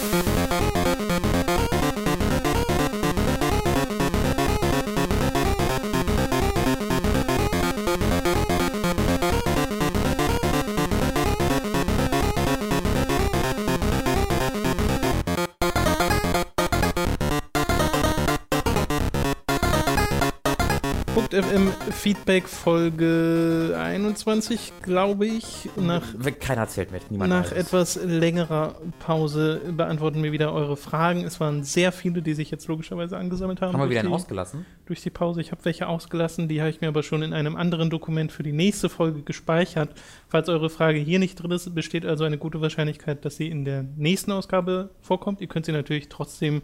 FM 0.00 0.22
Feedback 0.24 0.39
Folge 22.46 23.76
21, 23.78 24.72
glaube 24.80 25.26
ich. 25.26 25.68
Nach, 25.76 26.02
Keiner 26.40 26.66
zählt 26.66 26.92
mit, 26.92 27.10
niemand 27.10 27.28
Nach 27.28 27.52
etwas 27.52 28.02
längerer 28.02 28.74
Pause 29.00 29.60
beantworten 29.70 30.22
wir 30.22 30.32
wieder 30.32 30.54
eure 30.54 30.78
Fragen. 30.78 31.24
Es 31.24 31.40
waren 31.40 31.62
sehr 31.62 31.92
viele, 31.92 32.22
die 32.22 32.32
sich 32.32 32.50
jetzt 32.50 32.68
logischerweise 32.68 33.18
angesammelt 33.18 33.60
haben. 33.60 33.74
Haben 33.74 33.82
wir 33.82 33.90
wieder 33.90 34.00
die, 34.00 34.06
einen 34.06 34.14
ausgelassen? 34.14 34.64
Durch 34.86 35.02
die 35.02 35.10
Pause. 35.10 35.42
Ich 35.42 35.52
habe 35.52 35.62
welche 35.66 35.88
ausgelassen, 35.88 36.48
die 36.48 36.60
habe 36.60 36.70
ich 36.70 36.80
mir 36.80 36.88
aber 36.88 37.02
schon 37.02 37.20
in 37.20 37.34
einem 37.34 37.54
anderen 37.54 37.90
Dokument 37.90 38.32
für 38.32 38.44
die 38.44 38.52
nächste 38.52 38.88
Folge 38.88 39.20
gespeichert. 39.20 39.90
Falls 40.26 40.48
eure 40.48 40.70
Frage 40.70 40.98
hier 40.98 41.18
nicht 41.18 41.34
drin 41.36 41.50
ist, 41.50 41.74
besteht 41.74 42.06
also 42.06 42.24
eine 42.24 42.38
gute 42.38 42.62
Wahrscheinlichkeit, 42.62 43.26
dass 43.26 43.36
sie 43.36 43.48
in 43.48 43.66
der 43.66 43.82
nächsten 43.82 44.32
Ausgabe 44.32 44.88
vorkommt. 45.02 45.42
Ihr 45.42 45.48
könnt 45.48 45.66
sie 45.66 45.72
natürlich 45.72 46.08
trotzdem, 46.08 46.62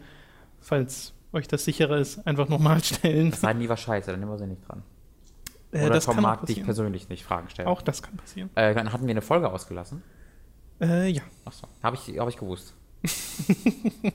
falls 0.59 1.13
euch 1.31 1.47
das 1.47 1.63
sicherer 1.63 1.97
ist, 1.97 2.25
einfach 2.25 2.49
nochmal 2.49 2.83
stellen. 2.83 3.29
Das 3.29 3.41
sei 3.41 3.53
lieber 3.53 3.77
scheiße, 3.77 4.09
dann 4.09 4.19
nehmen 4.19 4.31
wir 4.31 4.39
sie 4.39 4.47
nicht 4.47 4.67
dran. 4.67 4.81
Äh, 5.71 5.85
Oder 5.85 5.95
das 5.95 6.05
Tom 6.05 6.21
mag 6.21 6.45
dich 6.45 6.63
persönlich 6.63 7.09
nicht 7.09 7.23
Fragen 7.25 7.49
stellen. 7.49 7.67
Auch 7.67 7.81
das 7.81 8.01
kann 8.01 8.15
passieren. 8.17 8.49
Äh, 8.55 8.73
dann 8.73 8.93
hatten 8.93 9.05
wir 9.05 9.11
eine 9.11 9.21
Folge 9.21 9.51
ausgelassen. 9.51 10.01
Äh, 10.79 11.09
ja. 11.09 11.23
Achso, 11.45 11.67
habe 11.83 11.95
ich, 11.97 12.17
hab 12.19 12.29
ich 12.29 12.37
gewusst. 12.37 12.73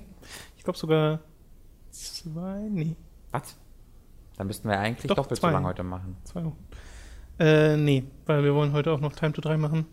Ich 0.56 0.64
glaube 0.64 0.78
sogar 0.78 1.18
zwei, 1.90 2.68
nee, 2.70 2.94
Was? 3.32 3.56
Dann 4.36 4.46
müssten 4.46 4.68
wir 4.68 4.78
eigentlich 4.78 5.08
Doch, 5.08 5.16
doppelt 5.16 5.40
zwei. 5.40 5.48
so 5.48 5.54
lange 5.54 5.66
heute 5.66 5.82
machen. 5.82 6.16
zwei 6.22 6.44
Wochen. 6.44 6.56
Äh, 7.40 7.76
nee, 7.76 8.04
weil 8.26 8.44
wir 8.44 8.54
wollen 8.54 8.72
heute 8.72 8.92
auch 8.92 9.00
noch 9.00 9.12
Time 9.12 9.32
to 9.32 9.40
3 9.40 9.56
machen. 9.56 9.86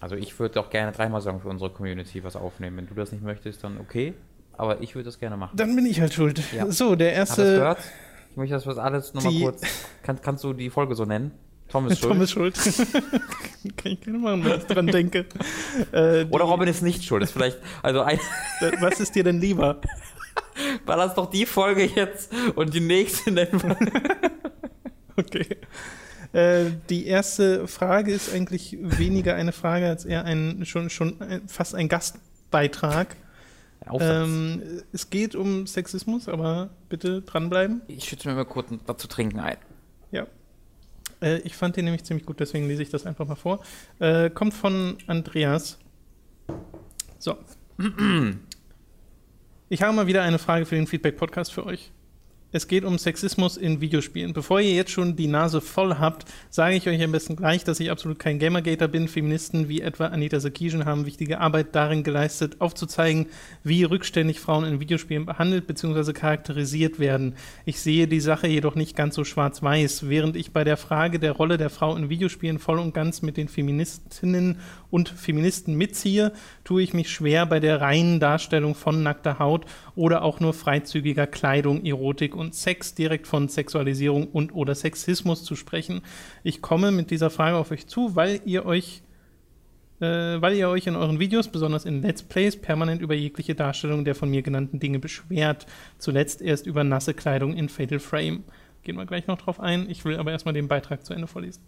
Also 0.00 0.14
ich 0.14 0.38
würde 0.38 0.60
auch 0.60 0.70
gerne 0.70 0.92
dreimal 0.92 1.20
sagen 1.20 1.40
für 1.40 1.48
unsere 1.48 1.70
Community 1.70 2.22
was 2.22 2.36
aufnehmen. 2.36 2.76
Wenn 2.76 2.86
du 2.86 2.94
das 2.94 3.10
nicht 3.10 3.24
möchtest, 3.24 3.64
dann 3.64 3.78
okay. 3.80 4.14
Aber 4.52 4.80
ich 4.80 4.94
würde 4.94 5.06
das 5.06 5.18
gerne 5.18 5.36
machen. 5.36 5.56
Dann 5.56 5.74
bin 5.74 5.84
ich 5.86 6.00
halt 6.00 6.14
schuld. 6.14 6.40
Ja. 6.52 6.70
So, 6.70 6.94
der 6.94 7.18
Hast 7.20 7.36
du 7.38 7.42
das 7.42 7.48
erste. 7.50 7.58
gehört? 7.58 7.78
Ich 8.34 8.36
möchte 8.36 8.54
das 8.54 8.66
was 8.66 8.78
alles 8.78 9.14
nochmal 9.14 9.32
kurz. 9.40 9.62
Kann, 10.02 10.20
kannst 10.20 10.42
du 10.42 10.52
die 10.54 10.68
Folge 10.68 10.96
so 10.96 11.04
nennen? 11.04 11.30
Tom 11.68 11.86
ist 11.86 11.98
schuld. 12.00 12.12
Tom 12.12 12.20
ist 12.20 12.32
schuld. 12.32 12.56
Kann 13.76 13.92
ich 13.92 14.00
gerne 14.00 14.18
machen, 14.18 14.44
wenn 14.44 14.58
ich 14.58 14.64
dran 14.64 14.88
denke. 14.88 15.26
Äh, 15.92 16.24
Oder 16.24 16.42
Robin 16.46 16.66
ist 16.66 16.82
nicht 16.82 17.04
schuld. 17.04 17.22
Ist 17.22 17.30
vielleicht, 17.30 17.58
also 17.80 18.00
ein, 18.00 18.18
Was 18.80 18.98
ist 18.98 19.14
dir 19.14 19.22
denn 19.22 19.40
lieber? 19.40 19.80
war 20.84 20.96
das 20.96 21.14
doch 21.14 21.30
die 21.30 21.46
Folge 21.46 21.84
jetzt 21.84 22.32
und 22.56 22.74
die 22.74 22.80
nächste 22.80 23.30
nennen 23.30 23.62
wir. 23.62 23.76
Okay. 25.16 25.46
Äh, 26.32 26.72
die 26.90 27.06
erste 27.06 27.68
Frage 27.68 28.12
ist 28.12 28.34
eigentlich 28.34 28.76
weniger 28.80 29.36
eine 29.36 29.52
Frage 29.52 29.86
als 29.86 30.04
eher 30.04 30.24
ein 30.24 30.66
schon, 30.66 30.90
schon 30.90 31.42
fast 31.46 31.76
ein 31.76 31.88
Gastbeitrag. 31.88 33.14
Aufsatz. 33.86 34.28
Ähm, 34.28 34.62
es 34.92 35.10
geht 35.10 35.34
um 35.34 35.66
Sexismus, 35.66 36.28
aber 36.28 36.70
bitte 36.88 37.22
dranbleiben. 37.22 37.82
ich 37.88 38.04
schütze 38.04 38.28
mir 38.28 38.34
mal 38.34 38.44
kurz 38.44 38.68
was 38.86 38.96
zu 38.96 39.08
trinken 39.08 39.40
ein. 39.40 39.56
Ja. 40.10 40.26
Äh, 41.20 41.38
ich 41.38 41.56
fand 41.56 41.76
den 41.76 41.84
nämlich 41.84 42.04
ziemlich 42.04 42.26
gut, 42.26 42.40
deswegen 42.40 42.68
lese 42.68 42.82
ich 42.82 42.90
das 42.90 43.06
einfach 43.06 43.26
mal 43.26 43.34
vor. 43.34 43.62
Äh, 43.98 44.30
kommt 44.30 44.54
von 44.54 44.98
Andreas. 45.06 45.78
So. 47.18 47.36
Ich 49.68 49.82
habe 49.82 49.92
mal 49.94 50.06
wieder 50.06 50.22
eine 50.22 50.38
Frage 50.38 50.66
für 50.66 50.76
den 50.76 50.86
Feedback-Podcast 50.86 51.52
für 51.52 51.66
euch. 51.66 51.90
Es 52.54 52.68
geht 52.68 52.84
um 52.84 52.98
Sexismus 52.98 53.56
in 53.56 53.80
Videospielen. 53.80 54.32
Bevor 54.32 54.60
ihr 54.60 54.74
jetzt 54.74 54.92
schon 54.92 55.16
die 55.16 55.26
Nase 55.26 55.60
voll 55.60 55.96
habt, 55.98 56.24
sage 56.50 56.76
ich 56.76 56.88
euch 56.88 57.02
am 57.02 57.10
besten 57.10 57.34
gleich, 57.34 57.64
dass 57.64 57.80
ich 57.80 57.90
absolut 57.90 58.20
kein 58.20 58.38
Gamergater 58.38 58.86
bin. 58.86 59.08
Feministen 59.08 59.68
wie 59.68 59.80
etwa 59.80 60.06
Anita 60.06 60.38
Sarkeesian 60.38 60.84
haben 60.84 61.04
wichtige 61.04 61.40
Arbeit 61.40 61.74
darin 61.74 62.04
geleistet, 62.04 62.60
aufzuzeigen, 62.60 63.26
wie 63.64 63.82
rückständig 63.82 64.38
Frauen 64.38 64.66
in 64.66 64.78
Videospielen 64.78 65.26
behandelt 65.26 65.66
bzw. 65.66 66.12
charakterisiert 66.12 67.00
werden. 67.00 67.34
Ich 67.64 67.80
sehe 67.80 68.06
die 68.06 68.20
Sache 68.20 68.46
jedoch 68.46 68.76
nicht 68.76 68.94
ganz 68.94 69.16
so 69.16 69.24
schwarz-weiß. 69.24 70.08
Während 70.08 70.36
ich 70.36 70.52
bei 70.52 70.62
der 70.62 70.76
Frage 70.76 71.18
der 71.18 71.32
Rolle 71.32 71.58
der 71.58 71.70
Frau 71.70 71.96
in 71.96 72.08
Videospielen 72.08 72.60
voll 72.60 72.78
und 72.78 72.94
ganz 72.94 73.20
mit 73.20 73.36
den 73.36 73.48
Feministinnen 73.48 74.60
und 74.92 75.08
Feministen 75.08 75.74
mitziehe, 75.74 76.32
tue 76.64 76.82
ich 76.82 76.94
mich 76.94 77.10
schwer 77.10 77.46
bei 77.46 77.60
der 77.60 77.80
reinen 77.80 78.20
Darstellung 78.20 78.74
von 78.74 79.02
nackter 79.02 79.38
Haut 79.38 79.66
oder 79.94 80.22
auch 80.22 80.40
nur 80.40 80.54
freizügiger 80.54 81.26
Kleidung, 81.26 81.84
Erotik 81.84 82.34
und 82.34 82.54
Sex 82.54 82.94
direkt 82.94 83.26
von 83.26 83.48
Sexualisierung 83.48 84.28
und 84.28 84.54
oder 84.54 84.74
Sexismus 84.74 85.44
zu 85.44 85.56
sprechen. 85.56 86.00
Ich 86.42 86.62
komme 86.62 86.90
mit 86.90 87.10
dieser 87.10 87.30
Frage 87.30 87.56
auf 87.56 87.70
euch 87.70 87.86
zu, 87.86 88.16
weil 88.16 88.40
ihr 88.44 88.66
euch 88.66 89.02
äh, 90.00 90.40
weil 90.40 90.54
ihr 90.54 90.68
euch 90.68 90.86
in 90.86 90.96
euren 90.96 91.20
Videos, 91.20 91.48
besonders 91.48 91.84
in 91.84 92.02
Let's 92.02 92.22
Plays, 92.22 92.56
permanent 92.56 93.00
über 93.00 93.14
jegliche 93.14 93.54
Darstellung 93.54 94.04
der 94.04 94.14
von 94.14 94.28
mir 94.28 94.42
genannten 94.42 94.80
Dinge 94.80 94.98
beschwert. 94.98 95.66
Zuletzt 95.98 96.42
erst 96.42 96.66
über 96.66 96.82
nasse 96.82 97.14
Kleidung 97.14 97.54
in 97.54 97.68
Fatal 97.68 98.00
Frame. 98.00 98.42
Gehen 98.82 98.96
wir 98.96 99.06
gleich 99.06 99.26
noch 99.26 99.38
drauf 99.38 99.60
ein. 99.60 99.88
Ich 99.88 100.04
will 100.04 100.16
aber 100.18 100.32
erstmal 100.32 100.54
den 100.54 100.68
Beitrag 100.68 101.06
zu 101.06 101.14
Ende 101.14 101.26
vorlesen. 101.26 101.62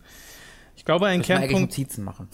Ich 0.76 0.84
glaube, 0.84 1.06
ein 1.06 1.22
Kernpunkt. 1.22 1.70
Notizen 1.70 2.04
machen. 2.04 2.28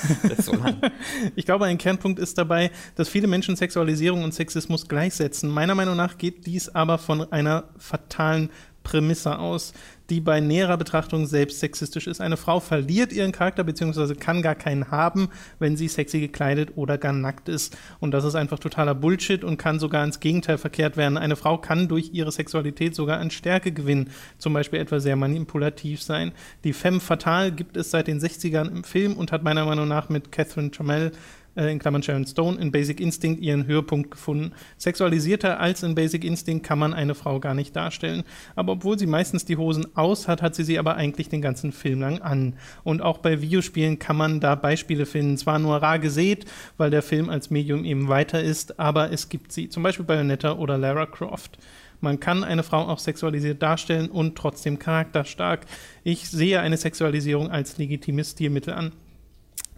so. 0.38 0.52
Ich 1.36 1.44
glaube, 1.44 1.66
ein 1.66 1.78
Kernpunkt 1.78 2.18
ist 2.18 2.38
dabei, 2.38 2.70
dass 2.96 3.08
viele 3.08 3.26
Menschen 3.26 3.56
Sexualisierung 3.56 4.24
und 4.24 4.34
Sexismus 4.34 4.88
gleichsetzen. 4.88 5.50
Meiner 5.50 5.74
Meinung 5.74 5.96
nach 5.96 6.18
geht 6.18 6.46
dies 6.46 6.68
aber 6.68 6.98
von 6.98 7.30
einer 7.32 7.64
fatalen 7.78 8.50
Prämisse 8.82 9.38
aus, 9.38 9.72
die 10.12 10.20
bei 10.20 10.40
näherer 10.40 10.76
Betrachtung 10.76 11.24
selbst 11.24 11.60
sexistisch 11.60 12.06
ist. 12.06 12.20
Eine 12.20 12.36
Frau 12.36 12.60
verliert 12.60 13.14
ihren 13.14 13.32
Charakter 13.32 13.64
bzw. 13.64 14.14
kann 14.14 14.42
gar 14.42 14.54
keinen 14.54 14.90
haben, 14.90 15.30
wenn 15.58 15.78
sie 15.78 15.88
sexy 15.88 16.20
gekleidet 16.20 16.72
oder 16.76 16.98
gar 16.98 17.14
nackt 17.14 17.48
ist. 17.48 17.74
Und 17.98 18.10
das 18.10 18.24
ist 18.24 18.34
einfach 18.34 18.58
totaler 18.58 18.94
Bullshit 18.94 19.42
und 19.42 19.56
kann 19.56 19.78
sogar 19.78 20.04
ins 20.04 20.20
Gegenteil 20.20 20.58
verkehrt 20.58 20.98
werden. 20.98 21.16
Eine 21.16 21.34
Frau 21.34 21.56
kann 21.56 21.88
durch 21.88 22.10
ihre 22.12 22.30
Sexualität 22.30 22.94
sogar 22.94 23.20
an 23.20 23.30
Stärke 23.30 23.72
gewinnen, 23.72 24.10
zum 24.36 24.52
Beispiel 24.52 24.80
etwa 24.80 25.00
sehr 25.00 25.16
manipulativ 25.16 26.02
sein. 26.02 26.32
Die 26.64 26.74
Femme 26.74 27.00
Fatale 27.00 27.50
gibt 27.50 27.78
es 27.78 27.90
seit 27.90 28.06
den 28.06 28.20
60ern 28.20 28.70
im 28.70 28.84
Film 28.84 29.14
und 29.14 29.32
hat 29.32 29.42
meiner 29.42 29.64
Meinung 29.64 29.88
nach 29.88 30.10
mit 30.10 30.30
Catherine 30.30 30.72
Chamel 30.74 31.12
äh, 31.56 31.70
in 31.70 31.78
Klammern 31.78 32.02
Sharon 32.02 32.26
Stone 32.26 32.60
in 32.60 32.72
Basic 32.72 33.00
Instinct 33.00 33.42
ihren 33.42 33.66
Höhepunkt 33.66 34.10
gefunden. 34.10 34.52
Sexualisierter 34.78 35.60
als 35.60 35.82
in 35.82 35.94
Basic 35.94 36.24
Instinct 36.24 36.66
kann 36.66 36.78
man 36.78 36.94
eine 36.94 37.14
Frau 37.14 37.40
gar 37.40 37.54
nicht 37.54 37.74
darstellen. 37.76 38.24
Aber 38.54 38.72
obwohl 38.72 38.98
sie 38.98 39.06
meistens 39.06 39.44
die 39.44 39.56
Hosen 39.56 39.86
aus 39.96 40.28
hat, 40.28 40.42
hat 40.42 40.54
sie 40.54 40.64
sie 40.64 40.78
aber 40.78 40.96
eigentlich 40.96 41.28
den 41.28 41.42
ganzen 41.42 41.72
Film 41.72 42.00
lang 42.00 42.20
an. 42.20 42.54
Und 42.84 43.02
auch 43.02 43.18
bei 43.18 43.40
Videospielen 43.42 43.98
kann 43.98 44.16
man 44.16 44.40
da 44.40 44.54
Beispiele 44.54 45.06
finden. 45.06 45.36
Zwar 45.36 45.58
nur 45.58 45.76
rar 45.76 45.98
gesät, 45.98 46.46
weil 46.76 46.90
der 46.90 47.02
Film 47.02 47.28
als 47.28 47.50
Medium 47.50 47.84
eben 47.84 48.08
weiter 48.08 48.42
ist, 48.42 48.78
aber 48.78 49.12
es 49.12 49.28
gibt 49.28 49.52
sie. 49.52 49.68
Zum 49.68 49.82
Beispiel 49.82 50.06
Bayonetta 50.06 50.52
oder 50.52 50.78
Lara 50.78 51.06
Croft. 51.06 51.58
Man 52.02 52.18
kann 52.18 52.42
eine 52.42 52.64
Frau 52.64 52.88
auch 52.88 52.98
sexualisiert 52.98 53.62
darstellen 53.62 54.10
und 54.10 54.36
trotzdem 54.36 54.80
charakterstark. 54.80 55.66
Ich 56.02 56.28
sehe 56.28 56.60
eine 56.60 56.76
Sexualisierung 56.76 57.48
als 57.48 57.78
legitimes 57.78 58.32
Stilmittel 58.32 58.74
an. 58.74 58.90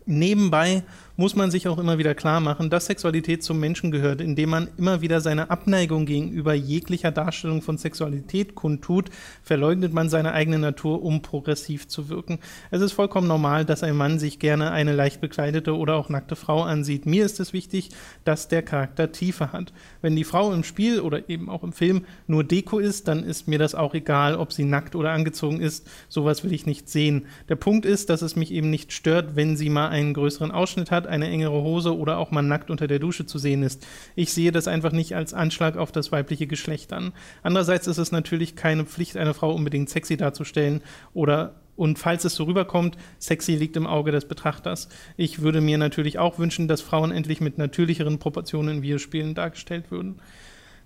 Nebenbei 0.06 0.84
muss 1.16 1.36
man 1.36 1.50
sich 1.50 1.68
auch 1.68 1.78
immer 1.78 1.98
wieder 1.98 2.14
klar 2.14 2.40
machen, 2.40 2.70
dass 2.70 2.86
Sexualität 2.86 3.42
zum 3.44 3.60
Menschen 3.60 3.90
gehört, 3.90 4.20
indem 4.20 4.50
man 4.50 4.68
immer 4.76 5.00
wieder 5.00 5.20
seine 5.20 5.50
Abneigung 5.50 6.06
gegenüber 6.06 6.54
jeglicher 6.54 7.12
Darstellung 7.12 7.62
von 7.62 7.78
Sexualität 7.78 8.54
kundtut, 8.54 9.10
verleugnet 9.42 9.92
man 9.92 10.08
seine 10.08 10.32
eigene 10.32 10.58
Natur, 10.58 11.02
um 11.02 11.22
progressiv 11.22 11.86
zu 11.86 12.08
wirken. 12.08 12.40
Es 12.70 12.80
ist 12.80 12.92
vollkommen 12.92 13.28
normal, 13.28 13.64
dass 13.64 13.82
ein 13.82 13.96
Mann 13.96 14.18
sich 14.18 14.38
gerne 14.38 14.72
eine 14.72 14.92
leicht 14.92 15.20
bekleidete 15.20 15.76
oder 15.76 15.94
auch 15.94 16.08
nackte 16.08 16.36
Frau 16.36 16.62
ansieht. 16.62 17.06
Mir 17.06 17.24
ist 17.24 17.38
es 17.38 17.52
wichtig, 17.52 17.90
dass 18.24 18.48
der 18.48 18.62
Charakter 18.62 19.12
Tiefe 19.12 19.52
hat. 19.52 19.72
Wenn 20.02 20.16
die 20.16 20.24
Frau 20.24 20.52
im 20.52 20.64
Spiel 20.64 21.00
oder 21.00 21.28
eben 21.28 21.48
auch 21.48 21.62
im 21.62 21.72
Film 21.72 22.04
nur 22.26 22.42
Deko 22.42 22.78
ist, 22.78 23.06
dann 23.06 23.22
ist 23.22 23.46
mir 23.46 23.58
das 23.58 23.74
auch 23.74 23.94
egal, 23.94 24.36
ob 24.36 24.52
sie 24.52 24.64
nackt 24.64 24.96
oder 24.96 25.12
angezogen 25.12 25.60
ist. 25.60 25.88
Sowas 26.08 26.42
will 26.42 26.52
ich 26.52 26.66
nicht 26.66 26.88
sehen. 26.88 27.26
Der 27.48 27.56
Punkt 27.56 27.86
ist, 27.86 28.10
dass 28.10 28.22
es 28.22 28.36
mich 28.36 28.50
eben 28.52 28.70
nicht 28.70 28.92
stört, 28.92 29.36
wenn 29.36 29.56
sie 29.56 29.70
mal 29.70 29.88
einen 29.88 30.14
größeren 30.14 30.50
Ausschnitt 30.50 30.90
hat, 30.90 31.03
eine 31.06 31.28
engere 31.28 31.62
Hose 31.62 31.96
oder 31.96 32.18
auch 32.18 32.30
mal 32.30 32.42
nackt 32.42 32.70
unter 32.70 32.86
der 32.86 32.98
Dusche 32.98 33.26
zu 33.26 33.38
sehen 33.38 33.62
ist. 33.62 33.86
Ich 34.14 34.32
sehe 34.32 34.52
das 34.52 34.68
einfach 34.68 34.92
nicht 34.92 35.14
als 35.14 35.34
Anschlag 35.34 35.76
auf 35.76 35.92
das 35.92 36.12
weibliche 36.12 36.46
Geschlecht 36.46 36.92
an. 36.92 37.12
Andererseits 37.42 37.86
ist 37.86 37.98
es 37.98 38.12
natürlich 38.12 38.56
keine 38.56 38.84
Pflicht, 38.84 39.16
eine 39.16 39.34
Frau 39.34 39.52
unbedingt 39.52 39.90
sexy 39.90 40.16
darzustellen 40.16 40.80
oder 41.12 41.54
und 41.76 41.98
falls 41.98 42.24
es 42.24 42.36
so 42.36 42.44
rüberkommt, 42.44 42.96
sexy 43.18 43.56
liegt 43.56 43.76
im 43.76 43.86
Auge 43.86 44.12
des 44.12 44.26
Betrachters. 44.26 44.88
Ich 45.16 45.40
würde 45.40 45.60
mir 45.60 45.76
natürlich 45.76 46.18
auch 46.18 46.38
wünschen, 46.38 46.68
dass 46.68 46.80
Frauen 46.80 47.10
endlich 47.10 47.40
mit 47.40 47.58
natürlicheren 47.58 48.18
Proportionen 48.18 48.76
in 48.76 48.82
Videospielen 48.82 49.34
dargestellt 49.34 49.90
würden. 49.90 50.20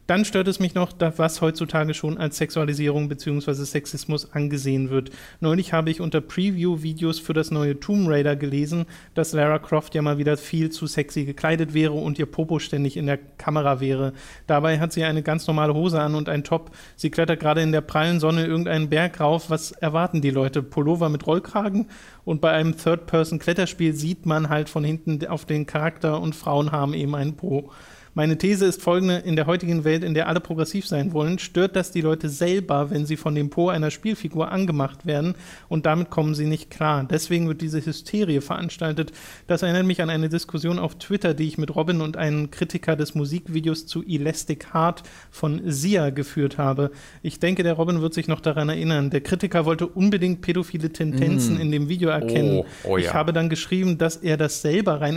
Dann 0.09 0.25
stört 0.25 0.49
es 0.49 0.59
mich 0.59 0.75
noch, 0.75 0.95
was 1.19 1.43
heutzutage 1.43 1.93
schon 1.93 2.17
als 2.17 2.39
Sexualisierung 2.39 3.11
bzw. 3.11 3.53
Sexismus 3.53 4.33
angesehen 4.33 4.89
wird. 4.89 5.11
Neulich 5.41 5.75
habe 5.75 5.91
ich 5.91 6.01
unter 6.01 6.23
Preview-Videos 6.23 7.19
für 7.19 7.35
das 7.35 7.51
neue 7.51 7.79
Tomb 7.79 8.09
Raider 8.09 8.35
gelesen, 8.35 8.87
dass 9.13 9.35
Lara 9.35 9.59
Croft 9.59 9.95
ja 9.95 10.01
mal 10.01 10.17
wieder 10.17 10.39
viel 10.39 10.71
zu 10.71 10.87
sexy 10.87 11.27
gekleidet 11.27 11.75
wäre 11.75 11.93
und 11.93 12.19
ihr 12.19 12.25
Popo 12.25 12.59
ständig 12.59 12.97
in 12.97 13.05
der 13.05 13.19
Kamera 13.19 13.81
wäre. 13.81 14.15
Dabei 14.47 14.79
hat 14.81 14.95
sie 14.95 15.05
eine 15.05 15.23
ganz 15.23 15.47
normale 15.47 15.75
Hose 15.75 16.01
an 16.01 16.15
und 16.15 16.31
einen 16.31 16.43
Top. 16.43 16.71
Sie 16.97 17.11
klettert 17.11 17.41
gerade 17.41 17.61
in 17.61 17.73
der 17.73 17.83
prallen 17.83 18.19
Sonne 18.19 18.47
irgendeinen 18.47 18.89
Berg 18.89 19.21
rauf. 19.21 19.51
Was 19.51 19.73
erwarten 19.73 20.23
die 20.23 20.31
Leute? 20.31 20.63
Pullover 20.63 21.11
mit 21.11 21.27
Rollkragen? 21.27 21.85
Und 22.25 22.41
bei 22.41 22.53
einem 22.53 22.79
Third-Person-Kletterspiel 22.79 23.93
sieht 23.93 24.25
man 24.25 24.49
halt 24.49 24.71
von 24.71 24.85
hinten 24.85 25.27
auf 25.27 25.45
den 25.45 25.67
Charakter 25.67 26.19
und 26.19 26.35
Frauen 26.35 26.73
haben 26.73 26.95
eben 26.95 27.15
einen 27.15 27.37
Po. 27.37 27.71
Meine 28.19 28.37
These 28.37 28.67
ist 28.67 28.83
folgende: 28.83 29.19
In 29.19 29.37
der 29.37 29.47
heutigen 29.47 29.85
Welt, 29.85 30.03
in 30.03 30.13
der 30.13 30.27
alle 30.27 30.41
progressiv 30.41 30.89
sein 30.89 31.13
wollen, 31.13 31.39
stört 31.39 31.77
das 31.77 31.93
die 31.93 32.01
Leute 32.01 32.29
selber, 32.29 32.91
wenn 32.91 33.07
sie 33.07 33.17
von 33.17 33.33
dem 33.33 33.49
Po 33.49 33.69
einer 33.69 33.93
Spielfigur 33.93 34.51
angemacht 34.51 35.07
werden 35.07 35.37
und 35.69 35.87
damit 35.87 36.11
kommen 36.11 36.35
sie 36.35 36.47
nicht 36.47 36.69
klar. 36.69 37.07
Deswegen 37.09 37.47
wird 37.47 37.61
diese 37.61 37.87
Hysterie 37.87 38.41
veranstaltet. 38.41 39.13
Das 39.47 39.63
erinnert 39.63 39.87
mich 39.87 40.03
an 40.03 40.11
eine 40.11 40.29
Diskussion 40.29 40.81
auf 40.81 40.97
Twitter, 40.97 41.33
die 41.33 41.47
ich 41.47 41.59
mit 41.59 41.77
Robin 41.77 42.01
und 42.01 42.17
einem 42.17 42.51
Kritiker 42.51 42.97
des 42.97 43.15
Musikvideos 43.15 43.87
zu 43.87 44.03
Elastic 44.05 44.75
Heart 44.75 45.05
von 45.31 45.61
Sia 45.67 46.11
geführt 46.11 46.59
habe. 46.59 46.91
Ich 47.23 47.39
denke, 47.39 47.63
der 47.63 47.75
Robin 47.75 48.01
wird 48.01 48.15
sich 48.15 48.27
noch 48.27 48.41
daran 48.41 48.69
erinnern. 48.69 49.11
Der 49.11 49.21
Kritiker 49.21 49.65
wollte 49.65 49.87
unbedingt 49.87 50.41
pädophile 50.41 50.93
Tendenzen 50.93 51.59
mm. 51.59 51.61
in 51.61 51.71
dem 51.71 51.89
Video 51.89 52.09
erkennen. 52.09 52.65
Oh, 52.65 52.67
oh 52.83 52.99
ja. 52.99 53.05
Ich 53.05 53.15
habe 53.15 53.33
dann 53.33 53.49
geschrieben, 53.49 53.97
dass 53.97 54.17
er 54.17 54.37
das 54.37 54.61
selber 54.61 55.01
rein 55.01 55.17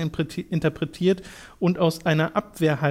interpretiert 0.51 1.23
und 1.57 1.79
aus 1.79 2.05
einer 2.05 2.35
Abwehrhaltung, 2.35 2.90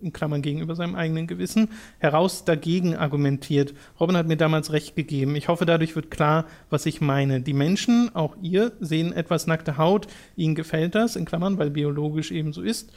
in 0.00 0.12
Klammern 0.12 0.42
gegenüber 0.42 0.74
seinem 0.74 0.94
eigenen 0.94 1.26
Gewissen, 1.26 1.68
heraus 1.98 2.44
dagegen 2.44 2.96
argumentiert. 2.96 3.74
Robin 4.00 4.16
hat 4.16 4.26
mir 4.26 4.36
damals 4.36 4.72
recht 4.72 4.96
gegeben. 4.96 5.36
Ich 5.36 5.48
hoffe, 5.48 5.66
dadurch 5.66 5.96
wird 5.96 6.10
klar, 6.10 6.46
was 6.70 6.86
ich 6.86 7.00
meine. 7.00 7.40
Die 7.40 7.52
Menschen, 7.52 8.14
auch 8.14 8.36
ihr, 8.42 8.72
sehen 8.80 9.12
etwas 9.12 9.46
nackte 9.46 9.76
Haut, 9.76 10.06
ihnen 10.36 10.54
gefällt 10.54 10.94
das, 10.94 11.16
in 11.16 11.24
Klammern, 11.24 11.58
weil 11.58 11.70
biologisch 11.70 12.30
eben 12.30 12.52
so 12.52 12.62
ist 12.62 12.92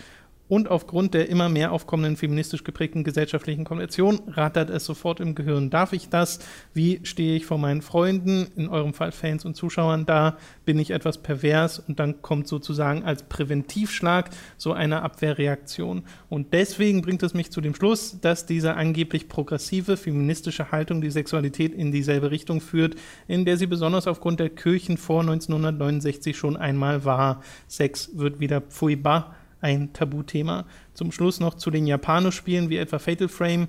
und 0.49 0.69
aufgrund 0.69 1.13
der 1.13 1.29
immer 1.29 1.47
mehr 1.47 1.71
aufkommenden 1.71 2.17
feministisch 2.17 2.63
geprägten 2.63 3.03
gesellschaftlichen 3.03 3.63
Konvention 3.63 4.19
rattert 4.27 4.71
es 4.71 4.83
sofort 4.83 5.19
im 5.19 5.35
Gehirn. 5.35 5.69
Darf 5.69 5.93
ich 5.93 6.09
das? 6.09 6.39
Wie 6.73 6.99
stehe 7.03 7.37
ich 7.37 7.45
vor 7.45 7.59
meinen 7.59 7.83
Freunden, 7.83 8.47
in 8.55 8.67
eurem 8.67 8.93
Fall 8.93 9.11
Fans 9.11 9.45
und 9.45 9.55
Zuschauern 9.55 10.07
da? 10.07 10.37
Bin 10.65 10.79
ich 10.79 10.89
etwas 10.89 11.19
pervers? 11.19 11.77
Und 11.77 11.99
dann 11.99 12.23
kommt 12.23 12.47
sozusagen 12.47 13.03
als 13.03 13.23
Präventivschlag 13.23 14.31
so 14.57 14.73
eine 14.73 15.03
Abwehrreaktion. 15.03 16.03
Und 16.29 16.51
deswegen 16.51 17.03
bringt 17.03 17.21
es 17.21 17.35
mich 17.35 17.51
zu 17.51 17.61
dem 17.61 17.75
Schluss, 17.75 18.19
dass 18.19 18.47
diese 18.47 18.73
angeblich 18.73 19.29
progressive 19.29 19.97
feministische 19.97 20.71
Haltung 20.71 20.99
die 20.99 21.11
Sexualität 21.11 21.75
in 21.75 21.91
dieselbe 21.91 22.31
Richtung 22.31 22.59
führt, 22.59 22.95
in 23.27 23.45
der 23.45 23.57
sie 23.57 23.67
besonders 23.67 24.07
aufgrund 24.07 24.39
der 24.39 24.49
Kirchen 24.49 24.97
vor 24.97 25.21
1969 25.21 26.35
schon 26.35 26.57
einmal 26.57 27.05
war. 27.05 27.43
Sex 27.67 28.17
wird 28.17 28.39
wieder 28.39 28.61
pfui 28.61 28.95
bah 28.95 29.35
ein 29.61 29.93
Tabuthema. 29.93 30.65
Zum 30.93 31.11
Schluss 31.11 31.39
noch 31.39 31.55
zu 31.55 31.71
den 31.71 31.87
Japanospielen 31.87 32.69
wie 32.69 32.77
etwa 32.77 32.99
Fatal 32.99 33.29
Frame 33.29 33.67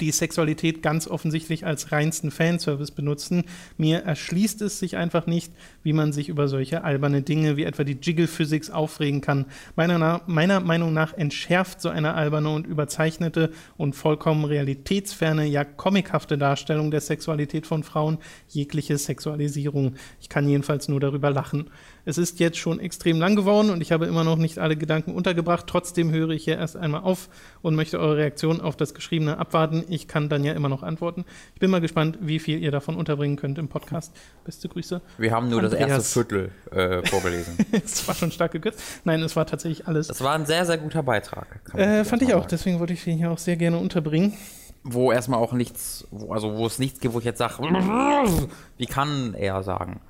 die 0.00 0.10
Sexualität 0.10 0.82
ganz 0.82 1.06
offensichtlich 1.06 1.66
als 1.66 1.92
reinsten 1.92 2.30
Fanservice 2.30 2.90
benutzen. 2.90 3.44
Mir 3.76 3.98
erschließt 4.00 4.62
es 4.62 4.78
sich 4.78 4.96
einfach 4.96 5.26
nicht, 5.26 5.52
wie 5.82 5.92
man 5.92 6.12
sich 6.12 6.28
über 6.28 6.48
solche 6.48 6.84
alberne 6.84 7.22
Dinge 7.22 7.56
wie 7.56 7.64
etwa 7.64 7.84
die 7.84 7.98
Jiggle 8.00 8.26
Physics 8.26 8.70
aufregen 8.70 9.20
kann. 9.20 9.46
Meiner, 9.76 10.22
meiner 10.26 10.60
Meinung 10.60 10.92
nach 10.92 11.12
entschärft 11.12 11.80
so 11.80 11.88
eine 11.88 12.14
alberne 12.14 12.50
und 12.50 12.66
überzeichnete 12.66 13.52
und 13.76 13.94
vollkommen 13.94 14.44
realitätsferne, 14.44 15.46
ja 15.46 15.64
comichafte 15.64 16.38
Darstellung 16.38 16.90
der 16.90 17.00
Sexualität 17.00 17.66
von 17.66 17.82
Frauen 17.82 18.18
jegliche 18.48 18.96
Sexualisierung. 18.98 19.94
Ich 20.20 20.28
kann 20.28 20.48
jedenfalls 20.48 20.88
nur 20.88 21.00
darüber 21.00 21.30
lachen. 21.30 21.70
Es 22.04 22.18
ist 22.18 22.40
jetzt 22.40 22.58
schon 22.58 22.80
extrem 22.80 23.18
lang 23.18 23.36
geworden 23.36 23.70
und 23.70 23.80
ich 23.80 23.92
habe 23.92 24.06
immer 24.06 24.24
noch 24.24 24.36
nicht 24.36 24.58
alle 24.58 24.76
Gedanken 24.76 25.14
untergebracht. 25.14 25.66
Trotzdem 25.66 26.10
höre 26.10 26.30
ich 26.30 26.44
hier 26.44 26.58
erst 26.58 26.76
einmal 26.76 27.02
auf 27.02 27.28
und 27.62 27.74
möchte 27.74 27.98
eure 27.98 28.16
Reaktion 28.16 28.60
auf 28.60 28.76
das 28.76 28.94
Geschriebene 28.94 29.38
abwarten. 29.38 29.84
Ich 29.88 30.08
kann 30.08 30.28
dann 30.28 30.44
ja 30.44 30.52
immer 30.52 30.68
noch 30.68 30.82
antworten. 30.82 31.24
Ich 31.54 31.60
bin 31.60 31.70
mal 31.70 31.80
gespannt, 31.80 32.18
wie 32.20 32.38
viel 32.38 32.62
ihr 32.62 32.70
davon 32.70 32.96
unterbringen 32.96 33.36
könnt 33.36 33.58
im 33.58 33.68
Podcast. 33.68 34.14
Beste 34.44 34.68
Grüße. 34.68 35.00
Wir 35.18 35.32
haben 35.32 35.48
nur 35.48 35.62
Andreas. 35.62 35.80
das 35.80 35.90
erste 35.90 36.12
Viertel 36.12 36.50
äh, 36.70 37.06
vorgelesen. 37.06 37.58
es 37.72 38.06
war 38.08 38.14
schon 38.14 38.32
stark 38.32 38.52
gekürzt. 38.52 38.80
Nein, 39.04 39.22
es 39.22 39.36
war 39.36 39.46
tatsächlich 39.46 39.86
alles. 39.86 40.08
Das 40.08 40.22
war 40.22 40.34
ein 40.34 40.46
sehr, 40.46 40.64
sehr 40.64 40.78
guter 40.78 41.02
Beitrag. 41.02 41.46
Äh, 41.74 42.04
fand 42.04 42.22
ich 42.22 42.34
auch. 42.34 42.46
Deswegen 42.46 42.80
wollte 42.80 42.92
ich 42.92 43.04
den 43.04 43.18
hier 43.18 43.30
auch 43.30 43.38
sehr 43.38 43.56
gerne 43.56 43.78
unterbringen 43.78 44.34
wo 44.82 45.12
erstmal 45.12 45.40
auch 45.40 45.52
nichts, 45.52 46.06
wo, 46.10 46.32
also 46.32 46.56
wo 46.56 46.66
es 46.66 46.78
nichts 46.78 47.00
gibt, 47.00 47.14
wo 47.14 47.18
ich 47.18 47.24
jetzt 47.24 47.38
sage, 47.38 47.54
wie 48.78 48.86
kann 48.86 49.34
er 49.34 49.62
sagen? 49.62 50.00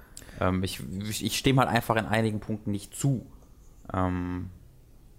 Ähm, 0.41 0.63
ich 0.65 0.81
ich 1.21 1.39
stehe 1.39 1.55
mal 1.55 1.69
einfach 1.69 1.97
in 1.97 2.07
einigen 2.07 2.41
Punkten 2.41 2.71
nicht 2.71 2.95
zu. 2.95 3.27
Ähm, 3.93 4.51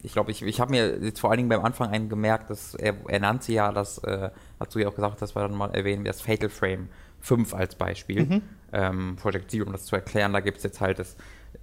ich 0.04 0.14
glaube, 0.14 0.32
ich, 0.32 0.42
ich 0.42 0.60
habe 0.60 0.72
mir 0.72 0.98
jetzt 1.04 1.20
vor 1.20 1.30
allen 1.30 1.38
Dingen 1.38 1.50
beim 1.50 1.64
Anfang 1.64 1.90
einen 1.90 2.10
gemerkt, 2.10 2.50
dass 2.50 2.74
er, 2.74 2.96
er 3.08 3.20
nannte 3.20 3.54
ja 3.54 3.72
das, 3.72 4.00
äh, 4.00 4.32
hast 4.60 4.74
du 4.74 4.80
ja 4.80 4.88
auch 4.88 4.96
gesagt, 4.96 5.22
dass 5.22 5.36
wir 5.36 5.42
dann 5.42 5.56
mal 5.56 5.74
erwähnen, 5.74 6.04
das 6.04 6.22
Fatal 6.22 6.50
Frame 6.50 6.90
5 7.20 7.54
als 7.54 7.76
Beispiel. 7.76 8.26
Mhm. 8.26 8.42
Ähm, 8.74 9.16
Project 9.18 9.52
Zero, 9.52 9.66
um 9.66 9.74
das 9.74 9.86
zu 9.86 9.96
erklären, 9.96 10.34
da 10.34 10.40
gibt 10.40 10.58
es 10.58 10.64
jetzt 10.64 10.82
halt 10.82 10.98
das 10.98 11.18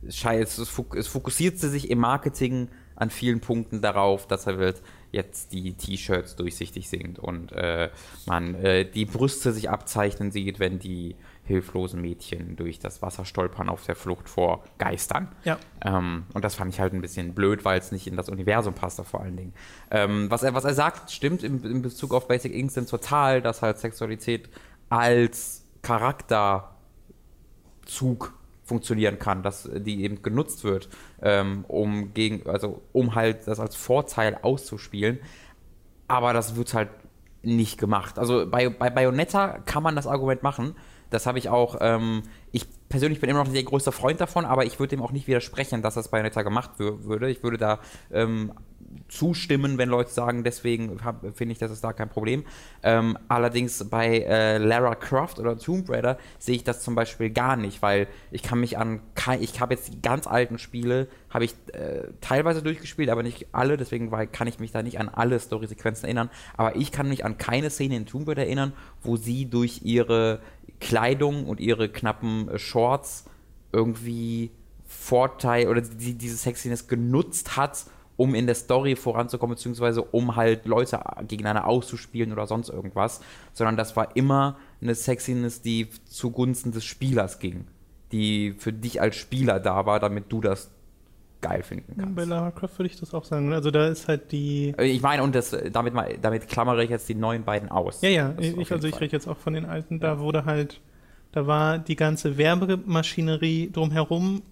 Scheiß, 0.09 0.59
es, 0.59 0.79
es 0.97 1.09
fokussiert 1.09 1.59
sich 1.59 1.91
im 1.91 1.99
Marketing 1.99 2.69
an 2.95 3.11
vielen 3.11 3.41
Punkten 3.41 3.81
darauf, 3.81 4.27
dass 4.27 4.47
er 4.47 4.59
wird 4.59 4.83
jetzt 5.11 5.53
die 5.53 5.73
T-Shirts 5.73 6.37
durchsichtig 6.37 6.89
sind 6.89 7.19
und 7.19 7.53
äh, 7.53 7.89
man 8.27 8.55
äh, 8.57 8.85
die 8.85 9.07
Brüste 9.07 9.53
sich 9.53 9.71
abzeichnen 9.71 10.31
sieht, 10.31 10.61
wenn 10.61 10.79
die 10.79 11.17
hilflosen 11.49 12.01
Mädchen 12.01 12.55
durch 12.55 12.79
das 12.79 13.03
Wasser 13.03 13.25
stolpern 13.25 13.69
auf 13.69 13.85
der 13.85 13.97
Flucht 13.97 14.29
vor 14.29 14.63
Geistern. 14.79 15.29
Ja. 15.45 15.59
Ähm, 15.85 16.27
und 16.35 16.45
das 16.45 16.55
fand 16.55 16.73
ich 16.73 16.79
halt 16.79 16.93
ein 16.93 17.01
bisschen 17.01 17.35
blöd, 17.35 17.65
weil 17.65 17.81
es 17.81 17.91
nicht 17.91 18.07
in 18.07 18.17
das 18.17 18.29
Universum 18.29 18.75
passt, 18.75 19.01
vor 19.01 19.23
allen 19.23 19.37
Dingen. 19.37 19.55
Ähm, 19.91 20.31
was, 20.31 20.45
er, 20.45 20.55
was 20.55 20.65
er 20.65 20.75
sagt, 20.75 21.11
stimmt 21.11 21.43
in, 21.43 21.65
in 21.65 21.83
Bezug 21.83 22.15
auf 22.15 22.29
Basic 22.29 22.55
Instinct 22.55 22.91
total, 22.91 23.43
dass 23.43 23.63
halt 23.63 23.79
Sexualität 23.79 24.49
als 24.91 25.65
Charakterzug 25.83 26.75
funktionieren 28.63 29.19
kann, 29.19 29.43
dass 29.43 29.69
die 29.75 30.05
eben 30.05 30.23
genutzt 30.23 30.63
wird, 30.63 30.91
ähm, 31.23 31.65
um 31.67 32.13
gegen, 32.13 32.47
also 32.49 32.83
um 32.93 33.15
halt 33.15 33.47
das 33.49 33.59
als 33.59 33.75
Vorteil 33.75 34.39
auszuspielen. 34.43 35.19
Aber 36.07 36.35
das 36.35 36.57
wird 36.57 36.75
halt 36.75 36.91
nicht 37.43 37.79
gemacht. 37.79 38.19
Also 38.19 38.47
bei, 38.47 38.69
bei 38.69 38.91
Bayonetta 38.91 39.59
kann 39.65 39.83
man 39.83 39.97
das 39.97 40.07
Argument 40.07 40.43
machen, 40.43 40.75
das 41.11 41.27
habe 41.27 41.39
ich 41.39 41.49
auch, 41.49 41.77
ähm, 41.81 42.23
ich 42.53 42.67
persönlich 42.89 43.21
bin 43.21 43.31
immer 43.31 43.41
noch 43.41 43.47
ein 43.47 43.53
sehr 43.53 43.63
größter 43.63 43.93
Freund 43.93 44.21
davon, 44.21 44.45
aber 44.45 44.65
ich 44.65 44.79
würde 44.79 44.97
dem 44.97 45.03
auch 45.03 45.13
nicht 45.13 45.27
widersprechen, 45.27 45.83
dass 45.83 45.95
das 45.95 46.09
bei 46.09 46.23
Netta 46.23 46.43
gemacht 46.43 46.73
würde. 46.79 47.31
Ich 47.31 47.43
würde 47.43 47.59
da 47.59 47.81
ähm, 48.11 48.53
zustimmen, 49.09 49.79
wenn 49.79 49.89
Leute 49.89 50.11
sagen, 50.11 50.45
deswegen 50.45 50.99
finde 51.35 51.53
ich, 51.53 51.59
das 51.59 51.71
ist 51.71 51.83
da 51.83 51.93
kein 51.93 52.09
Problem. 52.09 52.45
Ähm, 52.83 53.19
allerdings 53.29 53.85
bei 53.89 54.21
äh, 54.21 54.59
Lara 54.59 54.95
Croft 54.95 55.39
oder 55.39 55.59
Tomb 55.59 55.89
Raider 55.91 56.19
sehe 56.39 56.57
ich 56.57 56.65
das 56.65 56.83
zum 56.83 56.95
Beispiel 56.95 57.31
gar 57.31 57.57
nicht, 57.57 57.83
weil 57.83 58.07
ich 58.31 58.43
kann 58.43 58.61
mich 58.61 58.79
an, 58.79 59.01
ich 59.41 59.61
habe 59.61 59.75
jetzt 59.75 59.93
die 59.93 60.03
ganz 60.03 60.27
alten 60.27 60.59
Spiele, 60.59 61.09
habe 61.31 61.45
ich 61.45 61.55
äh, 61.73 62.09
teilweise 62.21 62.63
durchgespielt, 62.63 63.11
aber 63.11 63.23
nicht 63.23 63.49
alle, 63.53 63.77
deswegen 63.77 64.11
war, 64.11 64.27
kann 64.27 64.47
ich 64.47 64.59
mich 64.59 64.73
da 64.73 64.83
nicht 64.83 64.99
an 64.99 65.09
alle 65.09 65.39
Story-Sequenzen 65.39 66.05
erinnern, 66.05 66.31
aber 66.57 66.77
ich 66.77 66.93
kann 66.93 67.09
mich 67.09 67.25
an 67.25 67.39
keine 67.39 67.71
Szene 67.71 67.97
in 67.97 68.07
Tomb 68.07 68.29
Raider 68.29 68.43
erinnern, 68.43 68.73
wo 69.03 69.17
sie 69.17 69.47
durch 69.47 69.83
ihre 69.85 70.41
Kleidung 70.81 71.47
und 71.47 71.61
ihre 71.61 71.89
knappen 71.89 72.49
äh, 72.49 72.59
Shorts 72.59 73.25
irgendwie 73.73 74.51
Vorteil 74.87 75.69
oder 75.69 75.83
die, 75.83 76.15
diese 76.15 76.37
Sexiness 76.37 76.89
genutzt 76.89 77.57
hat, 77.57 77.85
um 78.17 78.35
in 78.35 78.47
der 78.47 78.55
Story 78.55 78.97
voranzukommen, 78.97 79.55
beziehungsweise 79.55 80.03
um 80.03 80.35
halt 80.35 80.67
Leute 80.67 81.01
gegeneinander 81.29 81.69
auszuspielen 81.69 82.33
oder 82.33 82.47
sonst 82.47 82.69
irgendwas, 82.69 83.21
sondern 83.53 83.77
das 83.77 83.97
war 83.97 84.17
immer 84.17 84.57
eine 84.81 84.95
Sexiness, 84.95 85.63
die 85.63 85.89
zugunsten 86.07 86.73
des 86.73 86.85
Spielers 86.85 87.39
ging, 87.39 87.67
die 88.11 88.55
für 88.59 88.73
dich 88.73 89.01
als 89.01 89.17
Spieler 89.17 89.61
da 89.61 89.87
war, 89.87 90.01
damit 90.01 90.33
du 90.33 90.41
das 90.41 90.71
geil 91.41 91.63
finden 91.63 91.95
kannst. 91.99 92.17
Bei 92.17 92.25
Lara 92.25 92.51
Croft 92.51 92.79
würde 92.79 92.91
ich 92.91 92.99
das 92.99 93.15
auch 93.15 93.25
sagen. 93.25 93.53
Also 93.53 93.71
da 93.71 93.89
ist 93.89 94.09
halt 94.09 94.33
die. 94.33 94.75
Äh, 94.79 94.87
ich 94.87 95.03
meine, 95.03 95.23
und 95.23 95.35
das, 95.35 95.57
damit, 95.73 95.95
damit 96.21 96.49
klammere 96.49 96.85
ich 96.85 96.91
jetzt 96.91 97.09
die 97.09 97.15
neuen 97.15 97.45
beiden 97.45 97.71
aus. 97.71 98.01
Ja, 98.03 98.09
ja, 98.09 98.35
ich, 98.39 98.73
also 98.73 98.89
ich 98.89 99.01
rede 99.01 99.13
jetzt 99.13 99.29
auch 99.29 99.37
von 99.37 99.53
den 99.53 99.65
alten. 99.65 100.01
Da 100.01 100.19
wurde 100.19 100.45
halt, 100.45 100.81
da 101.33 101.47
war 101.47 101.79
die 101.79 101.97
ganze 101.97 102.37
Werbemaschinerie 102.37 103.71
drumherum 103.73 104.43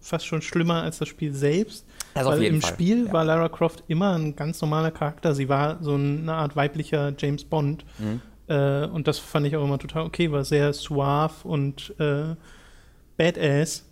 fast 0.00 0.26
schon 0.26 0.42
schlimmer 0.42 0.82
als 0.82 0.98
das 0.98 1.08
Spiel 1.08 1.32
selbst. 1.32 1.86
Also 2.14 2.30
weil 2.30 2.42
im 2.42 2.60
Fall. 2.60 2.72
Spiel 2.72 3.06
ja. 3.06 3.12
war 3.12 3.24
Lara 3.24 3.48
Croft 3.48 3.84
immer 3.86 4.16
ein 4.16 4.34
ganz 4.34 4.60
normaler 4.60 4.90
Charakter. 4.90 5.34
Sie 5.34 5.48
war 5.48 5.78
so 5.82 5.94
eine 5.94 6.32
Art 6.32 6.56
weiblicher 6.56 7.12
James 7.16 7.44
Bond. 7.44 7.84
Mhm. 7.98 8.20
Äh, 8.48 8.86
und 8.86 9.06
das 9.06 9.18
fand 9.18 9.46
ich 9.46 9.56
auch 9.56 9.64
immer 9.64 9.78
total 9.78 10.06
okay, 10.06 10.32
war 10.32 10.44
sehr 10.44 10.72
suave 10.72 11.46
und 11.46 11.94
äh, 12.00 12.34
badass. 13.16 13.86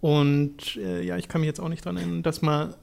Und 0.00 0.76
äh, 0.76 1.02
ja, 1.02 1.16
ich 1.16 1.28
kann 1.28 1.40
mich 1.40 1.48
jetzt 1.48 1.60
auch 1.60 1.68
nicht 1.68 1.84
dran 1.84 1.96
erinnern, 1.96 2.22
dass 2.22 2.42
mal 2.42 2.76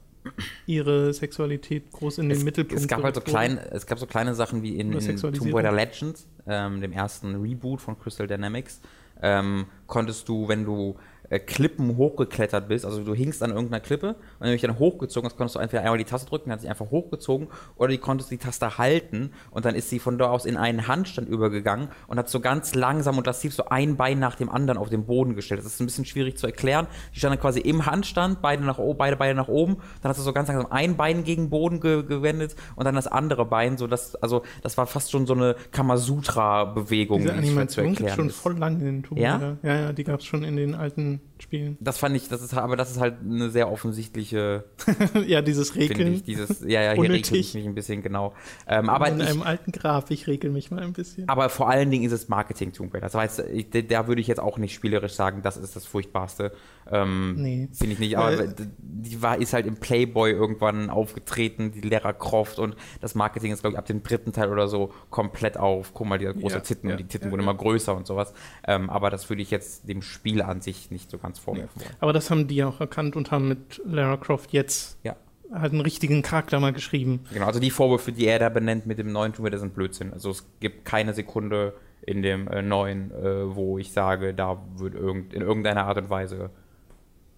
ihre 0.66 1.12
Sexualität 1.12 1.90
groß 1.92 2.18
in 2.18 2.28
den 2.28 2.38
es, 2.38 2.44
Mittelpunkt 2.44 2.82
es 2.82 2.88
gab 2.88 3.02
halt 3.02 3.14
so 3.14 3.20
klein, 3.20 3.58
es 3.70 3.86
gab 3.86 3.98
so 3.98 4.06
kleine 4.06 4.34
Sachen 4.34 4.62
wie 4.62 4.76
in, 4.76 4.92
in 4.92 5.16
Tomb. 5.16 5.54
Raider 5.54 5.72
Legends, 5.72 6.26
ähm, 6.46 6.80
dem 6.80 6.92
ersten 6.92 7.36
Reboot 7.36 7.80
von 7.80 7.98
Crystal 7.98 8.26
Dynamics, 8.26 8.80
ähm, 9.22 9.66
konntest 9.86 10.28
du, 10.28 10.48
wenn 10.48 10.64
du 10.64 10.96
äh, 11.28 11.40
Klippen 11.40 11.96
hochgeklettert 11.96 12.68
bist, 12.68 12.84
also 12.84 13.02
du 13.02 13.12
hingst 13.12 13.42
an 13.42 13.50
irgendeiner 13.50 13.80
Klippe 13.80 14.10
und 14.10 14.16
wenn 14.38 14.46
du 14.48 14.52
dich 14.52 14.62
dann 14.62 14.78
hochgezogen 14.78 15.28
hast, 15.28 15.36
konntest 15.36 15.56
du 15.56 15.58
entweder 15.58 15.82
einmal 15.82 15.98
die 15.98 16.04
Taste 16.04 16.28
drücken, 16.28 16.44
dann 16.50 16.52
hat 16.52 16.60
sich 16.60 16.70
einfach 16.70 16.88
hochgezogen 16.92 17.48
oder 17.74 17.88
die 17.88 17.98
konntest 17.98 18.30
die 18.30 18.38
Taste 18.38 18.78
halten 18.78 19.32
und 19.50 19.64
dann 19.64 19.74
ist 19.74 19.90
sie 19.90 19.98
von 19.98 20.18
da 20.18 20.30
aus 20.30 20.44
in 20.46 20.56
einen 20.56 20.86
Handstand 20.86 21.28
übergegangen 21.28 21.88
und 22.06 22.16
hat 22.18 22.28
so 22.28 22.38
ganz 22.38 22.76
langsam 22.76 23.18
und 23.18 23.26
lassiv 23.26 23.52
so 23.54 23.64
ein 23.70 23.96
Bein 23.96 24.20
nach 24.20 24.36
dem 24.36 24.48
anderen 24.48 24.78
auf 24.78 24.88
den 24.88 25.04
Boden 25.04 25.34
gestellt. 25.34 25.58
Das 25.58 25.66
ist 25.66 25.80
ein 25.80 25.86
bisschen 25.86 26.04
schwierig 26.04 26.38
zu 26.38 26.46
erklären. 26.46 26.86
Die 27.12 27.18
stand 27.18 27.32
dann 27.34 27.40
quasi 27.40 27.58
im 27.58 27.86
Handstand, 27.86 28.40
beide 28.40 28.64
nach 28.64 28.78
oben, 28.78 28.96
beide 28.96 29.16
Beine 29.16 29.34
nach 29.34 29.48
oben, 29.48 29.78
dann 30.02 30.10
hast 30.10 30.18
du 30.18 30.22
so 30.22 30.32
ganz 30.32 30.46
langsam 30.46 30.70
ein 30.70 30.96
Bein 30.96 31.24
gegen 31.24 31.44
den 31.46 31.50
Boden 31.50 31.80
ge 31.80 32.04
gewendet 32.04 32.54
und 32.76 32.84
dann 32.84 32.94
das 32.94 33.08
andere 33.08 33.44
Bein, 33.46 33.76
so 33.78 33.88
dass, 33.88 34.14
also 34.14 34.42
das 34.62 34.78
war 34.78 34.86
fast 34.86 35.10
schon 35.10 35.26
so 35.26 35.34
eine 35.34 35.56
Kamasutra-Bewegung, 35.72 37.20
Diese 37.22 37.32
die 37.34 37.48
schwer 37.48 37.68
zu 37.68 37.80
Animation 37.80 38.08
schon 38.14 38.26
ist. 38.28 38.36
voll 38.36 38.56
lange 38.58 38.88
in 38.88 39.02
Tomb 39.02 39.18
Ja? 39.20 39.32
Raider. 39.34 39.56
Ja, 39.62 39.75
ja, 39.80 39.92
die 39.92 40.04
gab 40.04 40.20
es 40.20 40.26
schon 40.26 40.44
in 40.44 40.56
den 40.56 40.74
alten 40.74 41.20
Spielen. 41.46 41.76
Das 41.80 41.98
fand 41.98 42.16
ich, 42.16 42.28
das 42.28 42.42
ist 42.42 42.54
aber 42.54 42.76
das 42.76 42.90
ist 42.90 43.00
halt 43.00 43.16
eine 43.24 43.50
sehr 43.50 43.70
offensichtliche, 43.70 44.64
ja, 45.26 45.42
dieses 45.42 45.74
Regeln. 45.76 46.14
ich, 46.14 46.22
dieses, 46.24 46.60
ja, 46.62 46.82
ja, 46.82 46.92
hier 46.92 47.10
regel 47.10 47.36
ich 47.36 47.54
mich 47.54 47.66
ein 47.66 47.74
bisschen 47.74 48.02
genau. 48.02 48.34
Ähm, 48.66 48.88
aber 48.88 49.08
in 49.08 49.20
ich, 49.20 49.26
einem 49.28 49.42
alten 49.42 49.70
Graf, 49.72 50.10
ich 50.10 50.26
regel 50.26 50.50
mich 50.50 50.70
mal 50.70 50.82
ein 50.82 50.92
bisschen. 50.92 51.28
aber 51.28 51.48
vor 51.48 51.68
allen 51.68 51.90
Dingen 51.90 52.04
ist 52.04 52.12
es 52.12 52.28
Marketing 52.28 52.72
Tomb 52.72 52.92
Raider. 52.92 53.06
Das 53.06 53.14
heißt, 53.14 53.44
ich, 53.52 53.70
da- 53.70 54.06
würde 54.08 54.20
ich 54.20 54.26
jetzt 54.26 54.40
auch 54.40 54.58
nicht 54.58 54.74
spielerisch 54.74 55.12
sagen, 55.14 55.42
das 55.42 55.56
ist 55.56 55.76
das 55.76 55.86
Furchtbarste. 55.86 56.52
Ähm, 56.90 57.34
Nee. 57.36 57.68
Finde 57.72 57.94
ich 57.94 57.98
nicht, 57.98 58.16
aber 58.18 58.38
Weil- 58.38 58.54
die 58.78 59.22
war, 59.22 59.38
ist 59.38 59.52
halt 59.52 59.66
im 59.66 59.76
Playboy 59.76 60.30
irgendwann 60.32 60.90
aufgetreten, 60.90 61.72
die 61.72 61.80
Lara 61.80 62.12
Croft 62.12 62.58
und 62.58 62.76
das 63.00 63.14
Marketing 63.14 63.52
ist, 63.52 63.60
glaube 63.60 63.74
ich, 63.74 63.78
ab 63.78 63.86
dem 63.86 64.02
dritten 64.02 64.32
Teil 64.32 64.50
oder 64.50 64.68
so 64.68 64.92
komplett 65.10 65.56
auf. 65.56 65.92
Guck 65.94 66.06
mal, 66.08 66.18
die 66.18 66.26
große 66.26 66.56
Ja, 66.56 66.60
Titten 66.60 66.88
ja, 66.88 66.94
und 66.94 67.00
die 67.00 67.04
Titten 67.08 67.26
ja, 67.28 67.32
wurden 67.32 67.42
immer 67.42 67.54
größer 67.54 67.94
und 67.96 68.06
sowas. 68.06 68.32
Ähm, 68.66 68.90
aber 68.90 69.10
das 69.10 69.28
würde 69.28 69.42
ich 69.42 69.50
jetzt 69.50 69.88
dem 69.88 70.02
Spiel 70.02 70.42
an 70.42 70.60
sich 70.60 70.90
nicht 70.90 71.10
so 71.10 71.18
ganz 71.18 71.35
vorwerfen 71.38 71.80
wollen. 71.82 71.94
Aber 72.00 72.12
das 72.12 72.30
haben 72.30 72.46
die 72.48 72.62
auch 72.64 72.80
erkannt 72.80 73.16
und 73.16 73.30
haben 73.30 73.48
mit 73.48 73.80
Lara 73.84 74.16
Croft 74.16 74.52
jetzt 74.52 74.98
Ja. 75.02 75.16
halt 75.52 75.72
einen 75.72 75.80
richtigen 75.82 76.22
Charakter 76.22 76.58
mal 76.60 76.72
geschrieben. 76.72 77.20
Genau, 77.32 77.46
also 77.46 77.60
die 77.60 77.70
Vorwürfe, 77.70 78.12
die 78.12 78.26
er 78.26 78.38
da 78.38 78.48
benennt 78.48 78.86
mit 78.86 78.98
dem 78.98 79.12
neuen 79.12 79.32
Tomb 79.32 79.46
Raider, 79.46 79.58
sind 79.58 79.74
Blödsinn. 79.74 80.12
Also 80.12 80.30
es 80.30 80.44
gibt 80.60 80.84
keine 80.84 81.14
Sekunde 81.14 81.74
in 82.02 82.22
dem 82.22 82.46
äh, 82.48 82.62
neuen, 82.62 83.10
äh, 83.10 83.54
wo 83.54 83.78
ich 83.78 83.92
sage, 83.92 84.34
da 84.34 84.62
wird 84.76 84.94
irgend, 84.94 85.32
in 85.34 85.42
irgendeiner 85.42 85.86
Art 85.86 85.98
und 85.98 86.10
Weise 86.10 86.50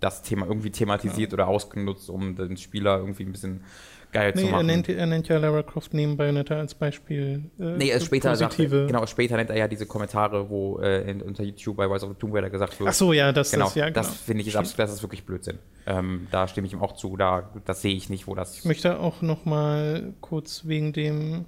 das 0.01 0.23
Thema 0.23 0.47
irgendwie 0.47 0.71
thematisiert 0.71 1.33
oder 1.33 1.49
ausgenutzt, 1.49 2.09
um 2.09 2.37
den 2.37 2.57
Spieler 2.57 2.99
irgendwie 2.99 3.25
ein 3.25 3.33
bisschen 3.33 3.65
geil 4.13 4.33
zu 4.35 4.41
Nee, 4.41 4.47
er 4.49 4.53
machen. 4.53 4.67
nennt, 4.67 4.89
er 4.89 5.07
nennt 5.07 5.29
ja 5.29 5.39
Lara 5.39 5.63
Croft 5.63 5.93
neben 5.95 6.17
Bayonetta 6.17 6.57
als 6.57 6.75
Beispiel. 6.75 7.51
Äh, 7.59 7.77
Nee, 7.77 7.89
erst 7.89 8.07
später 8.07 8.35
sagt, 8.37 8.57
positive. 8.57 8.87
genau, 8.87 9.07
später 9.07 9.37
nennt 9.37 9.51
er 9.51 9.57
ja 9.57 9.69
diese 9.69 9.87
Kommentare, 9.87 10.49
wo 10.51 10.79
äh, 10.81 11.11
in, 11.11 11.23
unter 11.23 11.43
YouTube 11.45 11.77
bei 11.77 11.85
Rise 11.87 12.07
of 12.07 12.13
the 12.13 12.19
Tomb 12.19 12.35
Raider 12.35 12.51
gesagt 12.51 12.79
wird. 12.81 12.89
Ach 12.89 12.95
so, 12.95 13.13
ja, 13.13 13.33
das 13.33 13.51
genau, 13.51 13.67
ist 13.67 13.77
ja 13.77 13.91
das 13.91 14.07
genau. 14.07 14.19
finde 14.25 14.43
ich 14.43 14.49
ist 14.49 14.57
absolut, 14.57 14.79
das 14.79 14.93
ist 14.93 15.03
wirklich 15.03 15.25
Blödsinn. 15.25 15.59
Ähm, 15.87 16.27
da 16.31 16.49
stimme 16.49 16.67
ich 16.67 16.73
ihm 16.73 16.81
auch 16.81 16.93
zu, 16.93 17.17
da, 17.17 17.51
das 17.65 17.83
sehe 17.83 17.95
ich 17.95 18.09
nicht, 18.11 18.27
wo 18.27 18.35
das. 18.35 18.59
Ich 18.59 18.65
möchte 18.65 18.99
auch 19.01 19.23
noch 19.23 19.45
mal 19.45 20.13
kurz 20.21 20.67
wegen 20.67 20.93
dem, 20.93 21.45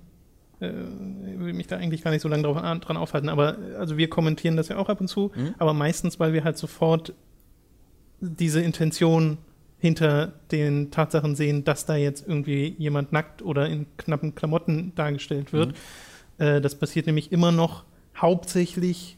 äh, 0.60 0.68
ich 0.68 1.38
will 1.40 1.52
mich 1.52 1.66
da 1.66 1.76
eigentlich 1.76 2.02
gar 2.02 2.10
nicht 2.10 2.22
so 2.22 2.28
lange 2.28 2.42
drauf, 2.44 2.56
an- 2.56 2.80
dran 2.80 2.96
aufhalten, 2.96 3.28
aber 3.28 3.56
äh, 3.58 3.74
also 3.76 3.96
wir 3.96 4.08
kommentieren 4.10 4.56
das 4.56 4.68
ja 4.68 4.76
auch 4.76 4.88
ab 4.88 5.00
und 5.00 5.08
zu, 5.08 5.30
Mhm. 5.34 5.54
aber 5.58 5.72
meistens, 5.74 6.20
weil 6.20 6.32
wir 6.32 6.44
halt 6.44 6.56
sofort 6.58 7.14
diese 8.20 8.60
Intention 8.60 9.38
hinter 9.80 10.32
den 10.52 10.90
Tatsachen 10.90 11.34
sehen, 11.34 11.64
dass 11.64 11.86
da 11.86 11.96
jetzt 11.96 12.26
irgendwie 12.28 12.74
jemand 12.78 13.12
nackt 13.12 13.42
oder 13.42 13.66
in 13.68 13.86
knappen 13.96 14.34
Klamotten 14.34 14.92
dargestellt 14.94 15.52
wird. 15.52 15.74
Äh, 16.38 16.60
das 16.60 16.74
passiert 16.74 17.06
nämlich 17.06 17.32
immer 17.32 17.50
noch 17.50 17.84
hauptsächlich 18.16 19.16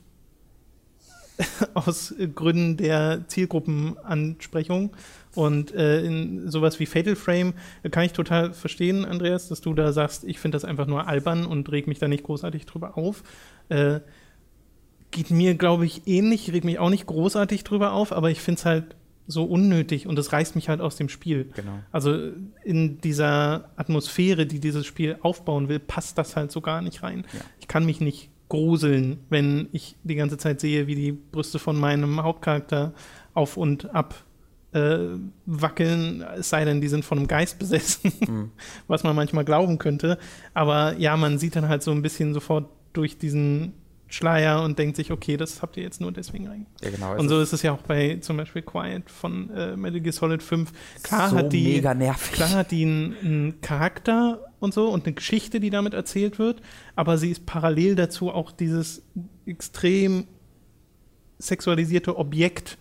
aus 1.74 2.14
Gründen 2.34 2.76
der 2.76 3.24
Zielgruppenansprechung. 3.26 4.90
Und 5.34 5.74
äh, 5.74 6.04
in 6.04 6.50
sowas 6.50 6.78
wie 6.78 6.86
Fatal 6.86 7.16
Frame 7.16 7.54
äh, 7.82 7.90
kann 7.90 8.04
ich 8.04 8.12
total 8.12 8.52
verstehen, 8.52 9.04
Andreas, 9.04 9.48
dass 9.48 9.60
du 9.60 9.74
da 9.74 9.92
sagst, 9.92 10.24
ich 10.24 10.38
finde 10.38 10.56
das 10.56 10.64
einfach 10.64 10.86
nur 10.86 11.08
albern 11.08 11.46
und 11.46 11.72
reg 11.72 11.86
mich 11.86 11.98
da 11.98 12.06
nicht 12.06 12.24
großartig 12.24 12.66
drüber 12.66 12.98
auf. 12.98 13.22
Äh, 13.68 14.00
geht 15.10 15.30
mir, 15.30 15.54
glaube 15.54 15.86
ich, 15.86 16.06
ähnlich, 16.06 16.48
ich 16.48 16.54
reg 16.54 16.64
mich 16.64 16.78
auch 16.78 16.90
nicht 16.90 17.06
großartig 17.06 17.64
drüber 17.64 17.92
auf, 17.92 18.12
aber 18.12 18.30
ich 18.30 18.40
finde 18.40 18.58
es 18.58 18.64
halt 18.64 18.96
so 19.26 19.44
unnötig 19.44 20.06
und 20.06 20.18
es 20.18 20.32
reißt 20.32 20.54
mich 20.56 20.68
halt 20.68 20.80
aus 20.80 20.96
dem 20.96 21.08
Spiel. 21.08 21.50
Genau. 21.54 21.78
Also 21.92 22.32
in 22.64 23.00
dieser 23.00 23.70
Atmosphäre, 23.76 24.46
die 24.46 24.60
dieses 24.60 24.84
Spiel 24.86 25.16
aufbauen 25.22 25.68
will, 25.68 25.78
passt 25.78 26.18
das 26.18 26.36
halt 26.36 26.50
so 26.52 26.60
gar 26.60 26.82
nicht 26.82 27.02
rein. 27.02 27.24
Ja. 27.32 27.40
Ich 27.60 27.68
kann 27.68 27.84
mich 27.86 28.00
nicht 28.00 28.30
gruseln, 28.48 29.20
wenn 29.30 29.68
ich 29.72 29.96
die 30.02 30.14
ganze 30.16 30.36
Zeit 30.38 30.60
sehe, 30.60 30.86
wie 30.86 30.94
die 30.94 31.12
Brüste 31.12 31.58
von 31.58 31.78
meinem 31.78 32.22
Hauptcharakter 32.22 32.92
auf 33.32 33.56
und 33.56 33.94
ab 33.94 34.14
äh, 34.72 34.98
wackeln, 35.46 36.22
es 36.36 36.48
sei 36.50 36.64
denn, 36.64 36.80
die 36.80 36.88
sind 36.88 37.04
von 37.04 37.18
einem 37.18 37.28
Geist 37.28 37.58
besessen, 37.58 38.12
Mhm. 38.28 38.50
was 38.88 39.04
man 39.04 39.14
manchmal 39.14 39.44
glauben 39.44 39.78
könnte. 39.78 40.18
Aber 40.54 40.96
ja, 40.98 41.16
man 41.16 41.38
sieht 41.38 41.56
dann 41.56 41.68
halt 41.68 41.82
so 41.82 41.90
ein 41.92 42.02
bisschen 42.02 42.34
sofort 42.34 42.68
durch 42.92 43.18
diesen 43.18 43.72
Schleier 44.12 44.62
und 44.62 44.78
denkt 44.78 44.96
sich, 44.96 45.10
okay, 45.10 45.38
das 45.38 45.62
habt 45.62 45.78
ihr 45.78 45.82
jetzt 45.82 46.00
nur 46.00 46.12
deswegen 46.12 46.46
rein. 46.46 46.66
Ja, 46.82 46.90
genau. 46.90 47.16
Und 47.16 47.30
so 47.30 47.40
ist 47.40 47.54
es 47.54 47.62
ja 47.62 47.72
auch 47.72 47.80
bei 47.80 48.18
zum 48.20 48.36
Beispiel 48.36 48.60
Quiet 48.60 49.10
von 49.10 49.48
äh, 49.50 49.74
Metal 49.74 50.00
Gear 50.00 50.12
Solid 50.12 50.42
5. 50.42 50.70
Klar 51.02 51.30
so 51.30 51.36
hat 51.36 51.52
die, 51.52 51.64
mega 51.64 51.94
nervig. 51.94 52.32
klar 52.32 52.50
hat 52.50 52.70
die 52.72 52.84
einen, 52.84 53.16
einen 53.22 53.60
Charakter 53.62 54.52
und 54.60 54.74
so 54.74 54.90
und 54.90 55.06
eine 55.06 55.14
Geschichte, 55.14 55.60
die 55.60 55.70
damit 55.70 55.94
erzählt 55.94 56.38
wird, 56.38 56.60
aber 56.94 57.16
sie 57.16 57.30
ist 57.30 57.46
parallel 57.46 57.94
dazu 57.94 58.30
auch 58.30 58.52
dieses 58.52 59.02
extrem 59.46 60.26
sexualisierte 61.38 62.18
Objekt, 62.18 62.76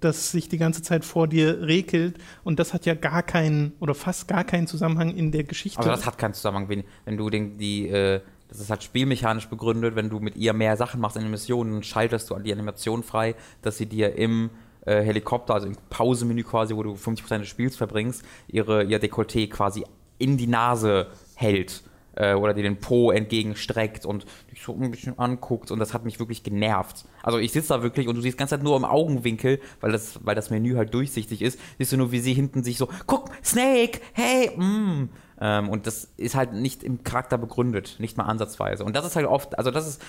das 0.00 0.30
sich 0.30 0.50
die 0.50 0.58
ganze 0.58 0.82
Zeit 0.82 1.06
vor 1.06 1.26
dir 1.26 1.62
regelt 1.62 2.18
und 2.44 2.58
das 2.58 2.74
hat 2.74 2.84
ja 2.84 2.94
gar 2.94 3.22
keinen 3.22 3.72
oder 3.80 3.94
fast 3.94 4.28
gar 4.28 4.44
keinen 4.44 4.66
Zusammenhang 4.66 5.16
in 5.16 5.32
der 5.32 5.44
Geschichte. 5.44 5.78
Aber 5.78 5.88
das 5.88 6.04
hat 6.04 6.18
keinen 6.18 6.34
Zusammenhang, 6.34 6.68
wenn, 6.68 6.84
wenn 7.06 7.16
du 7.16 7.30
den, 7.30 7.56
die, 7.56 7.88
äh, 7.88 8.20
das 8.48 8.60
ist 8.60 8.70
halt 8.70 8.82
spielmechanisch 8.82 9.48
begründet, 9.48 9.96
wenn 9.96 10.08
du 10.08 10.20
mit 10.20 10.36
ihr 10.36 10.52
mehr 10.52 10.76
Sachen 10.76 11.00
machst 11.00 11.16
in 11.16 11.22
den 11.22 11.30
Missionen, 11.30 11.82
schaltest 11.82 12.30
du 12.30 12.38
die 12.38 12.52
Animation 12.52 13.02
frei, 13.02 13.34
dass 13.62 13.76
sie 13.76 13.86
dir 13.86 14.14
im 14.16 14.50
äh, 14.84 15.02
Helikopter, 15.02 15.54
also 15.54 15.66
im 15.66 15.76
Pausemenü 15.90 16.44
quasi, 16.44 16.74
wo 16.76 16.82
du 16.82 16.94
50% 16.94 17.38
des 17.38 17.48
Spiels 17.48 17.76
verbringst, 17.76 18.24
ihre, 18.48 18.84
ihr 18.84 19.00
Dekolleté 19.00 19.48
quasi 19.48 19.84
in 20.18 20.36
die 20.36 20.46
Nase 20.46 21.08
hält 21.34 21.82
äh, 22.14 22.34
oder 22.34 22.54
dir 22.54 22.62
den 22.62 22.78
Po 22.78 23.10
entgegenstreckt 23.10 24.06
und 24.06 24.26
dich 24.50 24.62
so 24.62 24.72
ein 24.72 24.90
bisschen 24.90 25.18
anguckt 25.18 25.70
und 25.70 25.78
das 25.78 25.94
hat 25.94 26.04
mich 26.04 26.18
wirklich 26.18 26.42
genervt. 26.42 27.04
Also 27.22 27.38
ich 27.38 27.52
sitze 27.52 27.68
da 27.68 27.82
wirklich 27.82 28.08
und 28.08 28.16
du 28.16 28.22
siehst 28.22 28.38
ganze 28.38 28.56
Zeit 28.56 28.62
nur 28.62 28.76
im 28.76 28.84
Augenwinkel, 28.84 29.60
weil 29.80 29.92
das, 29.92 30.20
weil 30.24 30.34
das 30.34 30.50
Menü 30.50 30.76
halt 30.76 30.94
durchsichtig 30.94 31.42
ist, 31.42 31.58
siehst 31.78 31.92
du 31.92 31.96
nur, 31.96 32.12
wie 32.12 32.20
sie 32.20 32.32
hinten 32.32 32.64
sich 32.64 32.78
so, 32.78 32.88
guck, 33.06 33.30
Snake, 33.44 34.00
hey, 34.12 34.50
mm. 34.56 35.08
Ähm, 35.40 35.68
und 35.68 35.86
das 35.86 36.12
ist 36.16 36.34
halt 36.34 36.52
nicht 36.52 36.82
im 36.82 37.04
Charakter 37.04 37.38
begründet, 37.38 37.96
nicht 37.98 38.16
mal 38.16 38.24
ansatzweise. 38.24 38.84
Und 38.84 38.96
das 38.96 39.04
ist 39.06 39.16
halt 39.16 39.26
oft, 39.26 39.58
also 39.58 39.70
das 39.70 39.86
ist 39.86 40.02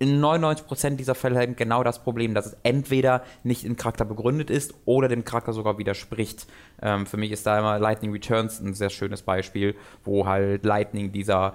in 0.00 0.18
99% 0.18 0.96
dieser 0.96 1.14
Fälle 1.14 1.42
eben 1.42 1.56
genau 1.56 1.84
das 1.84 2.02
Problem, 2.02 2.32
dass 2.32 2.46
es 2.46 2.56
entweder 2.62 3.22
nicht 3.44 3.64
im 3.64 3.76
Charakter 3.76 4.06
begründet 4.06 4.48
ist 4.48 4.74
oder 4.86 5.08
dem 5.08 5.24
Charakter 5.24 5.52
sogar 5.52 5.76
widerspricht. 5.76 6.46
Ähm, 6.80 7.04
für 7.04 7.18
mich 7.18 7.30
ist 7.30 7.46
da 7.46 7.58
immer 7.58 7.78
Lightning 7.78 8.10
Returns 8.10 8.60
ein 8.60 8.72
sehr 8.72 8.88
schönes 8.88 9.20
Beispiel, 9.22 9.76
wo 10.02 10.26
halt 10.26 10.64
Lightning 10.64 11.12
dieser 11.12 11.54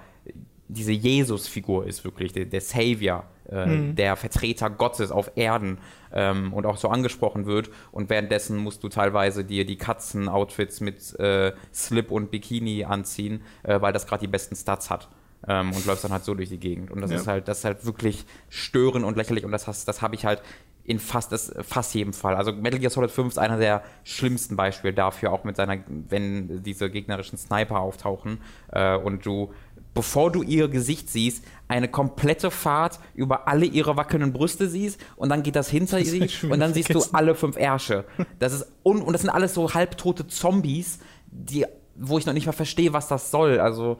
diese 0.67 0.91
Jesus-Figur 0.91 1.85
ist 1.85 2.03
wirklich, 2.03 2.33
der, 2.33 2.45
der 2.45 2.61
Savior, 2.61 3.25
äh, 3.49 3.93
der 3.93 4.15
Vertreter 4.15 4.69
Gottes 4.69 5.11
auf 5.11 5.31
Erden 5.35 5.77
ähm, 6.11 6.53
und 6.53 6.65
auch 6.65 6.77
so 6.77 6.89
angesprochen 6.89 7.45
wird. 7.45 7.69
Und 7.91 8.09
währenddessen 8.09 8.57
musst 8.57 8.83
du 8.83 8.89
teilweise 8.89 9.43
dir 9.45 9.65
die 9.65 9.77
Katzen-Outfits 9.77 10.81
mit 10.81 11.17
äh, 11.19 11.53
Slip 11.73 12.11
und 12.11 12.31
Bikini 12.31 12.83
anziehen, 12.85 13.41
äh, 13.63 13.79
weil 13.81 13.93
das 13.93 14.07
gerade 14.07 14.21
die 14.21 14.27
besten 14.31 14.55
Stats 14.55 14.89
hat. 14.89 15.07
Ähm, 15.47 15.71
und 15.73 15.85
läufst 15.85 16.03
dann 16.03 16.11
halt 16.11 16.23
so 16.23 16.33
durch 16.33 16.49
die 16.49 16.57
Gegend. 16.59 16.89
Und 16.89 17.01
das 17.01 17.11
Ja. 17.11 17.17
ist 17.17 17.27
halt, 17.27 17.47
das 17.47 17.59
ist 17.59 17.65
halt 17.65 17.85
wirklich 17.85 18.25
störend 18.49 19.05
und 19.05 19.15
lächerlich. 19.15 19.45
Und 19.45 19.51
das, 19.51 19.67
hast- 19.67 19.87
das 19.87 20.01
habe 20.01 20.15
ich 20.15 20.25
halt 20.25 20.41
in 20.87 20.97
fast, 20.99 21.31
das, 21.31 21.53
fast 21.61 21.93
jedem 21.95 22.13
Fall. 22.13 22.35
Also 22.35 22.51
Metal 22.51 22.79
Gear 22.79 22.89
Solid 22.91 23.09
5 23.11 23.29
ist 23.33 23.37
einer 23.39 23.57
der 23.57 23.83
schlimmsten 24.03 24.55
Beispiele 24.55 24.93
dafür, 24.93 25.31
auch 25.31 25.43
mit 25.43 25.55
seiner, 25.55 25.77
wenn 25.87 26.61
diese 26.63 26.89
gegnerischen 26.91 27.37
Sniper 27.39 27.79
auftauchen 27.79 28.39
äh, 28.71 28.95
und 28.95 29.25
du, 29.25 29.51
bevor 29.95 30.31
du 30.31 30.43
ihr 30.43 30.67
Gesicht 30.67 31.09
siehst, 31.09 31.43
eine 31.67 31.87
komplette 31.87 32.51
Fahrt 32.51 32.99
über 33.15 33.47
alle 33.47 33.65
ihre 33.65 33.97
wackelnden 33.97 34.31
Brüste 34.33 34.69
siehst 34.69 34.99
und 35.15 35.29
dann 35.29 35.41
geht 35.41 35.55
das 35.55 35.67
hinter 35.69 35.97
Das 35.97 36.09
sie 36.09 36.21
und 36.43 36.59
dann 36.59 36.59
wieder 36.59 36.73
siehst 36.73 36.89
du 36.89 36.93
vergessen. 36.99 37.15
alle 37.15 37.33
fünf 37.33 37.57
Ärsche. 37.57 38.05
Das 38.37 38.53
ist 38.53 38.67
un 38.83 39.01
und 39.01 39.13
das 39.13 39.21
sind 39.21 39.31
alles 39.31 39.55
so 39.55 39.73
halbtote 39.73 40.27
Zombies, 40.27 40.99
die, 41.31 41.65
wo 41.95 42.19
ich 42.19 42.27
noch 42.27 42.33
nicht 42.33 42.45
mal 42.45 42.51
verstehe, 42.51 42.93
was 42.93 43.07
das 43.07 43.31
soll. 43.31 43.59
Also 43.59 43.97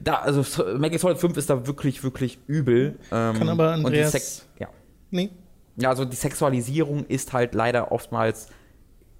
da, 0.00 0.14
also 0.14 0.40
Metal 0.74 0.88
Gear 0.90 0.98
Solid 1.00 1.18
5 1.18 1.36
ist 1.36 1.50
da 1.50 1.66
wirklich, 1.66 2.02
wirklich 2.04 2.38
übel. 2.46 2.96
Ähm, 3.12 3.34
Kann 3.36 3.48
aber 3.50 3.74
und 3.74 3.80
die 3.80 3.86
Andreas- 3.86 4.12
Sex 4.12 4.46
ja. 4.58 4.68
Nee, 5.10 5.30
Ja, 5.76 5.90
also 5.90 6.04
die 6.04 6.16
Sexualisierung 6.16 7.04
ist 7.06 7.32
halt 7.32 7.54
leider 7.54 7.92
oftmals 7.92 8.48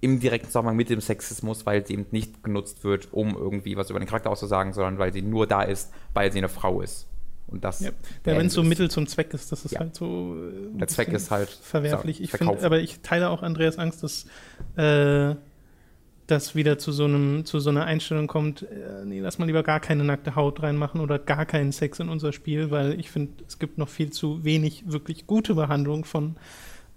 im 0.01 0.19
direkten 0.19 0.47
Zusammenhang 0.47 0.77
mit 0.77 0.89
dem 0.89 1.01
Sexismus, 1.01 1.65
weil 1.65 1.85
sie 1.85 1.93
eben 1.93 2.05
nicht 2.11 2.43
genutzt 2.43 2.83
wird, 2.83 3.09
um 3.11 3.35
irgendwie 3.35 3.75
was 3.75 3.89
über 3.89 3.99
den 3.99 4.07
Charakter 4.07 4.29
auszusagen, 4.29 4.73
sondern 4.73 4.97
weil 4.97 5.11
sie 5.11 5.21
nur 5.21 5.47
da 5.47 5.63
ist, 5.63 5.91
weil 6.13 6.31
sie 6.31 6.37
eine 6.37 6.49
Frau 6.49 6.81
ist. 6.81 7.07
Und 7.47 7.63
das. 7.63 7.81
Ja, 7.81 7.89
ja 8.25 8.37
wenn 8.37 8.47
es 8.47 8.53
so 8.53 8.63
Mittel 8.63 8.89
zum 8.91 9.07
Zweck 9.07 9.33
ist, 9.33 9.51
das 9.51 9.65
ist 9.65 9.71
ja. 9.71 9.79
halt 9.81 9.95
so. 9.95 10.35
Äh, 10.35 10.77
Der 10.77 10.87
Zweck 10.87 11.09
ist 11.09 11.31
halt 11.31 11.49
verwerflich. 11.49 12.21
Ich 12.21 12.31
finde, 12.31 12.63
aber 12.63 12.79
ich 12.79 13.01
teile 13.01 13.29
auch 13.29 13.41
Andreas 13.41 13.77
Angst, 13.77 14.03
dass 14.03 14.25
äh, 14.75 15.35
das 16.27 16.55
wieder 16.55 16.77
zu 16.77 16.91
so 16.91 17.05
einem, 17.05 17.45
zu 17.45 17.59
so 17.59 17.71
einer 17.71 17.85
Einstellung 17.85 18.27
kommt, 18.27 18.61
äh, 18.63 19.03
nee, 19.03 19.19
lass 19.19 19.39
mal 19.39 19.45
lieber 19.45 19.63
gar 19.63 19.79
keine 19.79 20.03
nackte 20.03 20.35
Haut 20.35 20.61
reinmachen 20.61 21.01
oder 21.01 21.17
gar 21.17 21.45
keinen 21.45 21.71
Sex 21.71 21.99
in 21.99 22.09
unser 22.09 22.33
Spiel, 22.33 22.71
weil 22.71 22.99
ich 22.99 23.09
finde, 23.09 23.43
es 23.47 23.57
gibt 23.57 23.77
noch 23.77 23.89
viel 23.89 24.11
zu 24.11 24.43
wenig 24.43 24.83
wirklich 24.87 25.25
gute 25.25 25.55
Behandlung 25.55 26.05
von 26.05 26.35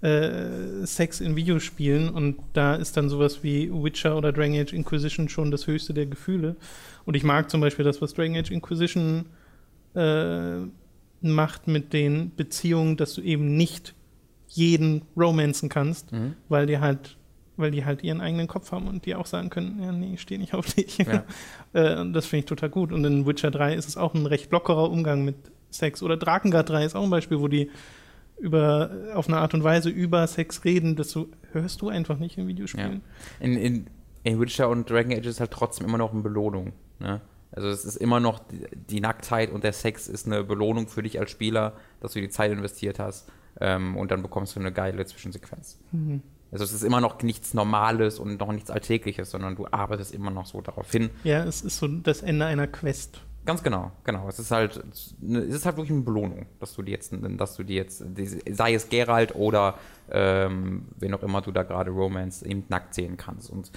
äh, 0.03 0.85
Sex 0.85 1.21
in 1.21 1.37
Videospielen 1.37 2.11
und 2.11 2.37
da 2.53 2.75
ist 2.75 2.97
dann 2.97 3.09
sowas 3.09 3.43
wie 3.43 3.71
Witcher 3.73 4.17
oder 4.17 4.33
Dragon 4.33 4.59
Age 4.59 4.73
Inquisition 4.73 5.29
schon 5.29 5.51
das 5.51 5.67
höchste 5.67 5.95
der 5.95 6.07
Gefühle. 6.07 6.57
Und 7.05 7.15
ich 7.15 7.23
mag 7.23 7.51
zum 7.51 7.61
Beispiel 7.61 7.85
das, 7.85 8.03
was 8.03 8.13
Dragon 8.13 8.37
Age 8.37 8.51
Inquisition 8.51 9.27
äh, 9.95 10.57
macht 11.21 11.69
mit 11.69 11.93
den 11.93 12.35
Beziehungen, 12.35 12.97
dass 12.97 13.15
du 13.15 13.23
eben 13.23 13.57
nicht 13.57 13.95
jeden 14.49 15.03
romanzen 15.17 15.69
kannst, 15.69 16.13
mhm. 16.13 16.35
weil 16.49 16.67
die 16.67 16.79
halt 16.79 17.17
weil 17.57 17.71
die 17.71 17.85
halt 17.85 18.03
ihren 18.03 18.21
eigenen 18.21 18.49
Kopf 18.49 18.73
haben 18.73 18.89
und 18.89 19.05
die 19.05 19.15
auch 19.15 19.27
sagen 19.27 19.51
können, 19.51 19.81
ja, 19.83 19.93
nee, 19.93 20.15
ich 20.15 20.23
stehe 20.23 20.41
nicht 20.41 20.55
auf 20.55 20.73
dich. 20.73 20.99
Ja. 20.99 21.25
äh, 21.75 22.11
das 22.11 22.27
finde 22.27 22.41
ich 22.41 22.45
total 22.47 22.71
gut. 22.71 22.93
Und 22.93 23.05
in 23.05 23.27
Witcher 23.27 23.51
3 23.51 23.75
ist 23.75 23.89
es 23.89 23.97
auch 23.99 24.15
ein 24.15 24.25
recht 24.25 24.51
lockerer 24.51 24.91
Umgang 24.91 25.25
mit 25.25 25.37
Sex. 25.71 26.03
Oder 26.03 26.17
Drakengard 26.17 26.71
3 26.71 26.85
ist 26.87 26.97
auch 26.97 27.05
ein 27.05 27.11
Beispiel, 27.11 27.41
wo 27.41 27.49
die 27.49 27.71
über, 28.43 28.91
auf 29.15 29.29
eine 29.29 29.39
Art 29.39 29.55
und 29.55 29.63
Weise 29.63 29.89
über 29.89 30.27
Sex 30.27 30.65
reden, 30.65 30.97
das 30.97 31.13
du, 31.13 31.29
hörst 31.53 31.81
du 31.81 31.89
einfach 31.89 32.19
nicht 32.19 32.37
in 32.39 32.49
Videospielen. 32.49 33.03
Ja. 33.41 33.47
In, 33.47 33.57
in, 33.57 33.87
in 34.25 34.41
Witcher 34.41 34.69
und 34.69 34.91
Dragon 34.91 35.13
Age 35.13 35.27
ist 35.27 35.41
halt 35.41 35.53
trotzdem 35.53 35.87
immer 35.87 35.99
noch 35.99 36.13
eine 36.13 36.23
Belohnung. 36.23 36.73
Ne? 36.99 37.21
Also 37.53 37.69
es 37.69 37.85
ist 37.85 37.97
immer 37.97 38.19
noch, 38.19 38.41
die, 38.41 38.67
die, 38.91 39.01
Nacktheit 39.01 39.53
und 39.53 39.63
der 39.63 39.73
Sex 39.73 40.09
ist 40.09 40.27
eine 40.27 40.43
Belohnung 40.43 40.89
für 40.89 41.05
dich 41.05 41.21
als 41.21 41.31
Spieler, 41.31 41.75
dass 42.01 42.15
du 42.15 42.21
die 42.21 42.31
Zeit 42.31 42.51
investiert 42.51 42.99
hast 42.99 43.31
ähm, 43.61 43.97
und 43.97 44.11
dann 44.11 44.23
bekommst 44.23 44.57
du 44.57 44.61
eine 44.61 44.73
geile 44.73 45.07
Zwischensequenz. 45.07 45.79
Mhm. 45.93 46.23
Also 46.51 46.65
es 46.65 46.73
ist 46.73 46.83
immer 46.83 47.01
noch 47.01 47.23
nichts 47.23 47.55
Normales 47.55 48.19
und 48.19 48.41
noch 48.41 48.53
nichts 48.53 48.71
Alltägliches, 48.71 49.31
sondern 49.31 49.55
du 49.55 49.67
arbeitest 49.71 50.13
immer 50.13 50.31
noch 50.31 50.47
so 50.47 50.61
darauf 50.61 50.91
hin. 50.91 51.11
Ja, 51.25 51.45
es 51.45 51.63
ist 51.63 51.79
so 51.79 51.87
das 51.87 52.23
Ende 52.23 52.45
einer 52.45 52.67
Quest. 52.67 53.23
Ganz 53.45 53.63
genau, 53.63 53.91
genau. 54.05 54.29
Es 54.29 54.39
ist 54.39 54.53
halt, 54.53 54.77
es 54.77 55.15
ist 55.21 55.67
halt 55.67 55.77
wirklich 55.77 55.91
eine 55.91 56.03
Belohnung, 56.03 56.47
dass 56.61 56.75
du 56.75 56.83
die 56.83 56.93
jetzt, 56.93 57.13
dass 57.13 57.57
du 57.57 57.65
die 57.65 57.75
jetzt, 57.75 58.05
sei 58.51 58.75
es 58.75 58.89
Geralt 58.89 59.35
oder 59.35 59.79
ähm, 60.11 60.87
wen 60.99 61.13
auch 61.13 61.23
immer 61.25 61.41
du 61.41 61.51
da 61.51 61.65
gerade 61.65 61.91
Romance 61.91 62.45
eben 62.45 62.65
nackt 62.69 62.95
sehen 62.95 63.17
kannst. 63.17 63.51
Und 63.51 63.73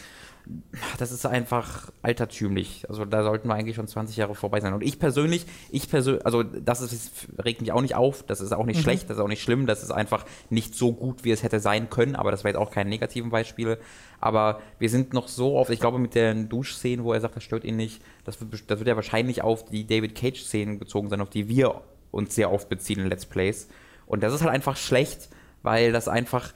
das 0.98 1.12
ist 1.12 1.26
einfach 1.26 1.92
altertümlich. 2.02 2.86
Also 2.88 3.06
da 3.06 3.24
sollten 3.24 3.48
wir 3.48 3.56
eigentlich 3.56 3.76
schon 3.76 3.88
20 3.88 4.18
Jahre 4.18 4.36
vorbei 4.36 4.60
sein. 4.60 4.74
Und 4.74 4.84
ich 4.84 5.00
persönlich, 5.00 5.46
ich 5.72 5.90
persönlich, 5.90 6.26
also 6.26 6.44
das 6.44 6.82
ist, 6.82 7.28
regt 7.44 7.62
mich 7.62 7.72
auch 7.72 7.82
nicht 7.82 7.96
auf, 7.96 8.24
das 8.24 8.42
ist 8.42 8.52
auch 8.52 8.66
nicht 8.66 8.78
mhm. 8.78 8.84
schlecht, 8.84 9.10
das 9.10 9.18
ist 9.18 9.24
auch 9.24 9.28
nicht 9.28 9.42
schlimm, 9.42 9.66
das 9.66 9.84
ist 9.84 9.92
einfach 9.92 10.26
nicht 10.50 10.76
so 10.76 10.94
gut, 10.94 11.24
wie 11.24 11.32
es 11.32 11.44
hätte 11.44 11.60
sein 11.60 11.90
können, 11.90 12.16
aber 12.16 12.32
das 12.32 12.44
war 12.44 12.50
jetzt 12.50 12.60
auch 12.60 12.72
keine 12.72 12.90
negativen 12.90 13.32
Beispiele. 13.32 13.80
Aber 14.20 14.62
wir 14.80 14.90
sind 14.90 15.14
noch 15.14 15.28
so 15.28 15.56
oft, 15.56 15.72
ich 15.72 15.80
glaube 15.80 16.00
mit 16.00 16.16
den 16.16 16.48
Duschszenen, 16.50 17.04
wo 17.04 17.14
er 17.14 17.22
sagt, 17.22 17.36
das 17.36 17.44
stört 17.44 17.64
ihn 17.64 17.76
nicht, 17.76 18.02
das 18.24 18.40
wird, 18.40 18.70
das 18.70 18.80
wird 18.80 18.88
ja 18.88 18.96
wahrscheinlich 18.96 19.42
auf 19.42 19.66
die 19.66 19.88
David 19.88 20.16
Cage-Szenen 20.16 20.80
bezogen 20.80 21.10
sein, 21.10 21.22
auf 21.22 21.30
die 21.30 21.48
wir 21.48 21.82
uns 22.12 22.36
sehr 22.36 22.52
oft 22.52 22.70
beziehen 22.70 23.00
in 23.00 23.08
Let's 23.08 23.26
Plays. 23.26 23.68
Und 24.06 24.22
das 24.22 24.34
ist 24.34 24.42
halt 24.42 24.52
einfach 24.52 24.78
schlecht, 24.78 25.30
weil 25.64 25.92
das 25.92 26.08
einfach, 26.08 26.54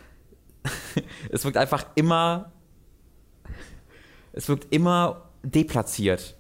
es 1.32 1.44
wirkt 1.44 1.58
einfach 1.58 1.86
immer 1.96 2.52
es 4.40 4.48
wirkt 4.48 4.74
immer 4.74 5.24
deplatziert. 5.44 6.38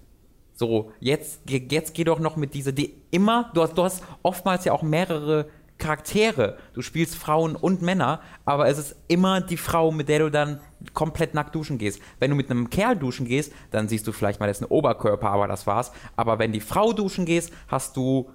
So, 0.53 0.93
jetzt, 1.01 1.41
jetzt 1.49 1.93
geh 1.93 2.05
doch 2.05 2.19
noch 2.19 2.37
mit 2.37 2.53
dieser, 2.53 2.71
die 2.71 2.93
immer, 3.11 3.51
du 3.53 3.61
hast, 3.61 3.77
du 3.77 3.83
hast 3.83 4.03
oftmals 4.23 4.63
ja 4.63 4.71
auch 4.71 4.83
mehrere 4.83 5.47
Charaktere. 5.77 6.57
Du 6.73 6.81
spielst 6.81 7.15
Frauen 7.15 7.57
und 7.57 7.81
Männer, 7.81 8.21
aber 8.45 8.69
es 8.69 8.77
ist 8.77 8.95
immer 9.09 9.41
die 9.41 9.57
Frau, 9.57 9.91
mit 9.91 10.07
der 10.07 10.19
du 10.19 10.31
dann 10.31 10.61
komplett 10.93 11.33
nackt 11.33 11.53
duschen 11.55 11.77
gehst. 11.77 12.01
Wenn 12.19 12.31
du 12.31 12.37
mit 12.37 12.49
einem 12.49 12.69
Kerl 12.69 12.95
duschen 12.95 13.25
gehst, 13.25 13.51
dann 13.71 13.89
siehst 13.89 14.07
du 14.07 14.13
vielleicht 14.13 14.39
mal 14.39 14.47
dessen 14.47 14.65
Oberkörper, 14.65 15.29
aber 15.29 15.49
das 15.49 15.67
war's. 15.67 15.91
Aber 16.15 16.39
wenn 16.39 16.53
die 16.53 16.61
Frau 16.61 16.93
duschen 16.93 17.25
gehst, 17.25 17.51
hast 17.67 17.97
du 17.97 18.29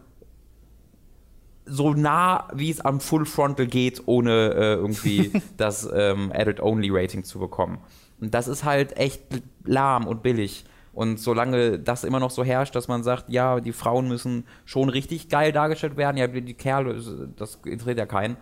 so 1.67 1.95
nah, 1.95 2.49
wie 2.55 2.71
es 2.71 2.81
am 2.81 3.01
Full 3.01 3.27
Frontal 3.27 3.67
geht, 3.67 4.03
ohne 4.07 4.53
äh, 4.53 4.75
irgendwie 4.75 5.33
das 5.57 5.89
ähm, 5.93 6.33
Adult-Only-Rating 6.35 7.25
zu 7.25 7.39
bekommen. 7.39 7.79
Und 8.21 8.35
das 8.35 8.49
ist 8.49 8.65
halt 8.65 8.97
echt 8.97 9.23
lahm 9.65 10.07
und 10.07 10.23
billig. 10.23 10.65
Und 10.93 11.19
solange 11.19 11.79
das 11.79 12.05
immer 12.05 12.21
noch 12.21 12.31
so 12.31 12.45
herrscht, 12.45 12.77
dass 12.77 12.87
man 12.87 13.03
sagt, 13.03 13.29
ja, 13.29 13.61
die 13.61 13.73
Frauen 13.73 14.07
müssen 14.07 14.45
schon 14.65 14.89
richtig 14.89 15.29
geil 15.29 15.51
dargestellt 15.51 15.97
werden, 15.97 16.17
ja, 16.17 16.29
die 16.29 16.55
Kerle, 16.55 16.95
das 17.37 17.59
interessiert 17.65 17.99
ja 17.99 18.07
keinen, 18.07 18.37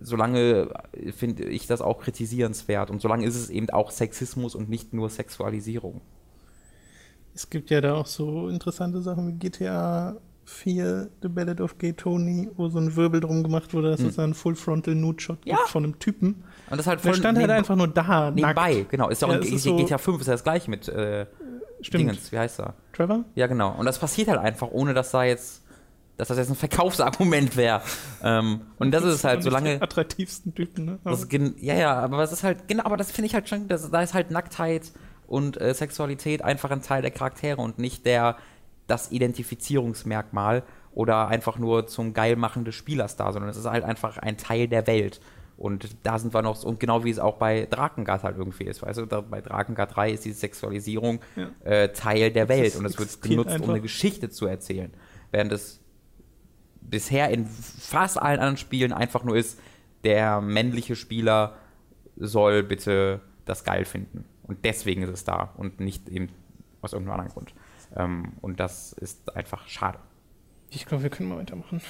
solange 0.00 0.68
finde 1.10 1.44
ich 1.44 1.66
das 1.66 1.80
auch 1.80 1.98
kritisierenswert. 1.98 2.90
Und 2.90 3.00
solange 3.00 3.26
ist 3.26 3.34
es 3.34 3.50
eben 3.50 3.68
auch 3.70 3.90
Sexismus 3.90 4.54
und 4.54 4.68
nicht 4.68 4.92
nur 4.92 5.10
Sexualisierung. 5.10 6.00
Es 7.34 7.50
gibt 7.50 7.70
ja 7.70 7.80
da 7.80 7.94
auch 7.94 8.06
so 8.06 8.48
interessante 8.48 9.00
Sachen 9.00 9.28
wie 9.28 9.38
GTA 9.38 10.16
4, 10.48 11.10
The 11.20 11.28
Ballad 11.28 11.60
of 11.60 11.76
Gay 11.78 11.92
Tony, 11.92 12.48
wo 12.56 12.68
so 12.68 12.78
ein 12.78 12.96
Wirbel 12.96 13.20
drum 13.20 13.42
gemacht 13.42 13.74
wurde, 13.74 13.90
dass 13.90 14.00
hm. 14.00 14.06
es 14.08 14.18
einen 14.18 14.34
Full 14.34 14.56
Frontal 14.56 14.94
Nude 14.94 15.20
Shot 15.20 15.38
ja. 15.44 15.58
von 15.66 15.84
einem 15.84 15.98
Typen. 15.98 16.42
Und 16.70 16.78
das 16.78 16.86
halt 16.86 17.00
voll 17.00 17.12
Der 17.12 17.18
stand 17.18 17.38
halt 17.38 17.50
einfach 17.50 17.76
nur 17.76 17.88
da. 17.88 18.30
Nebenbei, 18.30 18.74
nackt. 18.74 18.90
genau. 18.90 19.08
Ist 19.10 19.20
ja 19.20 19.28
auch 19.28 19.32
ja, 19.32 19.40
in 19.40 19.76
GTA 19.76 19.98
5 19.98 20.20
ist 20.22 20.26
ja 20.26 20.32
das 20.32 20.44
gleiche 20.44 20.70
mit 20.70 20.88
äh, 20.88 21.26
Stimmt. 21.82 22.02
Dingens, 22.02 22.32
wie 22.32 22.38
heißt 22.38 22.60
er? 22.60 22.74
Trevor? 22.92 23.24
Ja, 23.34 23.46
genau. 23.46 23.74
Und 23.78 23.84
das 23.84 23.98
passiert 23.98 24.28
halt 24.28 24.40
einfach, 24.40 24.68
ohne 24.70 24.94
dass 24.94 25.10
da 25.10 25.24
jetzt 25.24 25.64
dass 26.16 26.28
das 26.28 26.38
jetzt 26.38 26.50
ein 26.50 26.56
Verkaufsargument 26.56 27.56
wäre. 27.56 27.80
ähm, 28.24 28.62
und 28.78 28.90
das, 28.90 29.04
das 29.04 29.14
ist 29.16 29.24
halt, 29.24 29.42
solange. 29.44 29.76
Die 29.76 29.82
attraktivsten 29.82 30.52
Typen, 30.52 30.84
ne? 30.84 30.98
Das, 31.04 31.28
ja, 31.60 31.74
ja, 31.74 31.94
aber 31.94 32.24
es 32.24 32.32
ist 32.32 32.42
halt, 32.42 32.66
genau, 32.66 32.84
aber 32.84 32.96
das 32.96 33.12
finde 33.12 33.26
ich 33.26 33.34
halt 33.34 33.48
schon, 33.48 33.68
das, 33.68 33.88
da 33.90 34.02
ist 34.02 34.14
halt 34.14 34.32
Nacktheit 34.32 34.90
und 35.28 35.60
äh, 35.60 35.72
Sexualität 35.72 36.42
einfach 36.42 36.72
ein 36.72 36.82
Teil 36.82 37.02
der 37.02 37.12
Charaktere 37.12 37.60
und 37.60 37.78
nicht 37.78 38.04
der, 38.04 38.36
das 38.88 39.12
Identifizierungsmerkmal 39.12 40.64
oder 40.92 41.28
einfach 41.28 41.58
nur 41.58 41.86
zum 41.86 42.12
Geilmachen 42.12 42.64
des 42.64 42.74
Spielers 42.74 43.14
da, 43.14 43.32
sondern 43.32 43.50
es 43.50 43.56
ist 43.56 43.66
halt 43.66 43.84
einfach 43.84 44.18
ein 44.18 44.36
Teil 44.36 44.66
der 44.66 44.88
Welt. 44.88 45.20
Und 45.56 45.88
da 46.04 46.18
sind 46.18 46.34
wir 46.34 46.42
noch, 46.42 46.62
und 46.62 46.80
genau 46.80 47.04
wie 47.04 47.10
es 47.10 47.18
auch 47.18 47.36
bei 47.36 47.66
Drakengard 47.66 48.22
halt 48.22 48.36
irgendwie 48.36 48.64
ist. 48.64 48.82
Weißt 48.82 48.98
du, 48.98 49.06
bei 49.06 49.40
Drakengard 49.40 49.94
3 49.94 50.12
ist 50.12 50.24
die 50.24 50.32
Sexualisierung 50.32 51.20
ja. 51.36 51.50
äh, 51.64 51.92
Teil 51.92 52.30
der 52.30 52.48
Welt 52.48 52.76
und 52.76 52.84
es 52.84 52.98
wird 52.98 53.22
genutzt, 53.22 53.50
einfach. 53.50 53.64
um 53.64 53.70
eine 53.70 53.80
Geschichte 53.80 54.30
zu 54.30 54.46
erzählen. 54.46 54.92
Während 55.30 55.52
es 55.52 55.80
bisher 56.80 57.30
in 57.30 57.46
fast 57.46 58.20
allen 58.20 58.38
anderen 58.38 58.56
Spielen 58.56 58.92
einfach 58.92 59.24
nur 59.24 59.36
ist, 59.36 59.60
der 60.04 60.40
männliche 60.40 60.96
Spieler 60.96 61.56
soll 62.16 62.62
bitte 62.62 63.20
das 63.44 63.64
geil 63.64 63.84
finden. 63.84 64.24
Und 64.44 64.64
deswegen 64.64 65.02
ist 65.02 65.10
es 65.10 65.24
da 65.24 65.52
und 65.56 65.80
nicht 65.80 66.08
eben 66.08 66.28
aus 66.82 66.92
irgendeinem 66.92 67.20
anderen 67.20 67.32
Grund. 67.32 67.52
Ähm, 67.96 68.32
und 68.40 68.60
das 68.60 68.92
ist 68.92 69.34
einfach 69.36 69.66
schade. 69.68 69.98
Ich 70.70 70.86
glaube, 70.86 71.02
wir 71.02 71.10
können 71.10 71.28
mal 71.28 71.38
weitermachen. 71.38 71.80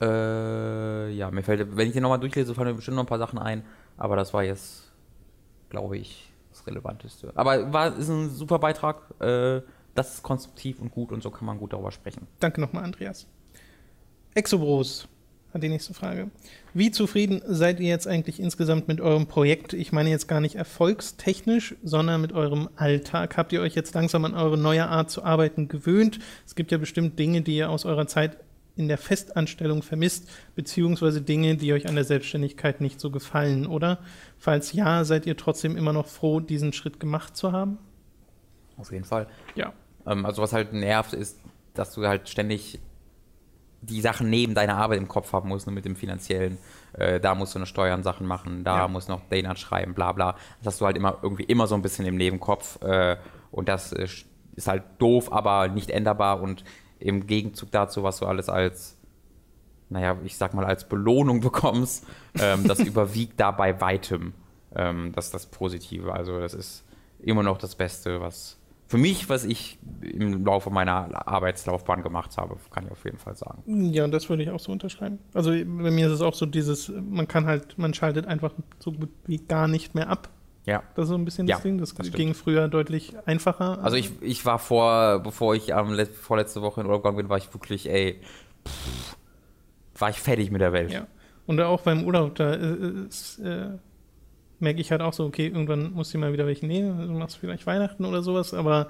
Äh, 0.00 1.10
ja, 1.10 1.30
mir 1.30 1.42
fällt, 1.42 1.76
wenn 1.76 1.88
ich 1.88 1.92
den 1.92 2.02
nochmal 2.02 2.20
durchlese, 2.20 2.54
fallen 2.54 2.68
mir 2.68 2.74
bestimmt 2.74 2.96
noch 2.96 3.04
ein 3.04 3.08
paar 3.08 3.18
Sachen 3.18 3.38
ein. 3.38 3.64
Aber 3.96 4.16
das 4.16 4.32
war 4.32 4.42
jetzt, 4.42 4.92
glaube 5.68 5.98
ich, 5.98 6.32
das 6.50 6.66
Relevanteste. 6.66 7.32
Aber 7.34 7.72
war, 7.72 7.96
ist 7.96 8.08
ein 8.08 8.30
super 8.30 8.58
Beitrag. 8.58 9.02
Äh, 9.20 9.62
das 9.94 10.14
ist 10.14 10.22
konstruktiv 10.22 10.80
und 10.80 10.90
gut 10.90 11.12
und 11.12 11.22
so 11.22 11.30
kann 11.30 11.44
man 11.44 11.58
gut 11.58 11.72
darüber 11.72 11.90
sprechen. 11.90 12.26
Danke 12.38 12.60
nochmal, 12.60 12.84
Andreas. 12.84 13.26
Exobros 14.34 15.08
hat 15.52 15.62
die 15.62 15.68
nächste 15.68 15.94
Frage. 15.94 16.30
Wie 16.74 16.90
zufrieden 16.90 17.42
seid 17.46 17.80
ihr 17.80 17.88
jetzt 17.88 18.06
eigentlich 18.06 18.38
insgesamt 18.40 18.88
mit 18.88 19.00
eurem 19.00 19.26
Projekt? 19.26 19.72
Ich 19.72 19.92
meine 19.92 20.10
jetzt 20.10 20.28
gar 20.28 20.40
nicht 20.40 20.54
erfolgstechnisch, 20.54 21.74
sondern 21.82 22.20
mit 22.20 22.32
eurem 22.32 22.68
Alltag. 22.76 23.36
Habt 23.36 23.52
ihr 23.52 23.60
euch 23.60 23.74
jetzt 23.74 23.94
langsam 23.94 24.24
an 24.24 24.34
eure 24.34 24.56
neue 24.56 24.86
Art 24.86 25.10
zu 25.10 25.24
arbeiten 25.24 25.68
gewöhnt? 25.68 26.20
Es 26.46 26.54
gibt 26.54 26.70
ja 26.70 26.78
bestimmt 26.78 27.18
Dinge, 27.18 27.42
die 27.42 27.56
ihr 27.56 27.70
aus 27.70 27.84
eurer 27.84 28.06
Zeit 28.06 28.38
in 28.76 28.88
der 28.88 28.98
Festanstellung 28.98 29.82
vermisst, 29.82 30.30
beziehungsweise 30.54 31.20
Dinge, 31.20 31.56
die 31.56 31.72
euch 31.72 31.88
an 31.88 31.96
der 31.96 32.04
Selbstständigkeit 32.04 32.80
nicht 32.80 33.00
so 33.00 33.10
gefallen, 33.10 33.66
oder? 33.66 33.98
Falls 34.38 34.72
ja, 34.72 35.04
seid 35.04 35.26
ihr 35.26 35.36
trotzdem 35.36 35.76
immer 35.76 35.92
noch 35.92 36.06
froh, 36.06 36.40
diesen 36.40 36.72
Schritt 36.72 37.00
gemacht 37.00 37.36
zu 37.36 37.52
haben? 37.52 37.78
Auf 38.76 38.92
jeden 38.92 39.04
Fall. 39.04 39.26
Ja. 39.54 39.72
Ähm, 40.06 40.24
also 40.24 40.40
was 40.40 40.52
halt 40.52 40.72
nervt, 40.72 41.12
ist, 41.12 41.38
dass 41.74 41.92
du 41.92 42.06
halt 42.06 42.28
ständig 42.28 42.80
die 43.82 44.00
Sachen 44.00 44.28
neben 44.28 44.54
deiner 44.54 44.76
Arbeit 44.76 44.98
im 44.98 45.08
Kopf 45.08 45.32
haben 45.32 45.48
musst, 45.48 45.66
nur 45.66 45.74
mit 45.74 45.84
dem 45.84 45.96
finanziellen. 45.96 46.58
Äh, 46.92 47.20
da 47.20 47.34
musst 47.34 47.54
du 47.54 47.58
eine 47.58 47.66
Steuern 47.66 48.02
Sachen 48.02 48.26
machen, 48.26 48.64
da 48.64 48.78
ja. 48.78 48.88
musst 48.88 49.08
du 49.08 49.12
noch 49.12 49.22
Dana 49.28 49.56
schreiben, 49.56 49.94
bla 49.94 50.12
bla. 50.12 50.36
Das 50.58 50.74
hast 50.74 50.80
du 50.80 50.86
halt 50.86 50.96
immer 50.96 51.18
irgendwie 51.22 51.44
immer 51.44 51.66
so 51.66 51.74
ein 51.74 51.82
bisschen 51.82 52.06
im 52.06 52.16
Nebenkopf. 52.16 52.82
Äh, 52.82 53.16
und 53.50 53.68
das 53.68 53.92
äh, 53.92 54.06
ist 54.56 54.68
halt 54.68 54.84
doof, 54.98 55.32
aber 55.32 55.68
nicht 55.68 55.90
änderbar. 55.90 56.42
Und 56.42 56.64
im 56.98 57.26
Gegenzug 57.26 57.70
dazu, 57.70 58.02
was 58.02 58.18
du 58.18 58.26
alles 58.26 58.48
als, 58.48 58.98
naja, 59.88 60.16
ich 60.24 60.36
sag 60.36 60.52
mal, 60.52 60.66
als 60.66 60.88
Belohnung 60.88 61.40
bekommst, 61.40 62.06
ähm, 62.38 62.66
das 62.68 62.78
überwiegt 62.80 63.40
da 63.40 63.50
bei 63.50 63.80
weitem. 63.80 64.34
Ähm, 64.74 65.12
das 65.14 65.30
das 65.30 65.46
Positive. 65.46 66.12
Also 66.12 66.38
das 66.38 66.54
ist 66.54 66.84
immer 67.18 67.42
noch 67.42 67.58
das 67.58 67.74
Beste, 67.74 68.20
was 68.20 68.59
für 68.90 68.98
mich, 68.98 69.28
was 69.28 69.44
ich 69.44 69.78
im 70.02 70.44
Laufe 70.44 70.68
meiner 70.68 71.28
Arbeitslaufbahn 71.28 72.02
gemacht 72.02 72.36
habe, 72.36 72.56
kann 72.72 72.86
ich 72.86 72.90
auf 72.90 73.04
jeden 73.04 73.18
Fall 73.18 73.36
sagen. 73.36 73.62
Ja, 73.92 74.08
das 74.08 74.28
würde 74.28 74.42
ich 74.42 74.50
auch 74.50 74.58
so 74.58 74.72
unterschreiben. 74.72 75.20
Also 75.32 75.50
bei 75.52 75.92
mir 75.92 76.08
ist 76.08 76.12
es 76.14 76.20
auch 76.20 76.34
so 76.34 76.44
dieses, 76.44 76.88
man 76.88 77.28
kann 77.28 77.46
halt, 77.46 77.78
man 77.78 77.94
schaltet 77.94 78.26
einfach 78.26 78.50
so 78.80 78.90
gut 78.90 79.10
wie 79.26 79.36
gar 79.36 79.68
nicht 79.68 79.94
mehr 79.94 80.08
ab. 80.08 80.28
Ja. 80.66 80.82
Das 80.96 81.04
ist 81.04 81.10
so 81.10 81.14
ein 81.14 81.24
bisschen 81.24 81.46
Ja, 81.46 81.54
das 81.54 81.62
Ding. 81.62 81.78
Das, 81.78 81.94
das 81.94 82.10
ging 82.10 82.34
früher 82.34 82.66
deutlich 82.66 83.14
einfacher. 83.26 83.78
Also 83.80 83.96
ich, 83.96 84.10
ich 84.22 84.44
war 84.44 84.58
vor, 84.58 85.20
bevor 85.20 85.54
ich 85.54 85.72
am 85.72 85.92
let- 85.92 86.12
vorletzte 86.12 86.60
Woche 86.60 86.80
in 86.80 86.86
Urlaub 86.88 87.04
gegangen 87.04 87.18
bin, 87.18 87.28
war 87.28 87.38
ich 87.38 87.54
wirklich, 87.54 87.88
ey, 87.88 88.20
pff, 88.66 89.16
war 89.98 90.10
ich 90.10 90.20
fertig 90.20 90.50
mit 90.50 90.62
der 90.62 90.72
Welt. 90.72 90.90
Ja. 90.90 91.06
Und 91.46 91.60
auch 91.60 91.82
beim 91.82 92.02
Urlaub, 92.02 92.34
da 92.34 92.54
äh, 92.54 92.74
ist, 93.08 93.38
äh, 93.38 93.68
merke 94.60 94.80
ich 94.80 94.90
halt 94.90 95.00
auch 95.00 95.12
so, 95.12 95.24
okay, 95.24 95.46
irgendwann 95.46 95.92
muss 95.92 96.12
ich 96.14 96.20
mal 96.20 96.32
wieder 96.32 96.46
welche 96.46 96.66
nehmen. 96.66 97.08
Du 97.08 97.12
machst 97.18 97.36
vielleicht 97.38 97.66
Weihnachten 97.66 98.04
oder 98.04 98.22
sowas, 98.22 98.54
aber 98.54 98.88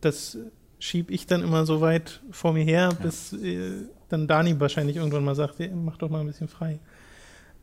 das 0.00 0.38
schieb 0.78 1.10
ich 1.10 1.26
dann 1.26 1.42
immer 1.42 1.64
so 1.64 1.80
weit 1.80 2.20
vor 2.30 2.52
mir 2.52 2.64
her, 2.64 2.90
bis 3.02 3.32
äh, 3.32 3.70
dann 4.08 4.26
Dani 4.26 4.58
wahrscheinlich 4.60 4.96
irgendwann 4.96 5.24
mal 5.24 5.34
sagt, 5.34 5.58
"Ey, 5.60 5.70
mach 5.74 5.96
doch 5.96 6.10
mal 6.10 6.20
ein 6.20 6.26
bisschen 6.26 6.48
frei. 6.48 6.78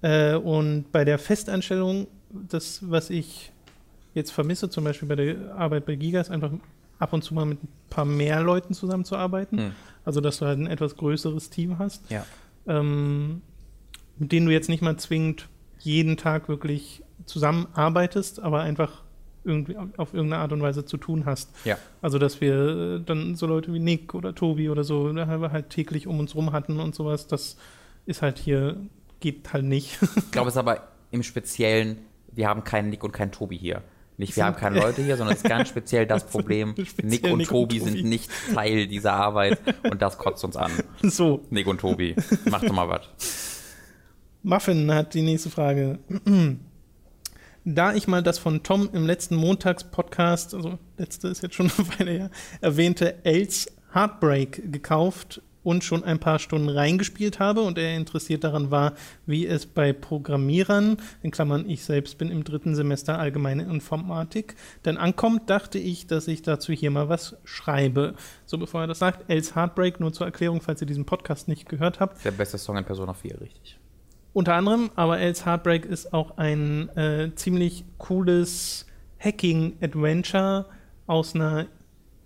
Äh, 0.01 0.36
und 0.36 0.91
bei 0.91 1.06
der 1.06 1.19
Festanstellung, 1.19 2.08
das, 2.29 2.79
was 2.89 3.10
ich 3.10 3.51
jetzt 4.13 4.32
vermisse, 4.32 4.69
zum 4.69 4.84
Beispiel 4.84 5.08
bei 5.08 5.15
der 5.15 5.56
Arbeit 5.56 5.86
bei 5.86 5.95
Giga, 5.95 6.19
ist 6.21 6.32
einfach 6.32 6.51
ab 6.99 7.13
und 7.13 7.23
zu 7.23 7.34
mal 7.34 7.45
mit 7.45 7.63
ein 7.63 7.67
paar 7.89 8.06
mehr 8.06 8.41
Leuten 8.41 8.73
zusammenzuarbeiten. 8.73 9.58
Hm. 9.60 9.71
Also, 10.06 10.19
dass 10.21 10.38
du 10.39 10.45
halt 10.45 10.60
ein 10.60 10.67
etwas 10.67 10.95
größeres 10.97 11.49
Team 11.49 11.79
hast 11.79 12.10
Ja. 12.10 12.25
ähm, 12.67 13.41
mit 14.17 14.32
denen 14.32 14.45
du 14.45 14.51
jetzt 14.51 14.69
nicht 14.69 14.82
mal 14.82 14.97
zwingend 14.97 15.47
jeden 15.79 16.17
Tag 16.17 16.47
wirklich 16.49 17.03
zusammenarbeitest, 17.26 18.41
aber 18.41 18.62
einfach 18.62 19.04
irgendwie 19.43 19.76
auf 19.97 20.13
irgendeine 20.13 20.41
Art 20.41 20.54
und 20.54 20.62
Weise 20.62 20.86
zu 20.86 20.97
tun 20.97 21.26
hast. 21.26 21.52
Ja. 21.65 21.78
Also, 22.02 22.17
dass 22.17 22.41
wir 22.41 22.56
äh, 22.56 22.99
dann 23.04 23.36
so 23.36 23.45
Leute 23.45 23.73
wie 23.73 23.80
Nick 23.80 24.13
oder 24.13 24.36
Tobi 24.36 24.69
oder 24.69 24.84
so 24.84 25.13
halt 25.15 25.69
täglich 25.69 26.08
um 26.08 26.19
uns 26.19 26.36
rum 26.36 26.52
hatten 26.52 26.80
und 26.80 26.95
sowas, 26.95 27.28
das 27.28 27.58
ist 28.06 28.21
halt 28.21 28.39
hier, 28.39 28.78
geht 29.19 29.54
halt 29.54 29.65
nicht. 29.65 29.99
Ich 30.15 30.32
glaube, 30.32 30.49
es 30.49 30.56
ist 30.56 30.60
aber 30.60 30.88
im 31.12 31.23
Speziellen, 31.23 31.99
wir 32.32 32.47
haben 32.47 32.63
keinen 32.63 32.89
Nick 32.89 33.04
und 33.04 33.12
keinen 33.12 33.32
Tobi 33.32 33.58
hier. 33.58 33.82
Nicht, 34.17 34.36
wir 34.36 34.45
haben 34.45 34.56
keine 34.56 34.80
Leute 34.80 35.02
hier, 35.02 35.17
sondern 35.17 35.36
es 35.36 35.41
ist 35.41 35.49
ganz 35.49 35.69
speziell 35.69 36.06
das 36.06 36.26
Problem, 36.30 36.76
Speziell 36.78 37.10
Nick 37.10 37.23
und 37.23 37.38
Nick 37.38 37.52
und 37.52 37.60
Tobi 37.60 37.80
Tobi. 37.80 37.91
sind 37.91 38.06
nicht 38.06 38.30
Teil 38.54 38.88
dieser 38.88 39.13
Arbeit 39.13 39.60
und 39.89 40.02
das 40.02 40.17
kotzt 40.17 40.43
uns 40.43 40.56
an. 40.56 40.71
so, 41.02 41.43
Nick 41.49 41.67
und 41.67 41.82
Tobi, 41.82 42.15
macht 42.49 42.67
doch 42.67 42.73
mal 42.73 42.88
was. 42.88 43.10
Muffin 44.43 44.91
hat 44.91 45.13
die 45.13 45.21
nächste 45.23 45.49
Frage. 45.49 45.99
Da 47.65 47.93
ich 47.93 48.08
mal 48.08 48.21
das 48.21 48.39
von 48.39 48.62
Tom 48.63 48.89
im 48.91 49.06
letzten 49.06 49.36
Montagspodcast, 49.36 50.54
also 50.54 50.78
letzte 50.97 51.30
ist 51.30 51.43
jetzt 51.43 51.56
schon 51.56 51.71
eine 51.78 51.99
Weile 51.99 52.12
her, 52.12 52.30
erwähnte 52.60 53.23
Els 53.26 53.67
Heartbreak 53.93 54.71
gekauft 54.71 55.41
und 55.63 55.86
schon 55.86 56.04
ein 56.04 56.19
paar 56.19 56.39
Stunden 56.39 56.67
reingespielt 56.67 57.39
habe 57.39 57.62
und 57.62 57.78
er 57.78 57.95
interessiert 57.95 58.43
daran 58.43 58.69
war, 58.69 58.95
wie 59.26 59.47
es 59.47 59.65
bei 59.65 59.93
Programmierern, 59.93 60.97
in 61.21 61.32
Klammern 61.32 61.69
ich 61.69 61.86
selbst 61.86 62.17
bin 62.17 62.30
im 62.30 62.43
dritten 62.43 62.76
Semester 62.76 63.17
allgemeine 63.17 63.63
Informatik, 63.63 64.56
denn 64.84 64.97
ankommt, 64.97 65.49
dachte 65.49 65.80
ich, 65.80 66.06
dass 66.06 66.28
ich 66.28 66.41
dazu 66.41 66.73
hier 66.73 66.91
mal 66.91 67.08
was 67.08 67.38
schreibe. 67.45 68.15
So 68.45 68.58
bevor 68.58 68.82
er 68.82 68.88
das 68.88 68.99
sagt, 68.99 69.30
Els 69.30 69.56
Heartbreak, 69.56 70.02
nur 70.02 70.12
zur 70.12 70.28
Erklärung, 70.28 70.60
falls 70.60 70.82
ihr 70.82 70.88
diesen 70.88 71.06
Podcast 71.06 71.47
nicht 71.47 71.69
gehört 71.69 72.02
habt, 72.02 72.26
Der 72.26 72.32
beste 72.32 72.58
Song 72.58 72.76
in 72.76 72.84
Persona 72.84 73.13
4, 73.13 73.39
richtig. 73.39 73.80
Unter 74.34 74.56
anderem, 74.56 74.89
aber 74.96 75.19
Els 75.19 75.46
Heartbreak 75.46 75.86
ist 75.86 76.13
auch 76.13 76.38
ein 76.38 76.89
äh, 76.98 77.32
ziemlich 77.36 77.86
cooles 78.00 78.88
Hacking-Adventure 79.19 80.65
aus 81.08 81.36
einer 81.36 81.67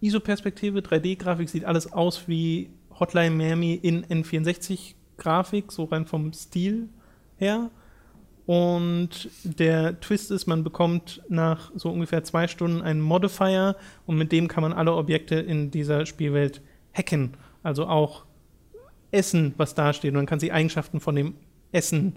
ISO-Perspektive. 0.02 0.80
3D-Grafik 0.80 1.50
sieht 1.50 1.66
alles 1.66 1.92
aus 1.92 2.28
wie 2.28 2.70
Hotline 3.00 3.36
Miami 3.36 3.74
in 3.74 4.06
N64-Grafik, 4.06 5.72
so 5.72 5.86
rein 5.86 6.06
vom 6.06 6.32
Stil 6.34 6.90
her. 7.38 7.70
Und 8.46 9.30
der 9.44 10.00
Twist 10.00 10.32
ist, 10.32 10.48
man 10.48 10.64
bekommt 10.64 11.22
nach 11.28 11.72
so 11.76 11.90
ungefähr 11.90 12.24
zwei 12.24 12.48
Stunden 12.48 12.82
einen 12.82 13.02
Modifier 13.02 13.76
und 14.06 14.18
mit 14.18 14.32
dem 14.32 14.48
kann 14.48 14.64
man 14.64 14.72
alle 14.72 14.96
Objekte 14.96 15.36
in 15.36 15.70
dieser 15.70 16.06
Spielwelt 16.06 16.62
hacken. 16.94 17.34
Also 17.64 17.88
auch 17.88 18.24
Essen, 19.12 19.54
was 19.58 19.76
da 19.76 19.92
steht. 19.92 20.12
Und 20.12 20.18
man 20.18 20.26
kann 20.26 20.40
sie 20.40 20.54
Eigenschaften 20.54 21.02
von 21.02 21.16
dem 21.16 21.34
Essen 21.72 22.16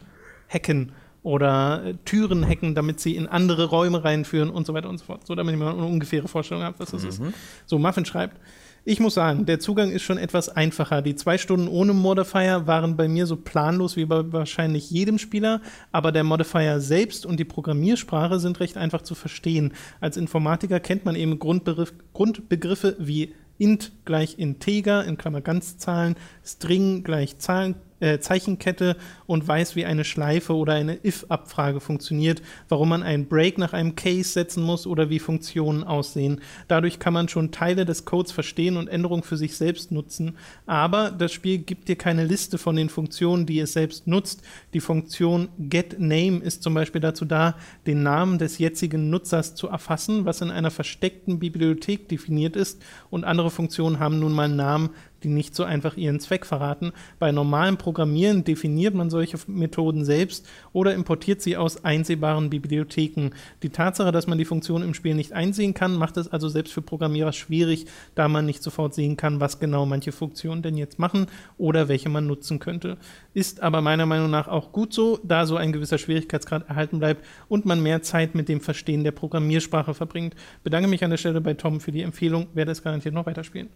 hacken 0.48 0.92
oder 1.22 1.84
äh, 1.84 1.94
Türen 2.04 2.46
hacken, 2.46 2.74
damit 2.74 3.00
sie 3.00 3.16
in 3.16 3.26
andere 3.26 3.66
Räume 3.66 4.04
reinführen 4.04 4.50
und 4.50 4.66
so 4.66 4.74
weiter 4.74 4.88
und 4.88 4.98
so 4.98 5.04
fort. 5.04 5.26
So, 5.26 5.34
damit 5.34 5.54
ich 5.54 5.60
mal 5.60 5.72
eine 5.72 5.84
ungefähre 5.84 6.28
Vorstellung 6.28 6.62
habe, 6.62 6.78
was 6.78 6.90
das 6.90 7.04
ist. 7.04 7.20
So, 7.66 7.78
Muffin 7.78 8.04
schreibt, 8.04 8.38
ich 8.84 8.98
muss 8.98 9.12
sagen, 9.12 9.44
der 9.44 9.60
Zugang 9.60 9.90
ist 9.90 10.02
schon 10.02 10.16
etwas 10.16 10.48
einfacher. 10.48 11.02
Die 11.02 11.14
zwei 11.14 11.36
Stunden 11.36 11.68
ohne 11.68 11.92
Modifier 11.92 12.66
waren 12.66 12.96
bei 12.96 13.08
mir 13.08 13.26
so 13.26 13.36
planlos 13.36 13.96
wie 13.96 14.06
bei 14.06 14.32
wahrscheinlich 14.32 14.90
jedem 14.90 15.18
Spieler, 15.18 15.60
aber 15.92 16.12
der 16.12 16.24
Modifier 16.24 16.80
selbst 16.80 17.26
und 17.26 17.38
die 17.38 17.44
Programmiersprache 17.44 18.40
sind 18.40 18.58
recht 18.60 18.78
einfach 18.78 19.02
zu 19.02 19.14
verstehen. 19.14 19.74
Als 20.00 20.16
Informatiker 20.16 20.80
kennt 20.80 21.04
man 21.04 21.14
eben 21.14 21.38
Grundbegriff, 21.38 21.92
Grundbegriffe 22.14 22.96
wie 22.98 23.34
int 23.58 23.92
gleich 24.06 24.38
integer, 24.38 25.04
in 25.04 25.18
Klammer 25.18 25.42
Ganzzahlen, 25.42 26.16
string 26.42 27.04
gleich 27.04 27.36
Zahlen, 27.36 27.74
äh, 28.00 28.18
Zeichenkette 28.18 28.96
und 29.26 29.46
weiß, 29.46 29.76
wie 29.76 29.84
eine 29.84 30.04
Schleife 30.04 30.54
oder 30.54 30.74
eine 30.74 30.98
if-Abfrage 31.04 31.80
funktioniert, 31.80 32.42
warum 32.68 32.88
man 32.90 33.02
einen 33.02 33.26
Break 33.26 33.58
nach 33.58 33.72
einem 33.72 33.94
Case 33.94 34.30
setzen 34.30 34.62
muss 34.62 34.86
oder 34.86 35.10
wie 35.10 35.18
Funktionen 35.18 35.84
aussehen. 35.84 36.40
Dadurch 36.68 36.98
kann 36.98 37.12
man 37.12 37.28
schon 37.28 37.52
Teile 37.52 37.84
des 37.84 38.04
Codes 38.04 38.32
verstehen 38.32 38.76
und 38.76 38.88
Änderungen 38.88 39.22
für 39.22 39.36
sich 39.36 39.56
selbst 39.56 39.92
nutzen, 39.92 40.36
aber 40.66 41.10
das 41.10 41.32
Spiel 41.32 41.58
gibt 41.58 41.88
dir 41.88 41.96
keine 41.96 42.24
Liste 42.24 42.58
von 42.58 42.76
den 42.76 42.88
Funktionen, 42.88 43.46
die 43.46 43.60
es 43.60 43.72
selbst 43.72 44.06
nutzt. 44.06 44.42
Die 44.74 44.80
Funktion 44.80 45.48
getName 45.58 46.38
ist 46.38 46.62
zum 46.62 46.74
Beispiel 46.74 47.00
dazu 47.00 47.24
da, 47.24 47.56
den 47.86 48.02
Namen 48.02 48.38
des 48.38 48.58
jetzigen 48.58 49.10
Nutzers 49.10 49.54
zu 49.54 49.68
erfassen, 49.68 50.24
was 50.24 50.40
in 50.40 50.50
einer 50.50 50.70
versteckten 50.70 51.38
Bibliothek 51.38 52.08
definiert 52.08 52.56
ist 52.56 52.82
und 53.10 53.24
andere 53.24 53.50
Funktionen 53.50 53.98
haben 53.98 54.18
nun 54.18 54.32
mal 54.32 54.48
Namen, 54.48 54.90
die 55.22 55.28
nicht 55.28 55.54
so 55.54 55.64
einfach 55.64 55.96
ihren 55.96 56.20
Zweck 56.20 56.46
verraten. 56.46 56.92
Bei 57.18 57.33
normalem 57.33 57.76
Programmieren 57.76 58.44
definiert 58.44 58.94
man 58.94 59.11
solche 59.11 59.38
Methoden 59.46 60.04
selbst 60.04 60.48
oder 60.72 60.94
importiert 60.94 61.42
sie 61.42 61.56
aus 61.56 61.85
einsehbaren 61.85 62.50
Bibliotheken. 62.50 63.30
Die 63.62 63.70
Tatsache, 63.70 64.12
dass 64.12 64.26
man 64.26 64.38
die 64.38 64.44
Funktion 64.44 64.83
im 64.83 64.94
Spiel 64.94 65.14
nicht 65.14 65.33
einsehen 65.33 65.74
kann, 65.74 65.94
macht 65.94 66.16
es 66.16 66.28
also 66.28 66.48
selbst 66.48 66.72
für 66.72 66.83
Programmierer 66.83 67.33
schwierig, 67.33 67.87
da 68.14 68.28
man 68.28 68.46
nicht 68.46 68.62
sofort 68.62 68.94
sehen 68.94 69.16
kann, 69.16 69.40
was 69.40 69.61
genau 69.61 69.87
manche 69.87 70.12
Funktionen 70.12 70.62
denn 70.62 70.76
jetzt 70.76 70.98
machen 70.98 71.26
oder 71.59 71.88
welche 71.88 72.09
man 72.09 72.26
nutzen 72.26 72.59
könnte. 72.59 72.96
Ist 73.35 73.61
aber 73.61 73.80
meiner 73.80 74.06
Meinung 74.06 74.30
nach 74.30 74.48
auch 74.48 74.72
gut 74.72 74.92
so, 74.92 75.18
da 75.22 75.46
so 75.46 75.56
ein 75.56 75.72
gewisser 75.72 75.98
Schwierigkeitsgrad 75.98 76.68
erhalten 76.68 76.98
bleibt 76.98 77.24
und 77.48 77.66
man 77.66 77.83
mehr 77.83 78.02
Zeit 78.02 78.35
mit 78.35 78.48
dem 78.48 78.61
Verstehen 78.61 79.04
der 79.04 79.12
Programmiersprache 79.12 79.94
verbringt. 79.94 80.35
Bedanke 80.64 80.88
mich 80.88 81.04
an 81.04 81.11
der 81.11 81.16
Stelle 81.16 81.40
bei 81.40 81.54
Tom 81.54 81.80
für 81.80 81.92
die 81.92 82.02
Empfehlung, 82.02 82.48
werde 82.54 82.72
es 82.72 82.83
garantiert 82.83 83.14
noch 83.14 83.26
weiterspielen. 83.26 83.68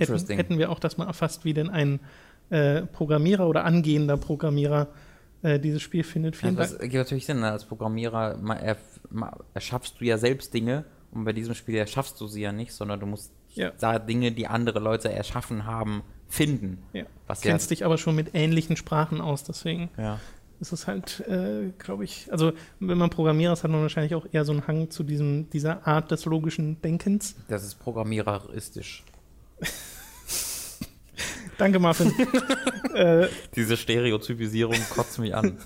Hätten, 0.00 0.36
hätten 0.36 0.58
wir 0.58 0.70
auch 0.70 0.78
das 0.78 0.96
mal 0.98 1.06
erfasst, 1.06 1.44
wie 1.44 1.54
denn 1.54 1.68
ein 1.70 2.00
äh, 2.50 2.82
Programmierer 2.82 3.48
oder 3.48 3.64
angehender 3.64 4.16
Programmierer 4.16 4.88
äh, 5.42 5.58
dieses 5.60 5.82
Spiel 5.82 6.04
findet. 6.04 6.34
Ja, 6.36 6.40
Vielen 6.40 6.56
das 6.56 6.70
Dank. 6.70 6.82
ergibt 6.82 7.04
natürlich 7.04 7.26
Sinn. 7.26 7.40
ne? 7.40 7.50
Als 7.50 7.64
Programmierer 7.64 8.36
ma- 8.38 8.56
erf- 8.56 8.76
ma- 9.10 9.36
erschaffst 9.54 10.00
du 10.00 10.04
ja 10.04 10.16
selbst 10.18 10.54
Dinge 10.54 10.84
und 11.12 11.24
bei 11.24 11.32
diesem 11.32 11.54
Spiel 11.54 11.74
erschaffst 11.76 12.20
du 12.20 12.26
sie 12.26 12.42
ja 12.42 12.52
nicht, 12.52 12.72
sondern 12.72 13.00
du 13.00 13.06
musst 13.06 13.32
Ja. 13.54 13.72
da 13.80 13.98
Dinge, 13.98 14.32
die 14.32 14.46
andere 14.46 14.78
Leute 14.80 15.10
erschaffen 15.12 15.66
haben, 15.66 16.02
finden. 16.28 16.78
Ja. 16.92 17.04
Was 17.26 17.42
ja, 17.44 17.50
Kennst 17.50 17.70
dich 17.70 17.84
aber 17.84 17.98
schon 17.98 18.14
mit 18.16 18.34
ähnlichen 18.34 18.76
Sprachen 18.76 19.20
aus, 19.20 19.44
deswegen 19.44 19.90
ja. 19.96 20.18
ist 20.60 20.72
es 20.72 20.86
halt, 20.86 21.20
äh, 21.28 21.70
glaube 21.78 22.04
ich, 22.04 22.30
also 22.32 22.52
wenn 22.80 22.98
man 22.98 23.10
Programmierer 23.10 23.52
ist, 23.52 23.62
hat 23.64 23.70
man 23.70 23.82
wahrscheinlich 23.82 24.14
auch 24.14 24.26
eher 24.32 24.44
so 24.44 24.52
einen 24.52 24.66
Hang 24.66 24.90
zu 24.90 25.04
diesem, 25.04 25.48
dieser 25.50 25.86
Art 25.86 26.10
des 26.10 26.24
logischen 26.24 26.80
Denkens. 26.82 27.36
Das 27.48 27.62
ist 27.64 27.76
programmiereristisch. 27.78 29.04
Danke, 31.58 31.78
Marvin. 31.78 32.12
äh, 32.94 33.28
Diese 33.54 33.76
Stereotypisierung 33.76 34.76
kotzt 34.90 35.18
mich 35.18 35.34
an. 35.34 35.56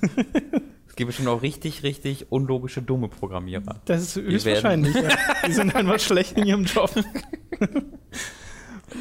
es 0.88 0.94
gibt 0.94 1.08
bestimmt 1.08 1.28
auch 1.28 1.42
richtig, 1.42 1.82
richtig 1.82 2.30
unlogische, 2.30 2.80
dumme 2.80 3.08
Programmierer. 3.08 3.80
Das 3.86 4.02
ist 4.02 4.16
höchstwahrscheinlich. 4.16 4.94
ja. 4.94 5.08
Die 5.46 5.52
sind 5.52 5.74
einfach 5.74 5.98
schlecht 5.98 6.38
in 6.38 6.46
ihrem 6.46 6.64
Job. 6.64 6.90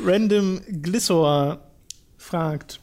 Random 0.04 0.62
Glissor 0.82 1.60
fragt: 2.18 2.80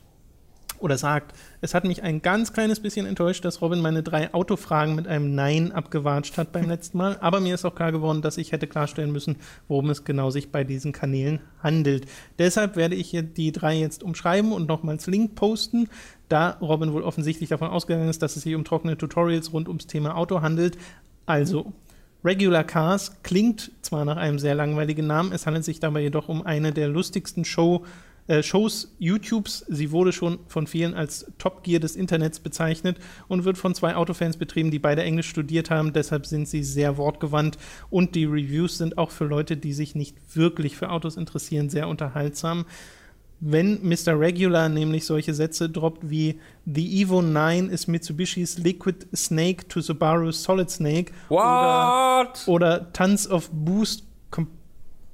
oder 0.78 0.98
sagt, 0.98 1.36
es 1.60 1.74
hat 1.74 1.84
mich 1.84 2.02
ein 2.02 2.22
ganz 2.22 2.52
kleines 2.52 2.80
bisschen 2.80 3.06
enttäuscht, 3.06 3.44
dass 3.44 3.60
Robin 3.60 3.80
meine 3.80 4.02
drei 4.02 4.32
Autofragen 4.32 4.94
mit 4.94 5.06
einem 5.06 5.34
Nein 5.34 5.72
abgewatscht 5.72 6.38
hat 6.38 6.52
beim 6.52 6.68
letzten 6.68 6.98
Mal. 6.98 7.16
Aber 7.20 7.40
mir 7.40 7.54
ist 7.54 7.64
auch 7.64 7.74
klar 7.74 7.92
geworden, 7.92 8.22
dass 8.22 8.38
ich 8.38 8.52
hätte 8.52 8.66
klarstellen 8.66 9.12
müssen, 9.12 9.36
worum 9.68 9.90
es 9.90 10.04
genau 10.04 10.30
sich 10.30 10.50
bei 10.50 10.64
diesen 10.64 10.92
Kanälen 10.92 11.40
handelt. 11.62 12.06
Deshalb 12.38 12.76
werde 12.76 12.94
ich 12.94 13.16
die 13.36 13.52
drei 13.52 13.76
jetzt 13.76 14.02
umschreiben 14.02 14.52
und 14.52 14.68
nochmals 14.68 15.06
Link 15.06 15.34
posten. 15.34 15.88
Da 16.28 16.50
Robin 16.60 16.92
wohl 16.92 17.02
offensichtlich 17.02 17.48
davon 17.48 17.68
ausgegangen 17.68 18.08
ist, 18.08 18.22
dass 18.22 18.36
es 18.36 18.42
sich 18.42 18.54
um 18.54 18.64
trockene 18.64 18.98
Tutorials 18.98 19.52
rund 19.52 19.68
ums 19.68 19.86
Thema 19.86 20.16
Auto 20.16 20.40
handelt. 20.42 20.76
Also, 21.26 21.72
Regular 22.24 22.64
Cars 22.64 23.22
klingt 23.22 23.70
zwar 23.82 24.04
nach 24.04 24.16
einem 24.16 24.40
sehr 24.40 24.56
langweiligen 24.56 25.06
Namen, 25.06 25.30
es 25.32 25.46
handelt 25.46 25.64
sich 25.64 25.78
dabei 25.78 26.00
jedoch 26.00 26.28
um 26.28 26.44
eine 26.44 26.72
der 26.72 26.88
lustigsten 26.88 27.44
Show- 27.44 27.84
äh, 28.28 28.42
Shows 28.42 28.94
YouTubes. 28.98 29.64
Sie 29.68 29.90
wurde 29.90 30.12
schon 30.12 30.38
von 30.48 30.66
vielen 30.66 30.94
als 30.94 31.26
Top 31.38 31.62
Gear 31.62 31.80
des 31.80 31.96
Internets 31.96 32.40
bezeichnet 32.40 32.98
und 33.28 33.44
wird 33.44 33.58
von 33.58 33.74
zwei 33.74 33.94
Autofans 33.94 34.36
betrieben, 34.36 34.70
die 34.70 34.78
beide 34.78 35.02
Englisch 35.02 35.28
studiert 35.28 35.70
haben. 35.70 35.92
Deshalb 35.92 36.26
sind 36.26 36.48
sie 36.48 36.62
sehr 36.62 36.96
wortgewandt 36.96 37.58
und 37.90 38.14
die 38.14 38.24
Reviews 38.24 38.78
sind 38.78 38.98
auch 38.98 39.10
für 39.10 39.24
Leute, 39.24 39.56
die 39.56 39.72
sich 39.72 39.94
nicht 39.94 40.16
wirklich 40.34 40.76
für 40.76 40.90
Autos 40.90 41.16
interessieren, 41.16 41.70
sehr 41.70 41.88
unterhaltsam. 41.88 42.66
Wenn 43.38 43.86
Mr. 43.86 44.18
Regular 44.18 44.70
nämlich 44.70 45.04
solche 45.04 45.34
Sätze 45.34 45.68
droppt 45.68 46.08
wie 46.08 46.40
The 46.64 47.02
Evo 47.02 47.20
9 47.20 47.68
is 47.68 47.86
Mitsubishis 47.86 48.56
Liquid 48.56 49.06
Snake 49.14 49.68
to 49.68 49.80
Subaru's 49.80 50.42
Solid 50.42 50.70
Snake 50.70 51.12
oder, 51.28 52.24
What? 52.24 52.48
oder 52.48 52.92
Tons 52.94 53.28
of 53.28 53.50
Boost 53.52 54.04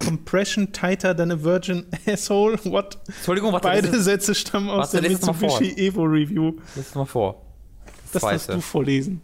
Compression 0.04 0.72
tighter 0.72 1.14
than 1.14 1.30
a 1.30 1.36
virgin 1.36 1.86
asshole. 2.06 2.56
What? 2.64 2.98
Entschuldigung, 3.06 3.52
warte, 3.52 3.68
Beide 3.68 3.88
das 3.88 3.98
ist- 3.98 4.04
Sätze 4.04 4.34
stammen 4.34 4.68
aus 4.68 4.92
warte, 4.92 5.00
der. 5.00 5.10
Mitsubishi 5.10 5.72
Evo 5.76 6.02
Review. 6.04 6.58
Lies 6.74 6.94
mal 6.94 7.04
vor. 7.06 7.42
Das 8.12 8.22
darfst 8.22 8.46
Zweite. 8.46 8.56
du 8.58 8.60
vorlesen. 8.62 9.22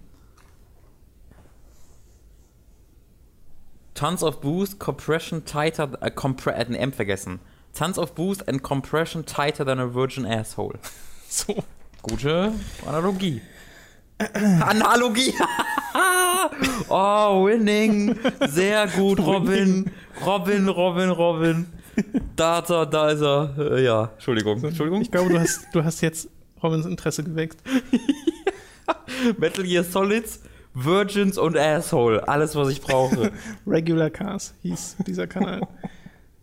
Tons 3.95 4.23
of 4.23 4.41
boost, 4.41 4.79
compression 4.79 5.45
tighter, 5.45 5.91
äh, 6.01 6.11
compre 6.11 6.55
äh, 6.55 6.73
M 6.77 6.93
vergessen. 6.93 7.41
Tons 7.75 7.99
of 7.99 8.15
boost 8.15 8.49
and 8.49 8.63
compression 8.63 9.27
tighter 9.27 9.65
than 9.65 9.79
a 9.81 9.87
virgin 9.93 10.25
asshole. 10.27 10.79
So. 11.31 11.63
Gute 12.01 12.53
Analogie. 12.87 13.43
Analogie! 14.19 15.35
oh, 16.89 17.47
winning! 17.47 18.17
Sehr 18.49 18.87
gut, 18.89 19.21
Robin. 19.21 19.91
Robin, 20.25 20.69
Robin, 20.69 21.11
Robin. 21.11 21.67
Da, 22.37 22.61
da, 22.61 22.85
da 22.85 23.11
ist 23.11 23.23
er. 23.23 23.55
Äh, 23.59 23.85
ja, 23.85 24.11
Entschuldigung. 24.15 24.63
Entschuldigung. 24.63 25.01
Ich 25.03 25.11
glaube, 25.11 25.31
du 25.31 25.39
hast, 25.39 25.67
du 25.73 25.83
hast 25.83 26.01
jetzt 26.01 26.29
Robins 26.63 26.87
Interesse 26.87 27.25
geweckt. 27.25 27.63
Metal 29.39 29.65
Gear 29.65 29.85
Solids, 29.85 30.43
Virgins 30.75 31.39
und 31.39 31.57
Asshole. 31.57 32.27
Alles, 32.27 32.55
was 32.55 32.69
ich 32.69 32.81
brauche. 32.81 33.33
Regular 33.67 34.11
Cars 34.11 34.55
hieß 34.63 34.97
dieser 35.07 35.27
Kanal. 35.27 35.67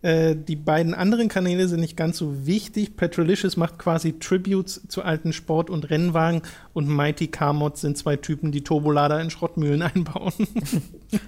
Äh, 0.06 0.36
die 0.36 0.54
beiden 0.54 0.94
anderen 0.94 1.28
Kanäle 1.28 1.66
sind 1.66 1.80
nicht 1.80 1.96
ganz 1.96 2.16
so 2.16 2.46
wichtig. 2.46 2.96
Petrolicious 2.96 3.56
macht 3.56 3.76
quasi 3.76 4.20
Tributes 4.20 4.86
zu 4.86 5.02
alten 5.02 5.32
Sport- 5.32 5.68
und 5.68 5.90
Rennwagen 5.90 6.42
und 6.74 6.88
Mighty 6.88 7.26
Car 7.26 7.52
Mods 7.52 7.80
sind 7.80 7.98
zwei 7.98 8.14
Typen, 8.14 8.52
die 8.52 8.62
Turbolader 8.62 9.20
in 9.20 9.30
Schrottmühlen 9.30 9.82
einbauen. 9.94 10.32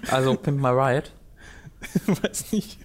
Also, 0.09 0.35
Pimp 0.35 0.61
My 0.61 0.69
Ride. 0.69 1.09
Weiß 2.23 2.53
nicht. 2.53 2.77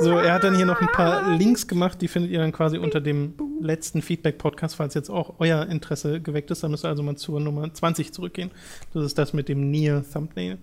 So, 0.00 0.18
er 0.18 0.34
hat 0.34 0.42
dann 0.42 0.56
hier 0.56 0.66
noch 0.66 0.80
ein 0.80 0.88
paar 0.88 1.36
Links 1.36 1.68
gemacht, 1.68 2.02
die 2.02 2.08
findet 2.08 2.32
ihr 2.32 2.40
dann 2.40 2.52
quasi 2.52 2.76
unter 2.76 3.00
dem 3.00 3.34
letzten 3.60 4.02
Feedback-Podcast, 4.02 4.74
falls 4.74 4.94
jetzt 4.94 5.10
auch 5.10 5.34
euer 5.38 5.66
Interesse 5.66 6.20
geweckt 6.20 6.50
ist. 6.50 6.64
Da 6.64 6.68
müsst 6.68 6.84
ihr 6.84 6.88
also 6.88 7.04
mal 7.04 7.16
zur 7.16 7.38
Nummer 7.38 7.72
20 7.72 8.12
zurückgehen. 8.12 8.50
Das 8.94 9.04
ist 9.04 9.16
das 9.16 9.32
mit 9.32 9.48
dem 9.48 9.70
Near-Thumbnail. 9.70 10.58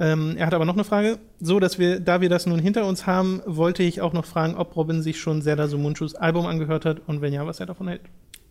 Ähm, 0.00 0.36
er 0.38 0.46
hat 0.46 0.54
aber 0.54 0.64
noch 0.64 0.74
eine 0.74 0.84
Frage. 0.84 1.18
So, 1.40 1.60
dass 1.60 1.78
wir, 1.78 2.00
da 2.00 2.22
wir 2.22 2.30
das 2.30 2.46
nun 2.46 2.58
hinter 2.58 2.86
uns 2.86 3.06
haben, 3.06 3.42
wollte 3.44 3.82
ich 3.82 4.00
auch 4.00 4.14
noch 4.14 4.24
fragen, 4.24 4.54
ob 4.54 4.74
Robin 4.74 5.02
sich 5.02 5.20
schon 5.20 5.42
Zelda 5.42 5.68
Sumunchus 5.68 6.14
Album 6.14 6.46
angehört 6.46 6.86
hat 6.86 7.02
und 7.06 7.20
wenn 7.20 7.34
ja, 7.34 7.46
was 7.46 7.60
er 7.60 7.66
davon 7.66 7.88
hält. 7.88 8.00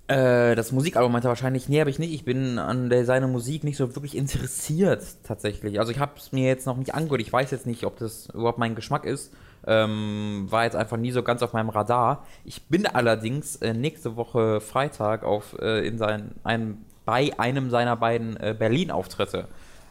Äh, 0.07 0.55
das 0.55 0.71
Musikalbum 0.71 1.12
meinte 1.12 1.27
er 1.27 1.29
wahrscheinlich, 1.29 1.67
nee, 1.67 1.79
habe 1.79 1.89
ich 1.89 1.97
nicht. 1.97 2.13
Ich 2.13 2.23
bin 2.23 2.59
an 2.59 2.91
der, 2.91 3.03
seine 3.03 3.27
Musik 3.27 3.63
nicht 3.63 3.77
so 3.77 3.95
wirklich 3.95 4.15
interessiert, 4.15 5.03
tatsächlich. 5.23 5.79
Also 5.79 5.91
ich 5.91 5.99
habe 5.99 6.12
es 6.17 6.31
mir 6.31 6.47
jetzt 6.47 6.67
noch 6.67 6.77
nicht 6.77 6.93
angehört. 6.93 7.21
Ich 7.21 7.33
weiß 7.33 7.49
jetzt 7.49 7.65
nicht, 7.65 7.83
ob 7.83 7.97
das 7.97 8.27
überhaupt 8.31 8.59
mein 8.59 8.75
Geschmack 8.75 9.05
ist. 9.05 9.33
Ähm, 9.65 10.45
war 10.49 10.65
jetzt 10.65 10.75
einfach 10.75 10.97
nie 10.97 11.12
so 11.12 11.23
ganz 11.23 11.41
auf 11.41 11.53
meinem 11.53 11.69
Radar. 11.69 12.27
Ich 12.45 12.67
bin 12.67 12.85
allerdings 12.85 13.55
äh, 13.57 13.73
nächste 13.73 14.15
Woche 14.15 14.62
Freitag 14.62 15.23
auf, 15.23 15.57
äh, 15.59 15.85
in 15.85 15.97
sein, 15.97 16.31
einem, 16.43 16.77
bei 17.05 17.31
einem 17.39 17.71
seiner 17.71 17.95
beiden 17.95 18.38
äh, 18.38 18.55
Berlin-Auftritte, 18.57 19.47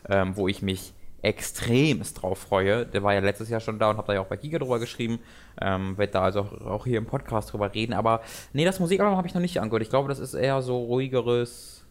ähm, 0.09 0.37
wo 0.37 0.49
ich 0.49 0.63
mich 0.63 0.95
extremst 1.23 2.23
drauf 2.23 2.39
freue. 2.39 2.87
Der 2.87 3.03
war 3.03 3.13
ja 3.15 3.21
letztes 3.21 3.49
Jahr 3.49 3.61
schon 3.61 3.79
da 3.79 3.91
und 3.91 3.97
habe 3.97 4.07
da 4.07 4.15
ja 4.15 4.21
auch 4.21 4.27
bei 4.27 4.37
Giga 4.37 4.59
drüber 4.59 4.79
geschrieben. 4.79 5.19
Ähm, 5.61 5.99
Werde 5.99 6.13
da 6.13 6.23
also 6.23 6.41
auch, 6.41 6.85
hier 6.85 6.99
im 6.99 7.07
Podcast 7.07 7.53
drüber 7.53 7.75
reden. 7.75 7.93
Aber 7.93 8.23
nee, 8.53 8.65
das 8.65 8.79
Musikalbum 8.81 9.17
habe 9.17 9.27
ich 9.27 9.35
noch 9.35 9.41
nicht 9.41 9.61
angehört. 9.61 9.83
Ich 9.83 9.91
glaube, 9.91 10.09
das 10.09 10.19
ist 10.21 10.35
eher 10.35 10.63
so 10.63 10.79
ruhigeres. 10.85 11.85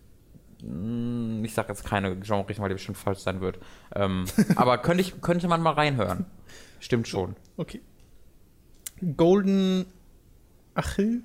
mm, 0.63 1.43
Ich 1.43 1.53
sage 1.53 1.67
jetzt 1.69 1.83
keine 1.83 2.15
Genre-Richtung, 2.17 2.63
weil 2.63 2.69
die 2.69 2.75
bestimmt 2.75 2.97
falsch 2.97 3.19
sein 3.19 3.41
wird. 3.41 3.59
Ähm, 3.95 4.25
aber 4.55 4.77
könnte, 4.77 5.01
ich, 5.01 5.19
könnte 5.21 5.47
man 5.47 5.61
mal 5.61 5.73
reinhören. 5.73 6.25
Stimmt 6.79 7.07
schon. 7.07 7.35
Okay. 7.57 7.81
Golden 9.17 9.85
Achill? 10.73 11.21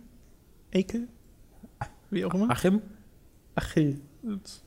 Akel? 0.74 1.08
Wie 2.10 2.24
auch 2.24 2.34
immer. 2.34 2.50
Achim? 2.50 2.82
Achill. 3.54 4.00
Das 4.22 4.62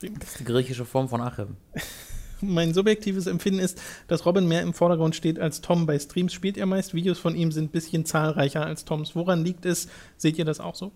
ist 0.00 0.40
die 0.40 0.44
griechische 0.44 0.84
Form 0.84 1.08
von 1.08 1.20
Achim. 1.20 1.56
Mein 2.40 2.74
subjektives 2.74 3.26
Empfinden 3.26 3.60
ist, 3.60 3.80
dass 4.06 4.26
Robin 4.26 4.46
mehr 4.46 4.62
im 4.62 4.74
Vordergrund 4.74 5.16
steht 5.16 5.38
als 5.38 5.60
Tom. 5.60 5.86
Bei 5.86 5.98
Streams 5.98 6.32
spielt 6.32 6.56
er 6.56 6.66
meist. 6.66 6.94
Videos 6.94 7.18
von 7.18 7.34
ihm 7.34 7.52
sind 7.52 7.66
ein 7.66 7.70
bisschen 7.70 8.04
zahlreicher 8.04 8.64
als 8.64 8.84
Toms. 8.84 9.16
Woran 9.16 9.44
liegt 9.44 9.66
es? 9.66 9.88
Seht 10.16 10.38
ihr 10.38 10.44
das 10.44 10.60
auch 10.60 10.74
so? 10.74 10.92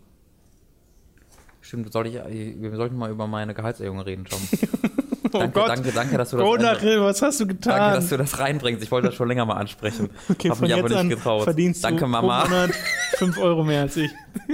Stimmt, 1.61 1.93
soll 1.93 2.09
ich, 2.09 2.15
wir 2.15 2.77
sollten 2.77 2.97
mal 2.97 3.11
über 3.11 3.27
meine 3.27 3.55
Gehaltserhöhung 3.55 4.01
reden, 4.01 4.25
Tom. 4.25 4.41
Oh 5.35 5.39
danke, 5.39 5.61
Gott. 5.61 5.69
danke, 5.71 5.93
danke, 5.93 6.19
dass 6.19 6.31
du 6.31 6.37
das 6.37 6.65
Achill, 6.77 7.01
was 7.01 7.23
hast 7.23 7.41
du 7.41 7.47
getan? 7.47 7.79
Danke, 7.79 7.95
dass 7.97 8.09
du 8.11 8.19
das 8.19 8.39
reinbringst. 8.39 8.83
Ich 8.83 8.91
wollte 8.91 9.09
das 9.09 9.15
schon 9.15 9.29
länger 9.29 9.47
mal 9.47 9.55
ansprechen. 9.55 10.11
okay, 10.29 10.51
Hab 10.51 10.61
mich 10.61 10.75
aber 10.75 10.89
nicht 10.89 10.99
an 10.99 11.09
getraut. 11.09 11.45
verdienst 11.45 11.83
Danke, 11.83 12.01
du 12.01 12.07
Mama. 12.09 12.43
pro 12.43 12.51
Monat 12.51 12.73
5 13.17 13.39
Euro 13.39 13.65
mehr 13.65 13.81
als 13.81 13.97
ich. 13.97 14.11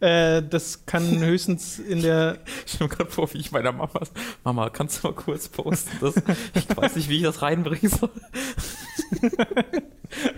äh, 0.00 0.42
das 0.42 0.86
kann 0.86 1.18
höchstens 1.24 1.78
in 1.78 2.02
der 2.02 2.38
Ich 2.66 2.72
stelle 2.74 2.90
mir 2.90 2.96
gerade 2.96 3.10
vor, 3.10 3.32
wie 3.32 3.38
ich 3.38 3.52
meiner 3.52 3.72
Mama. 3.72 4.00
Mama, 4.42 4.70
kannst 4.70 5.02
du 5.02 5.08
mal 5.08 5.14
kurz 5.14 5.48
posten? 5.48 5.90
Das, 6.00 6.14
ich 6.54 6.68
weiß 6.76 6.96
nicht, 6.96 7.08
wie 7.08 7.18
ich 7.18 7.22
das 7.22 7.42
reinbringen 7.42 7.88
soll. 7.88 8.10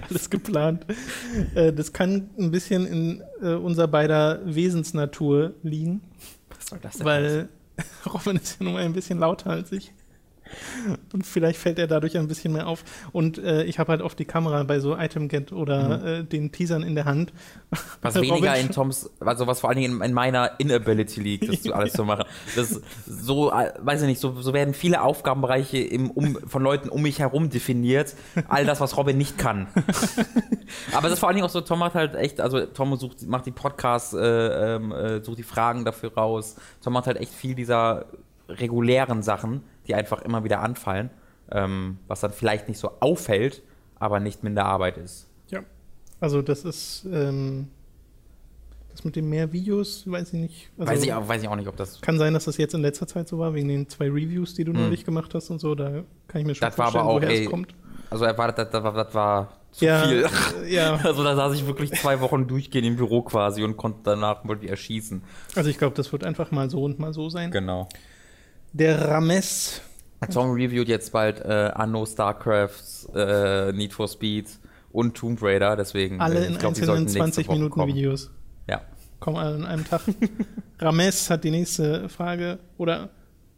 alles 0.09 0.31
geplant. 0.31 0.87
Äh, 1.55 1.73
das 1.73 1.93
kann 1.93 2.31
ein 2.39 2.51
bisschen 2.51 2.87
in 2.87 3.23
äh, 3.43 3.55
unser 3.55 3.89
beider 3.89 4.41
Wesensnatur 4.45 5.55
liegen. 5.63 6.03
Was 6.49 6.67
soll 6.67 6.79
das 6.81 6.97
denn? 6.97 7.07
Weil 7.07 7.49
Robin 8.07 8.37
ist 8.37 8.59
ja 8.59 8.65
nun 8.65 8.75
mal 8.75 8.83
ein 8.83 8.93
bisschen 8.93 9.19
lauter 9.19 9.51
als 9.51 9.73
ich. 9.73 9.93
Und 11.13 11.27
vielleicht 11.27 11.59
fällt 11.59 11.79
er 11.79 11.87
dadurch 11.87 12.17
ein 12.17 12.29
bisschen 12.29 12.53
mehr 12.53 12.67
auf. 12.67 12.85
Und 13.13 13.39
äh, 13.39 13.65
ich 13.65 13.79
habe 13.79 13.93
halt 13.93 14.03
oft 14.03 14.19
die 14.19 14.25
Kamera 14.25 14.63
bei 14.63 14.81
so 14.81 14.97
Item-Get 14.97 15.53
oder 15.53 16.19
äh, 16.19 16.25
den 16.25 16.53
Teasern 16.53 16.83
in 16.83 16.95
der 16.95 17.05
Hand. 17.05 17.33
was 18.03 18.15
weniger 18.21 18.57
in 18.57 18.71
Toms, 18.71 19.11
also 19.21 19.47
was 19.47 19.61
vor 19.61 19.71
allen 19.71 19.81
Dingen 19.81 19.97
in, 19.97 20.03
in 20.03 20.13
meiner 20.13 20.59
Inability 20.59 21.21
liegt, 21.21 21.49
das 21.49 21.63
zu 21.63 21.75
alles 21.75 21.93
zu 21.93 22.05
machen. 22.05 22.25
Das 22.55 22.81
so, 23.07 23.51
äh, 23.51 23.73
weiß 23.79 24.03
ich 24.03 24.09
nicht, 24.09 24.21
so, 24.21 24.41
so 24.41 24.53
werden 24.53 24.75
viele 24.75 25.03
Aufgabenbereiche 25.03 25.79
im, 25.79 26.11
um, 26.11 26.39
von 26.47 26.63
Leuten 26.63 26.89
um 26.89 27.03
mich 27.03 27.19
herum 27.19 27.51
definiert. 27.51 28.15
All 28.49 28.65
das, 28.65 28.81
was 28.81 28.97
Robin 28.97 29.19
nicht 29.19 29.39
kann. 29.39 29.67
Aber 30.93 31.03
das 31.03 31.15
ist 31.15 31.19
vor 31.21 31.29
allen 31.29 31.37
Dingen 31.37 31.47
auch 31.47 31.51
so, 31.51 31.61
Tom 31.61 31.79
macht 31.79 31.95
halt 31.95 32.15
echt, 32.15 32.41
also 32.41 32.65
Tom 32.67 32.97
sucht, 32.97 33.27
macht 33.27 33.47
die 33.47 33.53
Podcasts, 33.53 34.13
äh, 34.15 34.77
ähm, 34.77 34.93
äh, 34.93 35.23
sucht 35.23 35.39
die 35.39 35.43
Fragen 35.43 35.85
dafür 35.85 36.13
raus. 36.15 36.57
Tom 36.83 36.93
macht 36.93 37.07
halt 37.07 37.19
echt 37.19 37.33
viel 37.33 37.55
dieser 37.55 38.07
regulären 38.49 39.23
Sachen, 39.23 39.63
die 39.89 39.95
einfach 39.95 40.23
immer 40.23 40.45
wieder 40.45 40.61
anfallen, 40.61 41.11
ähm, 41.51 41.99
was 42.09 42.21
dann 42.21 42.33
vielleicht 42.33 42.69
nicht 42.69 42.79
so 42.79 42.91
auffällt, 43.01 43.63
aber 43.99 44.21
nicht 44.21 44.43
minder 44.43 44.65
Arbeit 44.65 44.99
ist. 44.99 45.29
Ja. 45.51 45.61
Also 46.21 46.43
das 46.43 46.65
ist 46.65 47.07
ähm, 47.13 47.69
das 48.91 49.05
mit 49.05 49.15
den 49.17 49.29
mehr 49.29 49.53
Videos, 49.53 50.11
weiß 50.11 50.33
ich 50.33 50.41
nicht. 50.41 50.71
Also, 50.79 50.93
weiß, 50.93 51.03
ich, 51.05 51.13
auch- 51.13 51.29
weiß 51.29 51.43
ich 51.43 51.49
auch 51.49 51.57
nicht, 51.57 51.69
ob 51.69 51.77
das. 51.77 52.01
Kann 52.01 52.19
sein, 52.19 52.33
dass 52.35 52.47
das 52.47 52.57
jetzt 52.57 52.75
in 52.75 52.81
letzter 52.81 53.07
Zeit 53.07 53.29
so 53.29 53.39
war, 53.39 53.53
wegen 53.55 53.69
den 53.69 53.89
zwei 53.89 54.07
Reviews, 54.07 54.55
die 54.55 54.65
du 54.65 54.73
Hm. 54.73 54.81
neulich 54.81 55.05
gemacht 55.05 55.35
hast 55.35 55.51
und 55.51 55.59
so. 55.61 55.75
Da 55.75 56.03
kann 56.29 56.41
ich 56.41 56.47
mir 56.47 56.55
schon 56.55 56.67
Das 56.69 56.79
war 56.79 56.87
vorstellen, 56.87 57.05
aber 57.05 57.11
auch, 57.13 57.17
woher 57.21 57.31
ey, 57.31 57.45
es 57.45 57.51
kommt. 57.51 57.75
Also 58.09 58.25
erwartet, 58.25 58.59
das, 58.59 58.71
das, 58.71 58.83
war- 58.85 58.93
das 59.05 59.15
war 59.15 59.53
zu 59.73 59.85
Ja, 59.85 60.07
viel. 60.07 60.27
ja, 60.69 60.95
Also 61.05 61.23
da 61.25 61.37
saß 61.37 61.55
ich 61.55 61.67
wirklich 61.67 61.93
zwei 61.93 62.21
Wochen 62.21 62.47
durchgehend 62.47 62.87
im 62.89 62.97
Büro 62.97 63.21
quasi 63.23 63.63
und 63.65 63.77
konnte 63.77 63.99
danach 64.05 64.47
wirklich 64.49 64.71
erschießen. 64.71 65.23
also 65.55 65.69
ich 65.69 65.77
glaube, 65.77 65.95
das 65.97 66.11
wird 66.13 66.25
einfach 66.25 66.51
mal 66.51 66.71
so 66.71 66.83
und 66.85 66.99
mal 66.99 67.13
so 67.13 67.29
sein. 67.29 67.51
Genau. 67.51 67.89
Der 68.79 69.09
Rames 69.09 69.81
Tom 70.33 70.53
reviewt 70.53 70.89
jetzt 70.89 71.13
bald 71.13 71.41
äh, 71.41 71.71
Anno, 71.75 72.05
StarCraft, 72.05 73.15
äh, 73.15 73.73
Need 73.73 73.93
for 73.95 74.09
Speed 74.09 74.47
und 74.93 75.17
Tomb 75.17 75.43
Raider, 75.43 75.77
deswegen. 75.77 76.21
Alle 76.21 76.41
äh, 76.41 76.47
in 76.47 76.59
glaub, 76.59 76.71
einzelnen 76.71 76.87
sollten 76.87 77.03
nächste 77.05 77.19
20 77.19 77.49
Woche 77.49 77.57
Minuten 77.57 77.73
kommen. 77.73 77.95
Videos. 77.95 78.31
Ja. 78.69 78.83
Kommen 79.21 79.37
alle 79.39 79.55
an 79.57 79.65
einem 79.65 79.85
Tag. 79.85 80.03
Rames 80.79 81.31
hat 81.31 81.45
die 81.45 81.51
nächste 81.51 82.09
Frage. 82.09 82.59
Oder, 82.77 83.11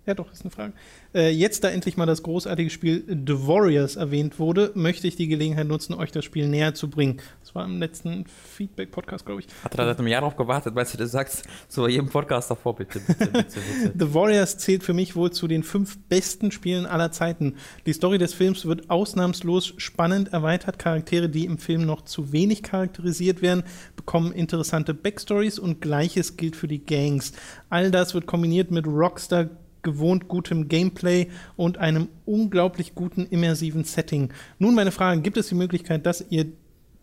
ja 0.09 0.14
doch, 0.14 0.33
ist 0.33 0.42
eine 0.42 0.51
Frage. 0.51 0.73
Äh, 1.14 1.31
jetzt, 1.31 1.62
da 1.62 1.68
endlich 1.68 1.97
mal 1.97 2.07
das 2.07 2.23
großartige 2.23 2.71
Spiel 2.71 3.05
The 3.09 3.47
Warriors 3.47 3.97
erwähnt 3.97 4.38
wurde, 4.38 4.73
möchte 4.75 5.07
ich 5.07 5.16
die 5.16 5.29
Gelegenheit 5.29 5.66
nutzen, 5.66 5.94
euch 5.94 6.11
das 6.11 6.25
Spiel 6.25 6.49
näher 6.49 6.75
zu 6.75 6.90
bringen. 6.90 7.21
Das 7.40 7.55
war 7.55 7.64
im 7.64 7.79
letzten 7.79 8.25
Feedback-Podcast, 8.27 9.25
glaube 9.25 9.42
ich. 9.42 9.47
Hat 9.62 9.75
er 9.75 9.77
da 9.79 9.87
seit 9.87 9.99
einem 9.99 10.09
Jahr 10.09 10.23
drauf 10.23 10.37
gewartet, 10.37 10.75
weil 10.75 10.85
du 10.85 10.97
das 10.97 11.12
sagst, 11.12 11.44
bei 11.77 11.88
jedem 11.88 12.09
Podcast 12.09 12.51
davor, 12.51 12.75
bitte, 12.75 13.01
bitte, 13.01 13.27
bitte, 13.27 13.61
bitte. 13.61 13.92
The 13.99 14.14
Warriors 14.14 14.59
zählt 14.59 14.83
für 14.83 14.94
mich 14.94 15.14
wohl 15.14 15.31
zu 15.31 15.47
den 15.47 15.62
fünf 15.62 15.99
besten 16.09 16.51
Spielen 16.51 16.87
aller 16.87 17.12
Zeiten. 17.12 17.55
Die 17.87 17.92
Story 17.92 18.18
des 18.18 18.35
Films 18.35 18.66
wird 18.66 18.90
ausnahmslos 18.90 19.75
spannend 19.77 20.33
erweitert. 20.33 20.79
Charaktere, 20.79 21.29
die 21.29 21.44
im 21.44 21.59
Film 21.59 21.87
noch 21.87 22.03
zu 22.03 22.33
wenig 22.33 22.62
charakterisiert 22.62 23.42
werden, 23.42 23.62
bekommen 23.97 24.33
interessante 24.33 24.94
Backstories 24.94 25.59
und 25.59 25.81
gleiches 25.81 26.37
gilt 26.37 26.57
für 26.57 26.68
die 26.68 26.85
Gangs. 26.85 27.33
All 27.71 27.90
das 27.90 28.14
wird 28.14 28.27
kombiniert 28.27 28.71
mit 28.71 28.87
Rockstar 28.87 29.51
gewohnt 29.88 30.29
gutem 30.29 30.68
Gameplay 30.68 31.29
und 31.57 31.79
einem 31.79 32.09
unglaublich 32.27 32.94
guten 32.94 33.27
immersiven 33.27 33.85
Setting. 33.85 34.33
Nun 34.59 34.74
meine 34.74 34.92
Frage, 34.92 35.22
gibt 35.22 35.38
es 35.38 35.48
die 35.48 35.55
Möglichkeit, 35.55 36.05
dass 36.05 36.24
ihr 36.29 36.46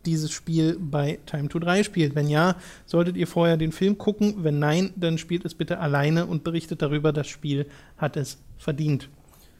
dieses 0.05 0.31
Spiel 0.31 0.77
bei 0.79 1.17
Time 1.25 1.49
to 1.49 1.57
3 1.57 1.83
spielt? 1.83 2.13
Wenn 2.13 2.29
ja, 2.29 2.57
solltet 2.85 3.17
ihr 3.17 3.25
vorher 3.25 3.57
den 3.57 3.71
Film 3.71 3.97
gucken. 3.97 4.43
Wenn 4.43 4.59
nein, 4.59 4.93
dann 4.95 5.17
spielt 5.17 5.45
es 5.45 5.55
bitte 5.55 5.79
alleine 5.79 6.27
und 6.27 6.43
berichtet 6.43 6.83
darüber, 6.83 7.11
das 7.11 7.27
Spiel 7.27 7.65
hat 7.97 8.17
es 8.17 8.37
verdient. 8.57 9.09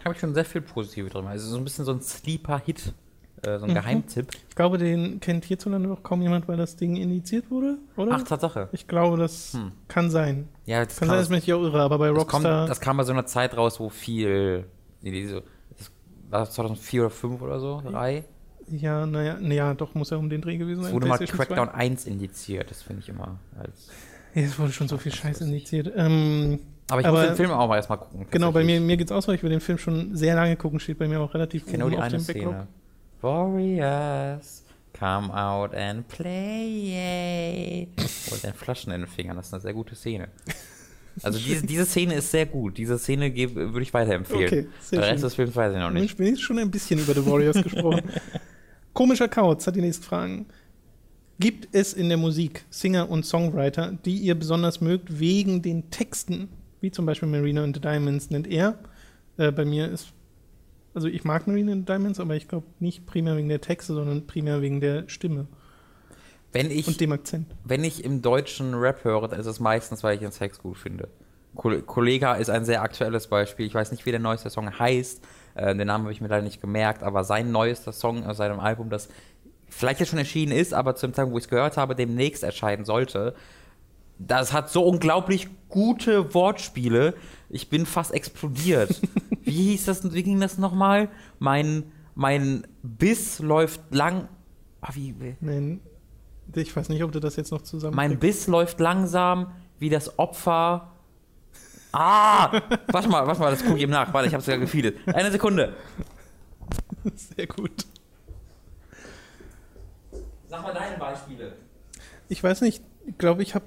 habe 0.03 0.13
ich 0.13 0.19
schon 0.19 0.35
sehr 0.35 0.45
viel 0.45 0.61
Positives 0.61 1.11
drin. 1.11 1.25
Also 1.25 1.49
so 1.49 1.57
ein 1.57 1.63
bisschen 1.63 1.85
so 1.85 1.93
ein 1.93 2.01
Sleeper-Hit, 2.01 2.93
äh, 3.43 3.58
so 3.60 3.65
ein 3.65 3.71
Mhm. 3.71 3.76
Geheimtipp. 3.76 4.28
Ich 4.50 4.56
glaube, 4.56 4.78
den 4.78 5.19
kennt 5.19 5.45
hierzulande 5.45 5.88
noch 5.89 6.04
kaum 6.04 6.21
jemand, 6.21 6.48
weil 6.48 6.58
das 6.58 6.76
Ding 6.76 6.95
indiziert 6.95 7.50
wurde, 7.52 7.78
oder? 7.98 8.12
Ach, 8.15 8.24
Tatsache. 8.24 8.69
ich 8.71 8.88
glaube, 8.88 9.17
das 9.17 9.54
Hm. 9.54 9.71
kann 9.88 10.10
sein. 10.10 10.48
Ja, 10.65 10.84
das 10.86 10.98
Kann 10.98 11.10
sein, 11.10 11.17
dass 11.17 11.30
mich 11.30 11.52
auch 11.54 11.62
irre, 11.62 11.82
aber 11.82 11.98
bei 11.98 12.08
das, 12.08 12.17
kommt, 12.17 12.34
Rockstar. 12.45 12.67
das 12.67 12.80
kam 12.80 12.98
bei 12.98 13.04
so 13.04 13.12
einer 13.13 13.26
Zeit 13.26 13.56
raus, 13.58 13.80
wo 13.80 13.89
viel. 13.89 14.65
Das 15.04 15.91
war 16.30 16.39
das 16.41 16.52
2004 16.54 17.02
oder 17.02 17.10
2005 17.12 17.41
oder 17.41 17.60
so? 17.60 17.82
Drei? 17.86 18.24
ja, 18.71 19.06
naja, 19.06 19.38
naja, 19.39 19.74
doch, 19.76 19.93
muss 19.93 20.10
ja 20.10 20.17
um 20.17 20.28
den 20.30 20.41
Dreh 20.41 20.58
gewesen 20.58 20.80
Es 20.80 20.86
sein. 20.88 20.95
wurde 20.95 21.06
mal 21.08 21.17
PlayStation 21.17 21.45
2. 21.48 21.56
Crackdown 21.56 21.76
1 21.80 22.06
indiziert, 22.08 22.71
das 22.71 22.82
finde 22.82 23.02
ich 23.04 23.10
immer 23.10 23.38
als. 23.60 23.89
Ja, 24.34 24.41
es 24.41 24.58
wurde 24.58 24.71
schon 24.71 24.88
so 24.88 24.98
viel 24.98 25.13
Scheiß 25.13 25.41
indiziert. 25.41 25.91
Ähm, 25.95 26.60
Aber 26.89 27.02
ich 27.02 27.08
Aber- 27.08 27.19
muss 27.19 27.28
den 27.28 27.36
Film 27.36 27.52
auch 27.52 27.67
mal 27.67 27.76
erstmal 27.78 28.00
gucken. 28.00 28.26
genau, 28.32 28.52
bei 28.52 28.63
mir, 28.63 28.80
mir 28.82 28.98
geht's 28.98 29.12
auch 29.12 29.21
so, 29.21 29.32
ich 29.32 29.41
will 29.43 29.50
den 29.52 29.60
Film 29.60 29.78
schon 29.78 30.15
sehr 30.15 30.36
lange 30.36 30.56
gucken, 30.56 30.80
steht 30.80 30.98
bei 31.00 31.08
mir 31.08 31.19
auch 31.19 31.34
relativ 31.34 31.65
nur 31.78 31.89
die 31.91 31.98
auf 31.98 32.04
eine 32.04 32.17
dem 32.17 32.26
Backlog. 32.26 32.56
Warriors, 33.21 34.63
come 34.97 35.34
out 35.34 35.73
and 35.73 36.08
play. 36.08 37.88
Und 38.32 38.43
dann 38.43 38.54
Flaschen 38.54 38.91
in 38.93 39.01
den 39.01 39.10
Fingern, 39.10 39.38
das 39.38 39.47
ist 39.47 39.54
eine 39.54 39.62
sehr 39.62 39.73
gute 39.73 39.95
Szene. 39.95 40.30
Also 41.23 41.39
diese, 41.39 41.65
diese 41.67 41.86
Szene 41.86 42.15
ist 42.15 42.32
sehr 42.32 42.45
gut. 42.45 42.78
Diese 42.78 42.97
Szene 42.97 43.34
würde 43.36 43.82
ich 43.82 43.93
weiterempfehlen. 43.93 44.45
Okay, 44.45 44.67
sehr 44.82 44.99
Der 44.99 45.10
Rest 45.10 45.19
schön. 45.19 45.28
des 45.28 45.36
Films 45.36 45.56
weiß 45.56 45.73
ich 45.73 45.80
noch 45.80 45.89
nicht. 45.91 46.01
Mensch, 46.01 46.15
bin 46.17 46.34
ich 46.36 46.43
schon 46.43 46.60
ein 46.60 46.71
bisschen 46.71 46.99
über 46.99 47.13
The 47.13 47.25
Warriors 47.25 47.62
gesprochen. 47.62 48.04
Komischer 48.93 49.28
Kauz 49.28 49.65
hat 49.67 49.75
die 49.75 49.82
nächsten 49.82 50.04
Fragen. 50.04 50.45
Gibt 51.39 51.75
es 51.75 51.93
in 51.93 52.08
der 52.08 52.17
Musik 52.17 52.63
Singer 52.69 53.10
und 53.10 53.25
Songwriter, 53.25 53.91
die 54.06 54.17
ihr 54.19 54.36
besonders 54.36 54.80
mögt, 54.80 55.19
wegen 55.19 55.62
den 55.62 55.89
Texten? 55.89 56.47
Wie 56.80 56.91
zum 56.91 57.06
Beispiel 57.06 57.28
Marina 57.28 57.63
and 57.63 57.75
the 57.75 57.82
Diamonds 57.82 58.30
nennt 58.30 58.47
er. 58.47 58.80
Äh, 59.38 59.51
bei 59.51 59.65
mir 59.65 59.91
ist, 59.91 60.13
also 60.95 61.08
ich 61.08 61.23
mag 61.23 61.45
Marina 61.45 61.73
and 61.73 61.81
the 61.81 61.93
Diamonds, 61.93 62.19
aber 62.19 62.36
ich 62.36 62.47
glaube 62.47 62.65
nicht 62.79 63.05
primär 63.05 63.38
wegen 63.38 63.49
der 63.49 63.62
Texte, 63.62 63.93
sondern 63.93 64.25
primär 64.25 64.62
wegen 64.62 64.79
der 64.79 65.08
Stimme 65.08 65.47
Wenn 66.51 66.71
ich, 66.71 66.88
und 66.88 66.99
dem 66.99 67.12
Akzent. 67.12 67.53
wenn 67.63 67.84
ich 67.84 68.03
im 68.03 68.21
deutschen 68.21 68.73
Rap 68.73 69.03
höre, 69.03 69.27
dann 69.27 69.39
ist 69.39 69.45
es 69.45 69.60
meistens, 69.60 70.03
weil 70.03 70.15
ich 70.15 70.21
den 70.21 70.31
Text 70.31 70.63
gut 70.63 70.77
finde. 70.77 71.10
Kol 71.53 71.81
Kollega 71.81 72.36
ist 72.36 72.49
ein 72.49 72.65
sehr 72.65 72.81
aktuelles 72.81 73.27
Beispiel. 73.27 73.65
Ich 73.65 73.73
weiß 73.73 73.91
nicht, 73.91 74.05
wie 74.05 74.12
der 74.12 74.19
neueste 74.19 74.49
Song 74.49 74.77
heißt. 74.77 75.21
Äh, 75.55 75.75
den 75.75 75.88
Namen 75.88 76.05
habe 76.05 76.12
ich 76.12 76.21
mir 76.21 76.27
leider 76.27 76.43
nicht 76.43 76.62
gemerkt, 76.62 77.03
aber 77.03 77.23
sein 77.23 77.51
neuester 77.51 77.93
Song 77.93 78.25
aus 78.25 78.38
seinem 78.38 78.60
Album, 78.60 78.89
das 78.89 79.10
vielleicht 79.69 79.99
jetzt 79.99 80.10
schon 80.10 80.19
erschienen 80.19 80.51
ist, 80.51 80.73
aber 80.73 80.95
zum 80.95 81.13
Zeitpunkt, 81.13 81.34
wo 81.34 81.38
ich 81.38 81.45
es 81.45 81.49
gehört 81.49 81.77
habe, 81.77 81.95
demnächst 81.95 82.43
erscheinen 82.43 82.86
sollte, 82.86 83.36
das 84.17 84.53
hat 84.53 84.69
so 84.69 84.86
unglaublich 84.86 85.47
gute 85.69 86.34
Wortspiele. 86.34 87.15
Ich 87.49 87.69
bin 87.69 87.86
fast 87.86 88.13
explodiert. 88.13 89.01
wie 89.43 89.51
hieß 89.51 89.86
das, 89.86 90.13
wie 90.13 90.23
ging 90.23 90.39
das 90.39 90.58
nochmal? 90.58 91.10
Mein, 91.39 91.84
mein 92.15 92.67
Biss 92.84 93.39
läuft 93.39 93.81
lang. 93.93 94.27
Ah, 94.81 94.91
wie? 94.93 95.15
Nein, 95.39 95.79
ich 96.53 96.75
weiß 96.75 96.89
nicht, 96.89 97.03
ob 97.03 97.12
du 97.12 97.19
das 97.19 97.36
jetzt 97.36 97.51
noch 97.51 97.62
zusammen. 97.62 97.95
Mein 97.95 98.19
Biss 98.19 98.47
läuft 98.47 98.79
langsam 98.79 99.51
wie 99.79 99.89
das 99.89 100.19
Opfer. 100.19 100.91
Ah! 101.91 102.51
warte 102.88 103.10
mal, 103.10 103.25
warte 103.25 103.39
mal, 103.39 103.51
das 103.51 103.63
gucke 103.63 103.77
ich 103.77 103.84
ihm 103.84 103.89
nach. 103.89 104.13
Warte, 104.13 104.27
ich 104.27 104.34
hab's 104.34 104.45
ja 104.45 104.58
gefeedet. 104.58 104.97
Eine 105.08 105.31
Sekunde. 105.31 105.75
Sehr 107.15 107.47
gut. 107.47 107.86
Sag 110.47 110.62
mal 110.62 110.73
deine 110.73 110.97
Beispiele. 110.97 111.53
Ich 112.29 112.43
weiß 112.43 112.62
nicht, 112.62 112.84
ich 113.05 113.17
glaube, 113.17 113.43
ich 113.43 113.55
habe. 113.55 113.65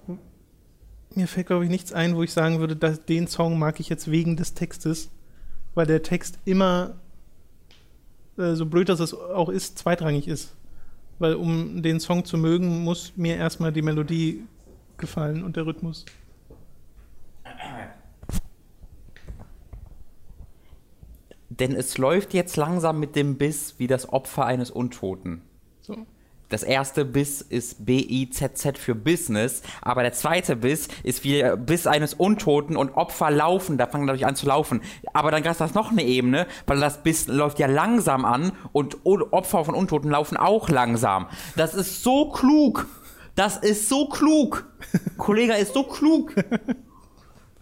Mir 1.15 1.27
fällt, 1.27 1.47
glaube 1.47 1.65
ich, 1.65 1.71
nichts 1.71 1.93
ein, 1.93 2.17
wo 2.17 2.23
ich 2.23 2.33
sagen 2.33 2.61
würde, 2.61 2.77
dass 2.77 3.05
den 3.05 3.27
Song 3.27 3.59
mag 3.59 3.81
ich 3.81 3.89
jetzt 3.89 4.11
wegen 4.11 4.37
des 4.37 4.55
Textes, 4.55 5.11
weil 5.75 5.87
der 5.87 6.03
Text 6.03 6.39
immer, 6.45 6.97
äh, 8.37 8.55
so 8.55 8.67
blöd 8.67 8.89
das 8.89 9.01
es 9.01 9.15
auch 9.15 9.49
ist, 9.49 9.79
zweitrangig 9.79 10.29
ist. 10.29 10.55
Weil 11.19 11.35
um 11.35 11.83
den 11.83 11.99
Song 11.99 12.25
zu 12.25 12.39
mögen, 12.39 12.85
muss 12.85 13.13
mir 13.17 13.37
erstmal 13.37 13.73
die 13.73 13.83
Melodie 13.83 14.45
gefallen 14.99 15.43
und 15.43 15.57
der 15.57 15.67
Rhythmus. 15.67 16.05
Denn 21.49 21.75
es 21.75 21.99
läuft 21.99 22.35
jetzt 22.35 22.57
langsam 22.57 23.01
mit 23.01 23.17
dem 23.17 23.37
Biss 23.37 23.79
wie 23.79 23.87
das 23.87 24.13
Opfer 24.13 24.47
eines 24.47 24.71
Untoten. 24.71 25.43
So. 25.81 26.07
Das 26.49 26.63
erste 26.63 27.05
Biss 27.05 27.43
ist 27.43 27.85
B-I-Z-Z 27.85 28.79
für 28.79 28.95
Business, 28.95 29.63
aber 29.83 30.03
der 30.03 30.13
zweite 30.15 30.57
Biss 30.57 30.89
ist 31.03 31.23
wie 31.25 31.35
der 31.35 31.57
Biss 31.57 31.87
eines 31.87 32.15
Untoten 32.15 32.77
und 32.77 32.95
Opfer 32.97 33.31
laufen, 33.31 33.77
da 33.77 33.87
fangen 33.87 34.07
dadurch 34.07 34.25
an 34.25 34.35
zu 34.35 34.47
laufen. 34.47 34.81
Aber 35.13 35.31
dann 35.31 35.45
ist 35.45 35.61
das 35.61 35.75
noch 35.75 35.91
eine 35.91 36.05
Ebene, 36.05 36.47
weil 36.67 36.81
das 36.81 37.03
Biss 37.03 37.27
läuft 37.27 37.59
ja 37.59 37.67
langsam 37.67 38.25
an 38.25 38.53
und 38.73 38.99
Opfer 39.05 39.65
von 39.65 39.75
Untoten 39.75 40.11
laufen 40.11 40.37
auch 40.37 40.69
langsam. 40.69 41.27
Das 41.57 41.75
ist 41.75 42.03
so 42.03 42.31
klug. 42.31 42.87
Das 43.35 43.57
ist 43.59 43.89
so 43.89 44.09
klug. 44.09 44.67
Kollege 45.17 45.53
ist 45.55 45.75
so 45.75 45.85
klug. 45.85 46.35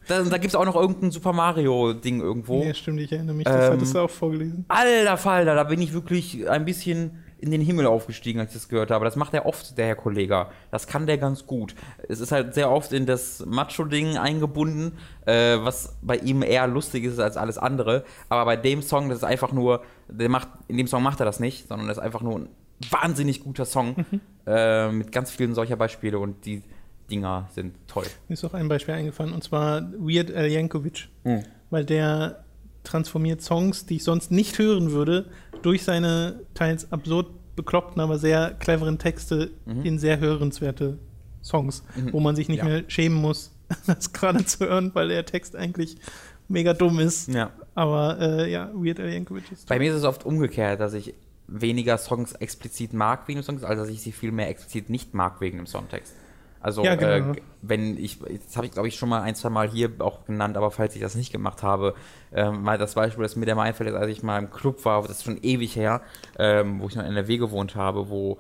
Da, 0.09 0.23
da 0.23 0.39
gibt 0.39 0.51
es 0.51 0.55
auch 0.55 0.65
noch 0.65 0.77
irgendein 0.77 1.11
Super 1.11 1.33
Mario-Ding 1.33 2.21
irgendwo. 2.21 2.61
Nee, 2.63 2.75
stimmt, 2.75 3.01
ich 3.01 3.11
erinnere 3.11 3.35
mich, 3.35 3.45
das 3.45 3.67
Ähm, 3.67 3.73
hattest 3.73 3.95
du 3.95 3.99
auch 3.99 4.11
vorgelesen. 4.11 4.65
Alter 4.69 5.17
Falter, 5.17 5.55
da 5.57 5.65
bin 5.65 5.83
ich 5.83 5.93
wirklich 5.93 6.49
ein 6.49 6.65
bisschen 6.65 7.25
in 7.39 7.51
den 7.51 7.61
Himmel 7.61 7.87
aufgestiegen, 7.87 8.41
als 8.41 8.51
ich 8.51 8.63
das 8.63 8.69
gehört 8.69 8.91
habe. 8.91 9.05
Das 9.05 9.17
macht 9.17 9.35
er 9.35 9.47
oft, 9.47 9.77
der 9.77 9.87
Herr 9.87 9.97
Kollege. 9.97 10.47
Das 10.71 10.87
kann 10.87 11.07
der 11.07 11.19
ganz 11.19 11.47
gut. 11.47 11.75
Es 12.09 12.21
ist 12.21 12.33
halt 12.33 12.55
sehr 12.55 12.71
oft 12.71 12.93
in 12.93 13.07
das 13.07 13.45
Macho-Ding 13.45 14.17
eingebunden, 14.17 14.93
äh, 15.27 15.59
was 15.59 15.97
bei 16.03 16.17
ihm 16.17 16.43
eher 16.43 16.67
lustig 16.67 17.05
ist 17.05 17.19
als 17.19 17.37
alles 17.37 17.59
andere. 17.59 18.05
Aber 18.29 18.45
bei 18.47 18.57
dem 18.57 18.83
Song, 18.83 19.09
das 19.09 19.19
ist 19.19 19.25
einfach 19.25 19.53
nur, 19.53 19.83
der 20.09 20.29
macht, 20.29 20.49
in 20.69 20.77
dem 20.77 20.87
Song 20.87 21.03
macht 21.03 21.21
er 21.21 21.27
das 21.27 21.41
nicht, 21.41 21.69
sondern 21.69 21.89
das 21.89 21.99
ist 21.99 22.03
einfach 22.03 22.23
nur 22.23 22.37
ein 22.37 22.49
wahnsinnig 22.91 23.43
guter 23.43 23.65
Song 23.65 24.05
äh, 24.47 24.91
mit 24.91 25.13
ganz 25.13 25.31
vielen 25.31 25.55
solcher 25.55 25.77
Beispiele 25.77 26.19
und 26.19 26.45
die 26.47 26.63
Dinger 27.11 27.49
sind 27.55 27.77
toll. 27.87 28.07
Mir 28.29 28.35
ist 28.35 28.45
auch 28.45 28.55
ein 28.55 28.69
Beispiel 28.69 28.95
eingefallen, 28.95 29.33
und 29.33 29.45
zwar 29.45 29.83
Weird 29.93 30.35
Al 30.35 30.49
Yankovic. 30.49 31.09
Hm. 31.25 31.45
Weil 31.71 31.85
der 31.85 32.45
transformiert 32.87 33.43
Songs, 33.43 33.87
die 33.87 33.97
ich 33.97 34.05
sonst 34.05 34.31
nicht 34.31 34.59
hören 34.59 34.91
würde, 34.93 35.27
durch 35.63 35.83
seine 35.85 36.41
teils 36.55 36.91
absurd 36.93 37.27
bekloppten, 37.57 38.01
aber 38.01 38.19
sehr 38.19 38.53
cleveren 38.59 38.99
Texte 38.99 39.51
in 39.85 39.99
sehr 39.99 40.19
hörenswerte 40.21 40.99
Songs, 41.43 41.83
Mhm. 41.97 42.13
wo 42.13 42.21
man 42.21 42.37
sich 42.37 42.49
nicht 42.49 42.59
Ja. 42.59 42.65
mehr 42.65 42.85
schämen 42.89 43.19
muss, 43.21 43.53
das 43.87 44.13
gerade 44.13 44.45
zu 44.45 44.61
hören, 44.67 44.91
weil 44.95 45.09
der 45.09 45.25
Text 45.25 45.57
eigentlich 45.57 45.97
mega 46.49 46.73
dumm 46.75 47.01
ist. 47.01 47.29
Ja. 47.29 47.51
Aber 47.75 48.19
äh, 48.21 48.51
ja, 48.51 48.71
Weird 48.75 49.01
Al 49.01 49.11
Yankovic 49.11 49.51
ist 49.53 49.69
Bei 49.69 49.79
mir 49.79 49.91
ist 49.91 49.97
es 49.99 50.05
oft 50.05 50.25
umgekehrt, 50.25 50.81
dass 50.81 50.93
ich 50.95 51.15
weniger 51.49 51.97
Songs 51.99 52.33
explizit 52.35 52.93
mag 52.93 53.27
wegen 53.29 53.41
dem 53.41 53.45
Songs, 53.45 53.65
als 53.65 53.79
dass 53.81 53.89
ich 53.89 54.01
sie 54.03 54.13
viel 54.13 54.33
mehr 54.33 54.49
explizit 54.49 54.91
nicht 54.91 55.15
mag 55.15 55.41
wegen 55.41 55.57
dem 55.59 55.67
Songtext. 55.67 56.15
Also, 56.61 56.83
Ja, 56.83 56.95
genau. 56.97 57.33
äh, 57.33 57.37
wenn 57.63 57.97
ich, 57.99 58.19
das 58.45 58.57
habe 58.57 58.67
ich 58.67 58.73
glaube 58.73 58.89
ich 58.89 58.97
schon 58.97 59.09
mal 59.09 59.23
ein, 59.23 59.35
zwei 59.35 59.51
Mal 59.51 59.69
hier 59.69 59.91
auch 60.01 60.25
genannt, 60.25 60.57
aber 60.57 60.71
falls 60.71 60.95
ich 60.95 61.01
das 61.03 61.15
nicht 61.15 61.33
gemacht 61.33 61.63
habe, 61.63 61.95
ähm, 62.33 62.63
mal 62.63 62.79
das 62.79 62.95
Beispiel, 62.95 63.23
das 63.23 63.37
mir 63.37 63.47
der 63.47 63.55
mal 63.55 63.63
einfällt, 63.65 63.91
ist, 63.91 63.97
als 63.97 64.11
ich 64.11 64.23
mal 64.23 64.39
im 64.39 64.51
Club 64.51 64.85
war, 64.85 65.03
das 65.03 65.13
ist 65.19 65.25
schon 65.25 65.39
ewig 65.43 65.77
her, 65.77 66.01
ähm, 66.39 66.81
wo 66.81 66.89
ich 66.89 66.97
noch 66.97 67.05
in 67.05 67.11
NRW 67.11 67.37
gewohnt 67.39 67.77
habe, 67.77 68.09
wo, 68.09 68.39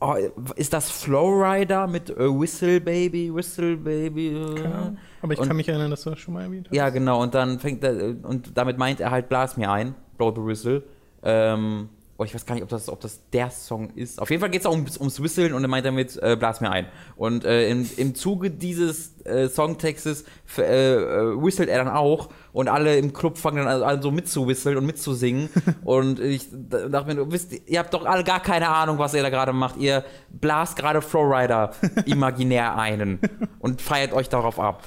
oh, 0.00 0.14
ist 0.56 0.72
das 0.72 0.90
Flowrider 0.90 1.86
mit 1.86 2.10
äh, 2.10 2.16
Whistle 2.28 2.80
Baby, 2.80 3.34
Whistle 3.34 3.76
Baby? 3.76 4.28
Äh, 4.36 4.64
Ahnung. 4.66 4.98
Aber 5.22 5.32
ich 5.32 5.38
Und- 5.38 5.46
kann 5.48 5.56
mich 5.56 5.68
erinnern, 5.68 5.90
dass 5.90 6.02
du 6.02 6.10
das 6.10 6.18
schon 6.18 6.34
mal 6.34 6.42
erwähnt 6.42 6.68
hast. 6.68 6.76
ja, 6.76 6.90
genau, 6.90 7.22
und 7.22 7.34
dann 7.34 7.58
fängt 7.60 7.82
er, 7.84 8.14
und 8.24 8.56
damit 8.58 8.76
meint 8.76 9.00
er 9.00 9.10
halt, 9.10 9.28
blas 9.30 9.56
mir 9.56 9.70
ein, 9.70 9.94
Blow 10.18 10.32
the 10.34 10.42
Whistle. 10.44 10.82
Ähm, 11.22 11.88
Oh, 12.16 12.24
ich 12.24 12.32
weiß 12.32 12.46
gar 12.46 12.54
nicht, 12.54 12.62
ob 12.62 12.68
das, 12.68 12.88
ob 12.88 13.00
das 13.00 13.28
der 13.32 13.50
Song 13.50 13.90
ist. 13.96 14.20
Auf 14.20 14.30
jeden 14.30 14.40
Fall 14.40 14.50
geht 14.50 14.60
es 14.60 14.66
auch 14.66 14.72
ums, 14.72 14.98
ums 14.98 15.20
Whistlen 15.20 15.52
und 15.52 15.64
er 15.64 15.68
meint 15.68 15.84
damit, 15.84 16.16
äh, 16.22 16.36
blas 16.36 16.60
mir 16.60 16.70
ein. 16.70 16.86
Und 17.16 17.44
äh, 17.44 17.68
im, 17.68 17.88
im 17.96 18.14
Zuge 18.14 18.50
dieses 18.50 19.20
äh, 19.24 19.48
Songtextes 19.48 20.24
äh, 20.58 20.62
äh, 20.62 21.42
whistelt 21.42 21.68
er 21.68 21.78
dann 21.84 21.92
auch 21.92 22.28
und 22.52 22.68
alle 22.68 22.96
im 22.98 23.12
Club 23.12 23.36
fangen 23.36 23.64
dann 23.64 23.82
an 23.82 24.00
so 24.00 24.12
mitzuwhisteln 24.12 24.76
und 24.76 24.86
mitzusingen. 24.86 25.48
und 25.84 26.20
ich 26.20 26.48
dachte 26.52 27.14
mir, 27.14 27.32
wisst, 27.32 27.52
ihr 27.68 27.78
habt 27.80 27.92
doch 27.92 28.06
alle 28.06 28.22
gar 28.22 28.40
keine 28.40 28.68
Ahnung, 28.68 28.98
was 28.98 29.14
ihr 29.14 29.22
da 29.22 29.30
gerade 29.30 29.52
macht. 29.52 29.76
Ihr 29.78 30.04
blast 30.30 30.76
gerade 30.76 31.02
Flowrider 31.02 31.72
imaginär 32.06 32.76
einen 32.76 33.18
und 33.58 33.82
feiert 33.82 34.12
euch 34.12 34.28
darauf 34.28 34.60
ab. 34.60 34.82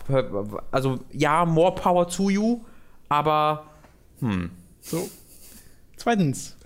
Also 0.72 1.00
ja, 1.12 1.46
more 1.46 1.76
power 1.76 2.08
to 2.08 2.30
you, 2.30 2.62
aber 3.10 3.66
hm. 4.20 4.52
So. 4.82 5.10
Zweitens, 5.96 6.57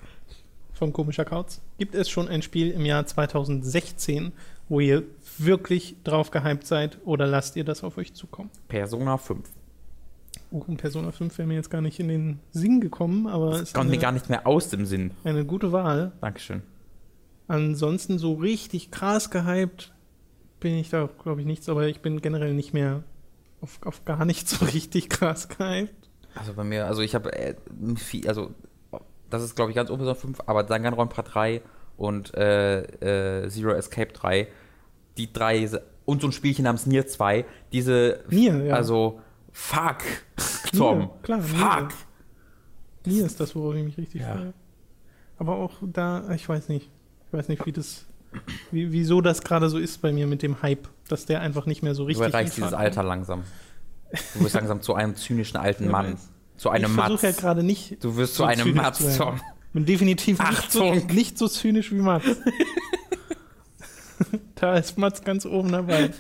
von 0.82 0.94
komischer 0.94 1.26
Kauz, 1.26 1.62
gibt 1.78 1.94
es 1.94 2.10
schon 2.10 2.28
ein 2.28 2.42
Spiel 2.42 2.72
im 2.72 2.88
Jahr 2.88 3.06
2016, 3.06 4.32
wo 4.68 4.80
ihr 4.80 5.04
wirklich 5.38 5.96
drauf 6.04 6.32
gehypt 6.32 6.66
seid 6.66 6.98
oder 7.06 7.28
lasst 7.28 7.56
ihr 7.56 7.64
das 7.64 7.84
auf 7.84 8.00
euch 8.00 8.16
zukommen? 8.16 8.50
Persona 8.68 9.20
5. 9.20 9.48
Uh, 10.50 10.64
und 10.66 10.78
Persona 10.78 11.12
5 11.12 11.38
wäre 11.38 11.48
mir 11.48 11.54
jetzt 11.54 11.70
gar 11.70 11.82
nicht 11.82 12.00
in 12.00 12.08
den 12.08 12.40
Sinn 12.52 12.82
gekommen, 12.82 13.28
aber 13.28 13.52
es 13.52 13.62
ist 13.62 13.74
Kommt 13.76 13.92
mir 13.92 13.98
eine, 13.98 14.02
gar 14.02 14.12
nicht 14.12 14.28
mehr 14.28 14.48
aus 14.48 14.70
dem 14.70 14.88
Sinn. 14.88 15.12
eine 15.24 15.46
gute 15.46 15.72
Wahl. 15.72 16.14
Dankeschön. 16.20 16.64
Ansonsten 17.48 18.18
so 18.18 18.34
richtig 18.34 18.90
krass 18.90 19.30
gehypt 19.30 19.94
bin 20.60 20.74
ich 20.74 20.90
da, 20.90 21.08
glaube 21.22 21.42
ich, 21.42 21.46
nichts, 21.46 21.70
aber 21.70 21.86
ich 21.90 22.00
bin 22.00 22.22
generell 22.22 22.56
nicht 22.56 22.74
mehr 22.74 23.04
auf, 23.62 23.78
auf 23.86 24.04
gar 24.04 24.26
nichts 24.26 24.58
so 24.58 24.66
richtig 24.66 25.12
krass 25.12 25.48
gehypt. 25.48 26.10
Also 26.34 26.54
bei 26.54 26.64
mir, 26.64 26.88
also 26.88 27.04
ich 27.04 27.14
habe 27.14 27.34
äh, 27.34 27.54
viel, 27.98 28.28
also 28.28 28.56
das 29.32 29.44
ist 29.44 29.56
glaube 29.56 29.72
ich 29.72 29.76
ganz 29.76 29.90
oben 29.90 30.06
so 30.06 30.14
5, 30.14 30.42
aber 30.46 30.64
Danganronpa 30.64 31.22
3 31.22 31.62
und 31.98 32.34
äh, 32.36 33.44
äh, 33.44 33.50
Zero 33.50 33.72
Escape 33.72 34.12
3, 34.14 34.48
die 35.18 35.32
drei 35.32 35.70
und 36.06 36.22
so 36.22 36.28
ein 36.28 36.32
Spielchen 36.32 36.64
namens 36.64 36.86
Nier 36.86 37.08
2, 37.08 37.46
diese, 37.72 38.24
Nier, 38.30 38.66
ja. 38.66 38.76
also 38.76 39.20
fuck, 39.52 39.98
Tom, 40.76 41.00
Nier, 41.00 41.10
klar, 41.24 41.42
fuck. 41.42 41.90
Nie 43.06 43.20
ist 43.22 43.40
das, 43.40 43.56
worauf 43.56 43.76
ich 43.76 43.84
mich 43.84 43.98
richtig 43.98 44.22
Ja. 44.22 44.36
freue. 44.36 44.54
Aber 45.38 45.56
auch 45.56 45.74
da, 45.82 46.30
ich 46.36 46.48
weiß 46.48 46.70
nicht. 46.70 46.92
Ich 47.28 47.34
weiß 47.34 47.48
nicht, 47.48 47.66
wie 47.66 47.72
das, 47.72 48.06
wie, 48.72 48.92
wieso 48.92 49.22
das 49.22 49.42
gerade 49.42 49.70
so 49.70 49.80
ist 49.80 50.02
bei 50.02 50.12
mir 50.12 50.28
mit 50.28 50.44
dem 50.44 50.62
Hype, 50.62 50.88
dass 51.08 51.26
der 51.26 51.42
einfach 51.42 51.66
nicht 51.66 51.82
mehr 51.82 51.96
so 51.96 52.04
Du 52.04 52.10
richtig 52.10 52.26
erreichst 52.28 52.58
in 52.58 52.64
dieses 52.64 52.72
Fahrt 52.72 52.84
Alter 52.84 53.04
langsam. 53.04 53.44
Du 54.34 54.42
wirst 54.42 54.54
langsam 54.54 54.82
zu 54.82 54.94
einem 54.94 55.16
zynischen 55.16 55.58
alten 55.58 55.90
Mann. 55.90 56.18
Zu 56.62 56.70
einem 56.70 56.92
Ich 56.92 56.92
versuche 56.92 57.26
ja 57.26 57.30
Matz. 57.30 57.42
gerade 57.42 57.64
nicht. 57.64 58.04
Du 58.04 58.16
wirst 58.18 58.36
zu 58.36 58.44
so 58.44 58.46
einem 58.46 58.62
zynisch 58.62 58.76
Matz, 58.76 59.18
zu. 59.18 59.34
Bin 59.74 59.86
definitiv 59.88 60.48
nicht 60.48 60.72
so, 60.72 60.94
nicht 60.94 61.38
so 61.40 61.48
zynisch 61.48 61.92
wie 61.92 61.96
Mats. 61.96 62.24
da 64.56 64.76
ist 64.76 64.96
Mats 64.96 65.24
ganz 65.24 65.48
oben 65.48 65.72
dabei. 65.72 66.12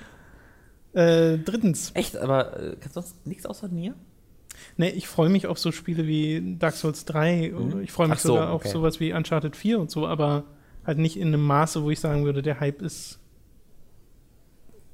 äh, 0.94 1.36
drittens. 1.36 1.90
Echt, 1.92 2.16
aber 2.16 2.58
äh, 2.58 2.76
kannst 2.80 2.96
du 2.96 3.02
sonst 3.02 3.26
nichts 3.26 3.44
außer 3.44 3.68
Nier? 3.68 3.94
Ne, 4.78 4.90
ich 4.90 5.06
freue 5.06 5.28
mich 5.28 5.46
auf 5.46 5.58
so 5.58 5.70
Spiele 5.70 6.06
wie 6.06 6.56
Dark 6.58 6.74
Souls 6.74 7.04
3 7.04 7.54
oder 7.54 7.80
ich 7.80 7.92
freue 7.92 8.08
mich 8.08 8.20
so, 8.20 8.28
sogar 8.28 8.52
auf 8.52 8.62
okay. 8.62 8.70
sowas 8.70 9.00
wie 9.00 9.12
Uncharted 9.12 9.54
4 9.54 9.80
und 9.80 9.90
so, 9.90 10.06
aber 10.06 10.44
halt 10.86 10.96
nicht 10.96 11.18
in 11.18 11.28
einem 11.28 11.42
Maße, 11.42 11.82
wo 11.82 11.90
ich 11.90 12.00
sagen 12.00 12.24
würde, 12.24 12.40
der 12.40 12.58
Hype 12.58 12.80
ist 12.80 13.18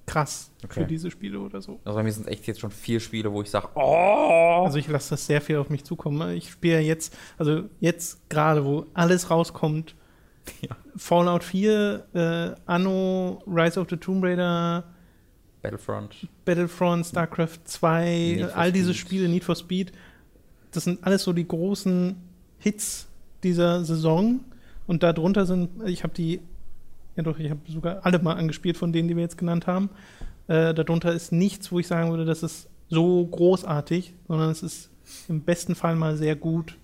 krass 0.06 0.50
Okay. 0.64 0.80
für 0.80 0.86
diese 0.86 1.10
Spiele 1.10 1.38
oder 1.40 1.60
so. 1.62 1.80
Also 1.84 1.96
bei 1.96 2.02
mir 2.02 2.12
sind 2.12 2.26
echt 2.28 2.46
jetzt 2.46 2.60
schon 2.60 2.70
vier 2.70 3.00
Spiele, 3.00 3.30
wo 3.32 3.42
ich 3.42 3.50
sage, 3.50 3.68
oh! 3.74 4.62
Also 4.64 4.78
ich 4.78 4.88
lasse 4.88 5.10
das 5.10 5.26
sehr 5.26 5.40
viel 5.40 5.56
auf 5.56 5.68
mich 5.70 5.84
zukommen. 5.84 6.34
Ich 6.36 6.50
spiele 6.50 6.80
jetzt, 6.80 7.14
also 7.38 7.64
jetzt 7.80 8.28
gerade, 8.30 8.64
wo 8.64 8.86
alles 8.94 9.30
rauskommt, 9.30 9.94
Ja. 10.60 10.76
Fallout 10.96 11.42
4, 11.42 12.04
äh, 12.14 12.60
Anno, 12.66 13.42
Rise 13.46 13.80
of 13.80 13.88
the 13.90 13.96
Tomb 13.96 14.22
Raider, 14.24 14.84
Battlefront. 15.62 16.28
Battlefront, 16.44 17.06
StarCraft 17.06 17.60
2, 17.64 18.04
Need 18.36 18.46
for 18.50 18.56
all 18.58 18.70
diese 18.72 18.92
Speed. 18.92 19.06
Spiele, 19.08 19.28
Need 19.28 19.44
for 19.44 19.56
Speed, 19.56 19.92
das 20.72 20.84
sind 20.84 21.02
alles 21.02 21.22
so 21.22 21.32
die 21.32 21.48
großen 21.48 22.16
Hits 22.58 23.06
dieser 23.42 23.84
Saison. 23.84 24.40
Und 24.86 25.02
darunter 25.02 25.46
sind, 25.46 25.70
ich 25.86 26.02
habe 26.02 26.12
die, 26.12 26.40
ja 27.16 27.22
doch, 27.22 27.38
ich 27.38 27.50
habe 27.50 27.60
sogar 27.66 28.04
alle 28.04 28.18
mal 28.18 28.34
angespielt 28.34 28.76
von 28.76 28.92
denen, 28.92 29.08
die 29.08 29.16
wir 29.16 29.22
jetzt 29.22 29.38
genannt 29.38 29.66
haben. 29.66 29.90
Äh, 30.46 30.74
darunter 30.74 31.12
ist 31.12 31.32
nichts, 31.32 31.72
wo 31.72 31.78
ich 31.78 31.86
sagen 31.86 32.10
würde, 32.10 32.24
das 32.24 32.42
ist 32.42 32.68
so 32.88 33.24
großartig, 33.26 34.14
sondern 34.28 34.50
es 34.50 34.62
ist 34.62 34.90
im 35.28 35.42
besten 35.42 35.74
Fall 35.74 35.96
mal 35.96 36.16
sehr 36.16 36.36
gut. 36.36 36.78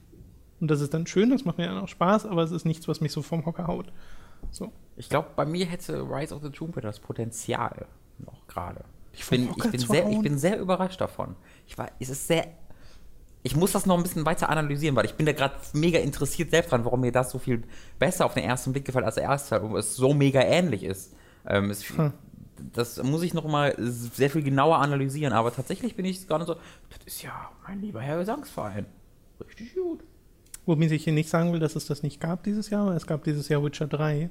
Und 0.60 0.70
das 0.70 0.80
ist 0.80 0.92
dann 0.92 1.06
schön, 1.06 1.30
das 1.30 1.44
macht 1.44 1.58
mir 1.58 1.66
dann 1.66 1.78
auch 1.78 1.88
Spaß, 1.88 2.26
aber 2.26 2.42
es 2.42 2.50
ist 2.50 2.64
nichts, 2.64 2.86
was 2.86 3.00
mich 3.00 3.12
so 3.12 3.22
vom 3.22 3.46
Hocker 3.46 3.66
haut. 3.66 3.92
So. 4.50 4.72
Ich 4.96 5.08
glaube, 5.08 5.28
bei 5.34 5.46
mir 5.46 5.66
hätte 5.66 6.02
Rise 6.02 6.34
of 6.34 6.42
the 6.42 6.50
Tomb 6.50 6.76
Raider 6.76 6.88
das 6.88 7.00
Potenzial 7.00 7.86
noch 8.18 8.46
gerade. 8.46 8.84
Ich 9.12 9.20
ich, 9.20 9.28
bin 9.28 9.78
sehr, 9.78 10.08
ich 10.08 10.20
bin 10.20 10.38
sehr 10.38 10.58
überrascht 10.60 11.00
davon. 11.00 11.36
Ich 11.66 11.76
war, 11.78 11.90
es 11.98 12.10
ist 12.10 12.26
sehr. 12.26 12.46
Ich 13.43 13.57
muss 13.57 13.72
das 13.72 13.86
noch 13.86 13.97
ein 13.97 14.03
bisschen 14.03 14.26
weiter 14.26 14.51
analysieren, 14.51 14.97
weil 14.97 15.07
ich 15.07 15.14
bin 15.14 15.24
da 15.24 15.32
gerade 15.32 15.55
mega 15.72 15.99
interessiert 15.99 16.51
selbst 16.51 16.72
dran, 16.72 16.84
warum 16.84 17.01
mir 17.01 17.12
das 17.12 17.30
so 17.30 17.38
viel 17.38 17.62
besser 17.99 18.26
auf 18.26 18.34
den 18.34 18.45
ersten 18.45 18.72
Blick 18.72 18.84
gefällt 18.84 19.05
als 19.05 19.14
der 19.14 19.24
erste 19.24 19.51
Teil 19.51 19.61
und 19.62 19.76
es 19.76 19.97
so 19.97 20.12
mega 20.12 20.43
ähnlich 20.43 20.84
ist. 20.84 21.14
Ähm, 21.47 21.70
es, 21.70 21.88
Hm. 21.88 22.12
Das 22.72 23.03
muss 23.03 23.22
ich 23.22 23.34
noch 23.34 23.47
mal 23.47 23.74
sehr 23.78 24.30
viel 24.30 24.43
genauer 24.43 24.78
analysieren, 24.78 25.32
aber 25.32 25.53
tatsächlich 25.53 25.97
bin 25.97 26.05
ich 26.05 26.26
gerade 26.26 26.45
so, 26.45 26.55
das 26.55 26.99
ist 27.07 27.22
ja 27.22 27.51
mein 27.66 27.80
lieber 27.80 28.01
Herr 28.01 28.18
Gesangsverein. 28.18 28.86
Richtig 29.41 29.74
gut. 29.74 30.05
Womit 30.66 30.93
ich 30.93 31.05
hier 31.05 31.12
nicht 31.12 31.30
sagen 31.30 31.53
will, 31.53 31.61
dass 31.61 31.74
es 31.74 31.86
das 31.86 32.03
nicht 32.03 32.20
gab 32.20 32.43
dieses 32.45 32.70
Jahr, 32.70 32.82
aber 32.82 32.97
es 32.97 33.07
gab 33.07 33.24
dieses 33.24 33.49
Jahr 33.49 33.64
Witcher 33.64 33.86
3 33.86 34.30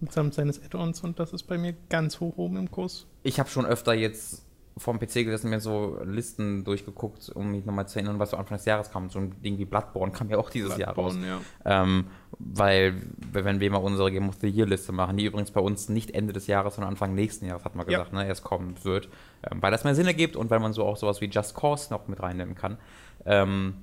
mitsamt 0.00 0.34
seines 0.34 0.62
Add-ons 0.62 1.00
und 1.00 1.18
das 1.18 1.32
ist 1.32 1.44
bei 1.44 1.58
mir 1.58 1.74
ganz 1.88 2.20
hoch 2.20 2.36
oben 2.36 2.56
im 2.56 2.70
Kurs. 2.70 3.06
Ich 3.22 3.40
habe 3.40 3.48
schon 3.48 3.66
öfter 3.66 3.94
jetzt 3.94 4.44
vom 4.76 4.98
PC 4.98 5.24
gesessen, 5.24 5.50
mir 5.50 5.60
so 5.60 5.98
Listen 6.04 6.64
durchgeguckt, 6.64 7.28
um 7.34 7.50
mich 7.50 7.64
nochmal 7.66 7.88
zu 7.88 7.98
erinnern, 7.98 8.18
was 8.18 8.30
so 8.30 8.36
Anfang 8.36 8.56
des 8.56 8.64
Jahres 8.64 8.90
kam. 8.90 9.10
So 9.10 9.18
ein 9.18 9.40
Ding 9.42 9.58
wie 9.58 9.64
Bloodborne 9.64 10.12
kam 10.12 10.30
ja 10.30 10.38
auch 10.38 10.48
dieses 10.48 10.76
Jahr 10.78 10.94
raus. 10.94 11.16
ja. 11.26 11.40
Ähm, 11.64 12.06
weil, 12.38 12.94
wenn 13.32 13.60
wir 13.60 13.70
mal 13.70 13.78
unsere 13.78 14.10
Game 14.10 14.28
of 14.28 14.36
the 14.40 14.48
Year 14.48 14.66
Liste 14.66 14.92
machen, 14.92 15.16
die 15.16 15.24
übrigens 15.26 15.50
bei 15.50 15.60
uns 15.60 15.88
nicht 15.88 16.12
Ende 16.14 16.32
des 16.32 16.46
Jahres, 16.46 16.76
sondern 16.76 16.90
Anfang 16.92 17.14
nächsten 17.14 17.46
Jahres, 17.46 17.64
hat 17.64 17.74
man 17.74 17.86
Ja. 17.90 17.98
gesagt, 17.98 18.12
ne, 18.14 18.26
erst 18.26 18.44
kommen 18.44 18.74
wird, 18.84 19.08
ähm, 19.50 19.60
weil 19.60 19.70
das 19.72 19.84
mehr 19.84 19.94
Sinn 19.94 20.06
ergibt 20.06 20.36
und 20.36 20.50
weil 20.50 20.60
man 20.60 20.72
so 20.72 20.84
auch 20.84 20.96
sowas 20.96 21.20
wie 21.20 21.26
Just 21.26 21.54
Cause 21.54 21.92
noch 21.92 22.06
mit 22.08 22.22
reinnehmen 22.22 22.54
kann. 22.54 22.78
Ähm, 23.26 23.74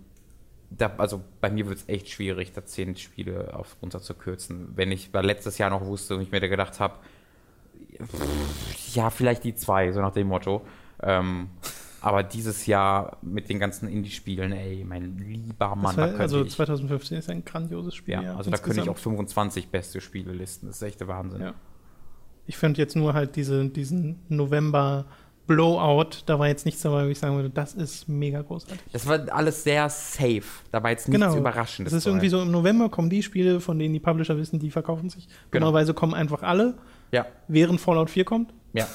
da, 0.70 0.92
also 0.98 1.22
bei 1.40 1.50
mir 1.50 1.68
wird 1.68 1.78
es 1.80 1.88
echt 1.90 2.10
schwierig, 2.10 2.52
da 2.54 2.66
zehn 2.66 2.96
Spiele 2.98 3.54
auf 3.56 3.78
runter 3.82 4.02
zu 4.02 4.14
kürzen. 4.14 4.70
Wenn 4.76 4.92
ich 4.92 5.12
bei 5.12 5.22
letztes 5.22 5.58
Jahr 5.58 5.70
noch 5.70 5.86
wusste 5.86 6.16
und 6.16 6.22
ich 6.22 6.32
mir 6.32 6.40
da 6.42 6.48
gedacht 6.48 6.80
habe, 6.80 6.96
ja, 8.94 9.10
vielleicht 9.10 9.44
die 9.44 9.56
zwei, 9.56 9.92
so 9.92 10.02
nach 10.02 10.14
dem 10.14 10.28
Motto. 10.28 10.62
Ähm, 11.02 11.50
aber 12.02 12.24
dieses 12.24 12.66
Jahr 12.68 13.18
mit 13.22 13.50
den 13.50 13.60
ganzen 13.60 13.90
Indie-Spielen, 13.90 14.52
ey, 14.52 14.84
mein 14.88 15.18
lieber 15.18 15.76
Mann, 15.76 15.96
Das 15.96 16.06
könnte 16.10 16.20
also 16.20 16.44
ich, 16.44 16.52
2015 16.52 17.18
ist 17.18 17.30
ein 17.30 17.44
grandioses 17.44 17.96
Spiel. 17.96 18.14
ja, 18.14 18.36
also 18.36 18.50
da 18.52 18.58
könnte 18.58 18.82
ich 18.82 18.90
auch 18.90 18.96
insgesamt. 18.96 19.18
25 19.18 19.70
beste 19.70 20.00
Spiele 20.00 20.32
listen. 20.32 20.68
Das 20.68 20.78
ist 20.78 20.82
echt 20.84 21.00
der 21.00 21.08
Wahnsinn. 21.08 21.42
Ja. 21.42 21.54
Ich 22.46 22.56
finde 22.56 22.80
jetzt 22.80 22.96
nur 22.96 23.14
halt 23.14 23.36
diese, 23.36 23.68
diesen 23.68 24.20
November 24.30 25.06
Blowout, 25.48 26.24
da 26.26 26.38
war 26.40 26.48
jetzt 26.48 26.66
nichts 26.66 26.82
dabei, 26.82 27.06
wo 27.06 27.10
ich 27.10 27.20
sagen 27.20 27.36
würde, 27.36 27.50
das 27.50 27.74
ist 27.74 28.08
mega 28.10 28.42
großartig. 28.42 28.80
Das 28.92 29.08
war 29.08 29.20
alles 29.32 29.64
sehr 29.64 29.90
safe. 29.90 30.44
Da 30.72 30.84
war 30.84 30.92
jetzt 30.92 31.08
nichts 31.08 31.26
Genau. 31.26 31.38
Überraschendes. 31.38 31.94
Es 31.94 32.00
ist 32.00 32.06
irgendwie 32.06 32.28
so, 32.28 32.42
im 32.42 32.52
November 32.52 32.90
kommen 32.90 33.10
die 33.10 33.24
Spiele, 33.24 33.62
von 33.62 33.80
denen 33.80 33.94
die 33.94 34.00
Publisher 34.02 34.38
wissen, 34.38 34.60
die 34.60 34.70
verkaufen 34.72 35.10
sich. 35.10 35.28
Genau. 35.52 35.68
Normalerweise 35.68 35.94
kommen 35.94 36.14
einfach 36.14 36.44
alle, 36.44 36.76
Ja, 37.12 37.26
während 37.48 37.80
Fallout 37.82 38.10
4 38.10 38.26
kommt. 38.26 38.54
ja. 38.74 38.88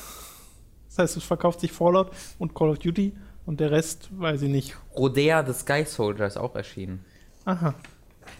Das 0.88 0.98
heißt, 0.98 1.16
es 1.16 1.24
verkauft 1.24 1.60
sich 1.60 1.72
Fallout 1.72 2.10
und 2.38 2.54
Call 2.54 2.68
of 2.68 2.78
Duty 2.78 3.14
und 3.46 3.60
der 3.60 3.70
Rest 3.70 4.10
weiß 4.12 4.42
ich 4.42 4.50
nicht. 4.50 4.76
Rodea 4.94 5.42
the 5.46 5.54
Sky 5.54 5.84
Soldier 5.86 6.26
ist 6.26 6.36
auch 6.36 6.54
erschienen. 6.54 7.02
Aha. 7.46 7.74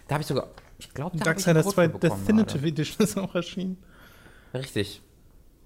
Da 0.07 0.13
habe 0.13 0.21
ich 0.21 0.27
sogar, 0.27 0.49
ich 0.77 0.93
glaube, 0.93 1.17
da 1.17 1.25
habe 1.25 1.39
ich 1.39 1.47
einen 1.47 1.55
Darksiders 1.55 1.63
Code 1.65 1.75
2 1.75 1.83
für 1.87 1.89
bekommen 1.99 2.19
Definitive 2.21 2.59
gerade. 2.59 2.67
Edition 2.67 3.03
ist 3.07 3.17
auch 3.17 3.33
erschienen. 3.33 3.77
Richtig. 4.53 5.01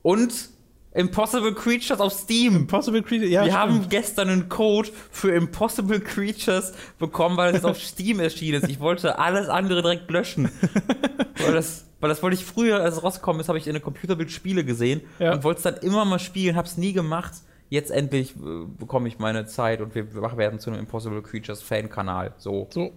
Und 0.02 0.50
Impossible 0.94 1.54
Creatures 1.54 2.00
auf 2.00 2.14
Steam. 2.14 2.56
Impossible 2.56 3.04
Creature, 3.04 3.28
ja, 3.30 3.42
Wir 3.44 3.52
stimmt. 3.52 3.60
haben 3.60 3.90
gestern 3.90 4.30
einen 4.30 4.48
Code 4.48 4.90
für 5.12 5.32
Impossible 5.36 6.00
Creatures 6.00 6.72
bekommen, 7.00 7.36
weil 7.36 7.54
es 7.54 7.66
auf 7.66 7.78
Steam 7.84 8.22
erschienen 8.22 8.64
ist. 8.64 8.70
Ich 8.70 8.80
wollte 8.80 9.20
alles 9.20 9.50
andere 9.50 9.82
direkt 9.82 10.10
löschen. 10.10 10.50
weil, 11.38 11.54
das, 11.54 11.86
weil 12.00 12.10
das 12.10 12.22
wollte 12.24 12.36
ich 12.36 12.46
früher, 12.46 12.82
als 12.82 12.98
es 12.98 13.04
rausgekommen 13.04 13.40
ist, 13.42 13.48
habe 13.50 13.58
ich 13.58 13.68
in 13.68 13.74
der 13.74 13.82
Computerbild 13.82 14.32
Spiele 14.32 14.64
gesehen 14.64 15.02
Ja. 15.20 15.34
und 15.34 15.44
wollte 15.44 15.58
es 15.58 15.64
dann 15.64 15.78
immer 15.78 16.06
mal 16.06 16.20
spielen, 16.20 16.56
habe 16.56 16.68
es 16.68 16.78
nie 16.78 16.94
gemacht. 16.94 17.34
Jetzt 17.70 17.92
endlich 17.92 18.36
äh, 18.36 18.66
bekomme 18.80 19.08
ich 19.10 19.20
meine 19.20 19.46
Zeit 19.46 19.82
und 19.82 19.94
wir 19.96 20.14
werden 20.38 20.60
zu 20.60 20.70
einem 20.70 20.80
Impossible 20.80 21.22
Creatures 21.22 21.62
Fan-Kanal. 21.62 22.34
So. 22.38 22.68
So. 22.72 22.92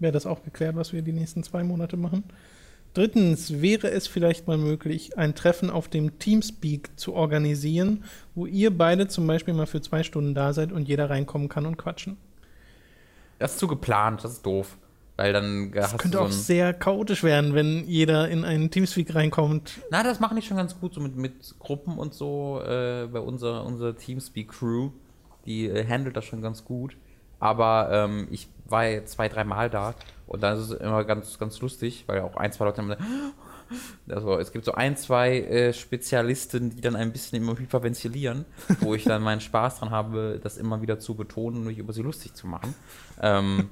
Wäre 0.00 0.12
das 0.12 0.26
auch 0.26 0.42
geklärt, 0.42 0.74
was 0.76 0.92
wir 0.92 1.02
die 1.02 1.12
nächsten 1.12 1.42
zwei 1.42 1.62
Monate 1.62 1.96
machen. 1.96 2.24
Drittens, 2.94 3.60
wäre 3.60 3.90
es 3.90 4.06
vielleicht 4.08 4.46
mal 4.48 4.56
möglich, 4.58 5.16
ein 5.18 5.34
Treffen 5.34 5.70
auf 5.70 5.88
dem 5.88 6.18
Teamspeak 6.18 6.98
zu 6.98 7.14
organisieren, 7.14 8.04
wo 8.34 8.46
ihr 8.46 8.76
beide 8.76 9.06
zum 9.06 9.26
Beispiel 9.26 9.54
mal 9.54 9.66
für 9.66 9.80
zwei 9.80 10.02
Stunden 10.02 10.34
da 10.34 10.52
seid 10.52 10.72
und 10.72 10.88
jeder 10.88 11.10
reinkommen 11.10 11.48
kann 11.48 11.66
und 11.66 11.76
quatschen. 11.76 12.16
Das 13.38 13.52
ist 13.52 13.58
zu 13.60 13.68
geplant, 13.68 14.24
das 14.24 14.32
ist 14.32 14.46
doof. 14.46 14.76
Weil 15.18 15.32
dann 15.32 15.72
Das 15.72 15.92
hast 15.92 15.98
könnte 15.98 16.18
du 16.18 16.22
auch 16.22 16.30
so 16.30 16.38
ein, 16.38 16.42
sehr 16.44 16.72
chaotisch 16.72 17.24
werden, 17.24 17.52
wenn 17.52 17.84
jeder 17.88 18.28
in 18.28 18.44
einen 18.44 18.70
Teamspeak 18.70 19.16
reinkommt. 19.16 19.80
Na, 19.90 20.04
das 20.04 20.20
machen 20.20 20.36
die 20.36 20.42
schon 20.42 20.56
ganz 20.56 20.78
gut, 20.78 20.94
so 20.94 21.00
mit, 21.00 21.16
mit 21.16 21.58
Gruppen 21.58 21.98
und 21.98 22.14
so. 22.14 22.62
Äh, 22.64 23.08
bei 23.12 23.18
unserer, 23.18 23.66
unserer 23.66 23.96
Teamspeak-Crew, 23.96 24.90
die 25.44 25.66
äh, 25.66 25.84
handelt 25.84 26.16
das 26.16 26.24
schon 26.24 26.40
ganz 26.40 26.64
gut. 26.64 26.96
Aber 27.40 27.88
ähm, 27.90 28.28
ich 28.30 28.46
war 28.66 28.86
ja 28.86 29.04
zwei, 29.06 29.28
drei 29.28 29.42
Mal 29.42 29.68
da 29.70 29.96
und 30.28 30.40
dann 30.40 30.56
ist 30.56 30.70
es 30.70 30.72
immer 30.72 31.02
ganz, 31.04 31.36
ganz 31.36 31.60
lustig, 31.60 32.04
weil 32.06 32.20
auch 32.20 32.36
ein, 32.36 32.52
zwei 32.52 32.66
Leute 32.66 32.80
haben 32.80 32.94
also 34.08 34.38
es 34.38 34.52
gibt 34.52 34.64
so 34.64 34.72
ein, 34.72 34.96
zwei 34.96 35.40
äh, 35.40 35.72
Spezialisten, 35.72 36.70
die 36.70 36.80
dann 36.80 36.96
ein 36.96 37.12
bisschen 37.12 37.42
immer 37.42 37.58
hyperventilieren, 37.58 38.44
wo 38.80 38.94
ich 38.94 39.04
dann 39.04 39.22
meinen 39.22 39.40
Spaß 39.40 39.80
dran 39.80 39.90
habe, 39.90 40.40
das 40.42 40.56
immer 40.56 40.80
wieder 40.80 40.98
zu 40.98 41.14
betonen 41.14 41.58
und 41.58 41.64
mich 41.66 41.78
über 41.78 41.92
sie 41.92 42.02
lustig 42.02 42.34
zu 42.34 42.46
machen. 42.46 42.74
Ähm, 43.20 43.68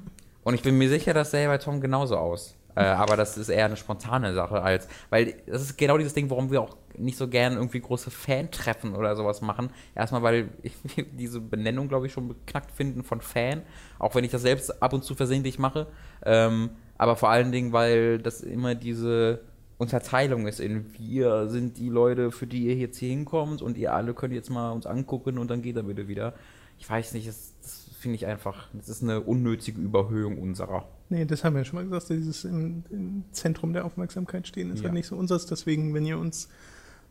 und 0.47 0.55
ich 0.55 0.63
bin 0.63 0.79
mir 0.79 0.89
sicher, 0.89 1.13
das 1.13 1.33
sähe 1.33 1.49
bei 1.49 1.59
Tom 1.59 1.81
genauso 1.81 2.17
aus. 2.17 2.55
Äh, 2.77 2.85
aber 2.85 3.17
das 3.17 3.37
ist 3.37 3.49
eher 3.49 3.65
eine 3.65 3.77
spontane 3.77 4.33
Sache 4.33 4.63
als, 4.63 4.87
weil 5.11 5.35
das 5.45 5.61
ist 5.61 5.77
genau 5.77 5.99
dieses 5.99 6.15
Ding, 6.15 6.31
warum 6.31 6.53
wir 6.53 6.63
auch 6.63 6.77
nicht 6.97 7.19
so 7.19 7.27
gern 7.27 7.55
irgendwie 7.55 7.81
große 7.81 8.13
Fan-Treffen 8.13 8.95
oder 8.95 9.17
sowas 9.17 9.41
machen. 9.41 9.71
Erstmal, 9.97 10.23
weil 10.23 10.51
ich 10.63 10.75
diese 11.19 11.41
Benennung, 11.41 11.89
glaube 11.89 12.07
ich, 12.07 12.13
schon 12.13 12.29
beknackt 12.29 12.71
finden 12.71 13.03
von 13.03 13.21
Fan, 13.21 13.63
auch 13.99 14.15
wenn 14.15 14.23
ich 14.23 14.31
das 14.31 14.43
selbst 14.43 14.81
ab 14.81 14.93
und 14.93 15.03
zu 15.03 15.17
versehentlich 15.17 15.59
mache. 15.59 15.89
Ähm, 16.25 16.71
aber 16.97 17.17
vor 17.17 17.31
allen 17.31 17.51
Dingen, 17.51 17.73
weil 17.73 18.21
das 18.21 18.41
immer 18.41 18.77
diese 18.77 19.41
Unterteilung 19.79 20.47
ist 20.47 20.61
in 20.61 20.95
wir 20.97 21.49
sind 21.49 21.77
die 21.77 21.89
Leute, 21.89 22.31
für 22.31 22.47
die 22.47 22.67
ihr 22.67 22.77
jetzt 22.77 22.99
hier 22.99 23.09
hinkommt 23.09 23.63
und 23.63 23.77
ihr 23.77 23.93
alle 23.93 24.15
könnt 24.15 24.33
jetzt 24.33 24.51
mal 24.51 24.71
uns 24.71 24.87
angucken 24.87 25.39
und 25.39 25.51
dann 25.51 25.61
geht 25.61 25.75
er 25.75 25.83
bitte 25.83 26.07
wieder. 26.07 26.35
Ich 26.79 26.89
weiß 26.89 27.15
nicht, 27.15 27.27
das, 27.27 27.53
das 27.61 27.86
finde 28.07 28.15
ich 28.15 28.27
einfach, 28.27 28.69
das 28.73 28.89
ist 28.89 29.03
eine 29.03 29.21
unnötige 29.21 29.81
Überhöhung 29.81 30.39
unserer. 30.39 30.87
Nee, 31.09 31.25
das 31.25 31.43
haben 31.43 31.55
wir 31.55 31.63
ja 31.63 31.65
schon 31.65 31.81
mal 31.81 31.85
gesagt, 31.85 32.09
dieses 32.11 32.45
im, 32.45 32.85
im 32.89 33.25
Zentrum 33.33 33.73
der 33.73 33.85
Aufmerksamkeit 33.85 34.47
stehen 34.47 34.71
ist 34.71 34.79
Ja. 34.79 34.85
halt 34.85 34.93
nicht 34.95 35.09
so 35.09 35.17
unseres. 35.17 35.47
Deswegen, 35.47 35.93
wenn 35.93 36.07
ihr 36.07 36.17
uns 36.17 36.49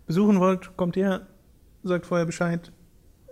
besuchen 0.07 0.39
wollt, 0.39 0.77
kommt 0.77 0.95
her, 0.95 1.27
sagt 1.83 2.05
vorher 2.05 2.25
Bescheid. 2.25 2.71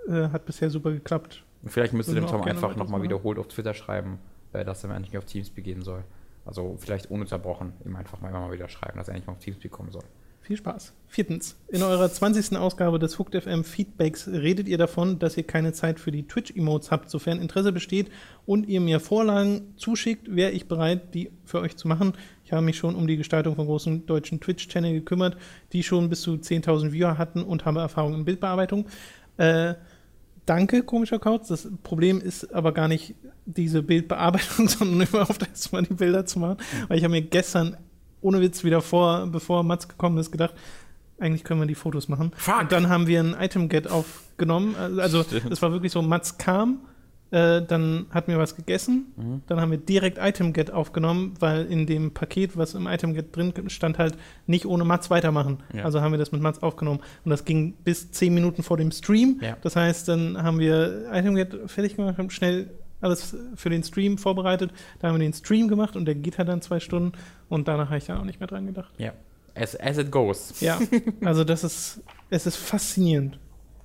Äh, 0.09 0.27
hat 0.27 0.45
bisher 0.45 0.69
super 0.69 0.91
geklappt. 0.91 1.45
Und 1.61 1.69
vielleicht 1.69 1.93
müsst 1.93 2.09
ihr 2.09 2.15
dem 2.15 2.27
Tom 2.27 2.41
einfach 2.41 2.75
nochmal 2.75 3.01
wiederholt 3.01 3.39
auf 3.39 3.47
Twitter 3.47 3.73
schreiben, 3.73 4.19
äh, 4.51 4.65
dass 4.65 4.83
er 4.83 4.89
mir 4.89 4.97
endlich 4.97 5.17
auf 5.17 5.23
Teamspeak 5.23 5.63
gehen 5.63 5.83
soll. 5.83 6.03
Also 6.43 6.75
vielleicht 6.77 7.09
ununterbrochen 7.09 7.71
ihm 7.85 7.95
einfach 7.95 8.19
mal 8.19 8.27
immer 8.27 8.41
mal 8.41 8.51
wieder 8.51 8.67
schreiben, 8.67 8.97
dass 8.97 9.07
er 9.07 9.13
endlich 9.13 9.27
mal 9.27 9.33
auf 9.33 9.39
Teamspeak 9.39 9.71
kommen 9.71 9.91
soll. 9.91 10.03
Viel 10.43 10.57
Spaß. 10.57 10.91
Viertens. 11.07 11.55
In 11.69 11.83
eurer 11.83 12.11
20. 12.11 12.57
Ausgabe 12.57 12.99
des 12.99 13.17
Hooked 13.17 13.41
FM 13.41 13.63
Feedbacks 13.63 14.27
redet 14.27 14.67
ihr 14.67 14.77
davon, 14.77 15.17
dass 15.17 15.37
ihr 15.37 15.43
keine 15.43 15.71
Zeit 15.71 16.01
für 16.01 16.11
die 16.11 16.27
Twitch-Emotes 16.27 16.91
habt. 16.91 17.09
Sofern 17.09 17.39
Interesse 17.39 17.71
besteht 17.71 18.11
und 18.45 18.67
ihr 18.67 18.81
mir 18.81 18.99
Vorlagen 18.99 19.73
zuschickt, 19.77 20.35
wäre 20.35 20.51
ich 20.51 20.67
bereit, 20.67 21.13
die 21.13 21.31
für 21.45 21.61
euch 21.61 21.77
zu 21.77 21.87
machen. 21.87 22.11
Ich 22.43 22.51
habe 22.51 22.61
mich 22.61 22.75
schon 22.75 22.95
um 22.95 23.07
die 23.07 23.15
Gestaltung 23.15 23.55
von 23.55 23.67
großen 23.67 24.05
deutschen 24.05 24.41
Twitch-Channel 24.41 24.91
gekümmert, 24.91 25.37
die 25.71 25.81
schon 25.81 26.09
bis 26.09 26.21
zu 26.23 26.33
10.000 26.33 26.91
Viewer 26.91 27.17
hatten 27.17 27.41
und 27.41 27.63
habe 27.63 27.79
Erfahrung 27.79 28.13
in 28.13 28.25
Bildbearbeitung. 28.25 28.87
Äh, 29.37 29.75
danke, 30.45 30.83
komischer 30.83 31.19
Kauz. 31.19 31.47
Das 31.47 31.69
Problem 31.83 32.19
ist 32.19 32.53
aber 32.53 32.73
gar 32.73 32.89
nicht 32.89 33.15
diese 33.45 33.81
Bildbearbeitung, 33.81 34.67
sondern 34.67 35.07
überhaupt 35.07 35.47
erstmal 35.47 35.83
die 35.83 35.93
Bilder 35.93 36.25
zu 36.25 36.39
machen. 36.39 36.57
Weil 36.89 36.97
ich 36.97 37.05
habe 37.05 37.13
mir 37.13 37.21
gestern, 37.21 37.77
ohne 38.23 38.41
Witz, 38.41 38.63
wieder 38.63 38.81
vor, 38.81 39.27
bevor 39.27 39.63
Mats 39.63 39.87
gekommen 39.87 40.17
ist, 40.17 40.31
gedacht, 40.31 40.53
eigentlich 41.19 41.43
können 41.43 41.59
wir 41.59 41.67
die 41.67 41.75
Fotos 41.75 42.09
machen. 42.09 42.31
Fuck. 42.35 42.61
Und 42.61 42.71
dann 42.71 42.89
haben 42.89 43.07
wir 43.07 43.19
ein 43.19 43.35
Item-Get 43.39 43.89
aufgenommen. 43.89 44.75
Also 44.75 45.23
Stimmt. 45.23 45.51
es 45.51 45.61
war 45.61 45.71
wirklich 45.71 45.91
so, 45.91 46.01
Mats 46.01 46.37
kam, 46.37 46.79
äh, 47.31 47.61
dann 47.61 48.05
hatten 48.11 48.31
wir 48.31 48.37
was 48.39 48.55
gegessen, 48.55 49.07
Mhm. 49.15 49.41
dann 49.47 49.59
haben 49.61 49.71
wir 49.71 49.77
direkt 49.77 50.17
Item-Get 50.19 50.71
aufgenommen, 50.71 51.33
weil 51.39 51.65
in 51.65 51.85
dem 51.87 52.11
Paket, 52.13 52.57
was 52.57 52.73
im 52.73 52.87
Item-Get 52.87 53.35
drin 53.35 53.53
stand, 53.69 53.97
halt 53.99 54.15
nicht 54.47 54.65
ohne 54.65 54.83
Mats 54.85 55.09
weitermachen. 55.09 55.59
Ja. 55.73 55.83
Also 55.83 56.01
haben 56.01 56.11
wir 56.11 56.19
das 56.19 56.31
mit 56.31 56.41
Mats 56.41 56.61
aufgenommen. 56.61 56.99
Und 57.25 57.29
das 57.31 57.45
ging 57.45 57.73
bis 57.83 58.11
zehn 58.11 58.33
Minuten 58.33 58.61
vor 58.63 58.77
dem 58.77 58.91
Stream. 58.91 59.39
Ja. 59.41 59.55
Das 59.61 59.75
heißt, 59.75 60.07
dann 60.09 60.41
haben 60.41 60.59
wir 60.59 61.09
Item-Get 61.11 61.57
fertig 61.71 61.95
gemacht, 61.95 62.17
haben 62.17 62.29
schnell 62.29 62.69
alles 63.03 63.35
für 63.55 63.69
den 63.69 63.83
Stream 63.83 64.17
vorbereitet. 64.17 64.71
Da 64.99 65.07
haben 65.07 65.15
wir 65.15 65.19
den 65.25 65.33
Stream 65.33 65.67
gemacht 65.67 65.95
und 65.95 66.05
der 66.05 66.15
geht 66.15 66.37
halt 66.37 66.47
dann 66.49 66.61
zwei 66.61 66.79
Stunden 66.79 67.13
und 67.49 67.67
danach 67.67 67.87
habe 67.87 67.97
ich 67.97 68.05
dann 68.05 68.19
auch 68.19 68.25
nicht 68.25 68.39
mehr 68.39 68.47
dran 68.47 68.65
gedacht. 68.65 68.93
Ja. 68.97 69.13
As, 69.55 69.79
as 69.79 69.97
it 69.99 70.09
goes. 70.09 70.59
Ja, 70.61 70.79
also 71.23 71.43
das 71.43 71.63
ist, 71.63 72.01
es 72.31 72.47
ist 72.47 72.55
faszinierend 72.55 73.37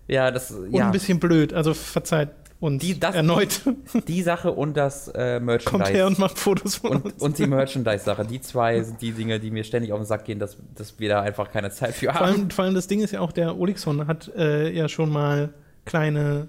Ja, 0.07 0.31
das 0.31 0.51
und 0.51 0.73
ja. 0.73 0.87
ein 0.87 0.93
bisschen 0.93 1.21
blöd. 1.21 1.53
Also 1.53 1.75
verzeiht 1.75 2.31
uns 2.61 2.83
Die- 2.83 2.99
das- 2.99 3.15
erneut. 3.15 3.61
die 4.09 4.23
Sache 4.23 4.51
und 4.51 4.77
das 4.79 5.09
äh, 5.09 5.39
Merchandise. 5.41 5.65
Kommt 5.71 5.89
her 5.93 6.07
und 6.07 6.19
macht 6.19 6.39
Fotos 6.39 6.77
von 6.77 6.93
und, 6.93 7.05
uns. 7.05 7.23
und 7.23 7.39
die 7.39 7.47
Merchandise-Sache. 7.47 8.25
Die 8.25 8.41
zwei 8.41 8.83
sind 8.83 9.01
die 9.03 9.13
Dinge, 9.13 9.39
die 9.41 9.51
mir 9.51 9.63
ständig 9.63 9.93
auf 9.93 10.01
den 10.01 10.07
Sack 10.07 10.25
gehen, 10.25 10.39
dass, 10.39 10.57
dass 10.75 10.99
wir 10.99 11.09
da 11.11 11.21
einfach 11.21 11.51
keine 11.53 11.71
Zeit 11.71 11.95
für 11.95 12.07
vor, 12.07 12.15
haben. 12.15 12.25
allem, 12.25 12.51
vor 12.51 12.65
allem 12.65 12.75
das 12.75 12.87
Ding 12.89 13.01
ist 13.01 13.13
ja 13.13 13.21
auch, 13.21 13.31
der 13.33 13.59
Olixon 13.59 14.07
hat 14.07 14.29
äh, 14.37 14.71
ja 14.73 14.89
schon 14.89 15.11
mal 15.11 15.51
kleine 15.85 16.49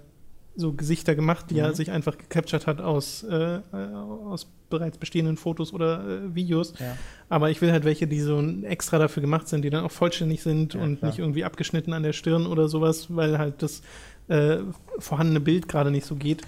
so 0.56 0.74
Gesichter 0.74 1.16
gemacht, 1.16 1.46
die 1.50 1.60
er 1.60 1.70
Mhm. 1.70 1.74
sich 1.76 1.92
einfach 1.92 2.18
gecaptured 2.18 2.68
hat 2.68 2.82
aus, 2.82 3.24
äh, 3.24 3.56
äh, 3.58 3.62
aus 3.94 4.48
bereits 4.70 4.98
bestehenden 4.98 5.38
Fotos 5.38 5.74
oder 5.74 6.04
äh, 6.26 6.36
Videos. 6.36 6.74
Ja. 6.80 6.96
Aber 7.30 7.50
ich 7.50 7.62
will 7.62 7.72
halt 7.72 7.86
welche, 7.86 8.08
die 8.08 8.20
so 8.20 8.40
extra 8.64 8.98
dafür 9.00 9.22
gemacht 9.22 9.48
sind, 9.48 9.64
die 9.64 9.70
dann 9.70 9.84
auch 9.86 9.92
vollständig 9.92 10.42
sind 10.44 10.74
Ja, 10.74 10.82
und 10.82 10.98
klar. 11.00 11.10
nicht 11.12 11.20
irgendwie 11.20 11.44
abgeschnitten 11.46 11.94
an 11.94 12.04
der 12.04 12.14
Stirn 12.14 12.46
oder 12.46 12.68
sowas, 12.68 13.08
weil 13.16 13.38
halt 13.38 13.62
das 13.64 13.82
äh, 14.28 14.58
vorhandene 15.00 15.40
Bild 15.40 15.68
gerade 15.68 15.92
nicht 15.92 16.06
so 16.06 16.16
geht. 16.16 16.42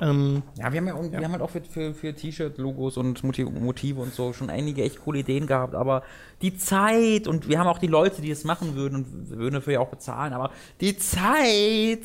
Ähm, 0.00 0.42
Ja, 0.58 0.72
wir 0.72 0.80
haben 0.80 0.86
ja 0.88 0.94
auch, 0.94 1.04
Ja. 1.04 1.12
Wir 1.12 1.22
haben 1.24 1.32
halt 1.32 1.42
auch 1.42 1.50
für, 1.50 1.62
für, 1.62 1.94
für 1.94 2.12
T-Shirt-Logos 2.14 2.96
und 2.96 3.22
Motive, 3.22 4.00
und 4.00 4.12
so 4.12 4.32
schon 4.32 4.50
einige 4.50 4.82
echt 4.82 5.00
coole 5.04 5.20
Ideen 5.20 5.46
gehabt, 5.46 5.74
aber 5.74 6.02
die 6.42 6.56
Zeit 6.56 7.28
und 7.28 7.48
wir 7.48 7.58
haben 7.58 7.68
auch 7.68 7.78
die 7.78 7.86
Leute, 7.86 8.20
die 8.20 8.30
es 8.30 8.44
machen 8.44 8.74
würden 8.74 8.96
und 8.96 9.30
würden 9.30 9.54
dafür 9.54 9.74
ja 9.74 9.80
auch 9.80 9.88
bezahlen, 9.90 10.32
aber 10.32 10.50
die 10.80 10.96
Zeit. 10.98 12.00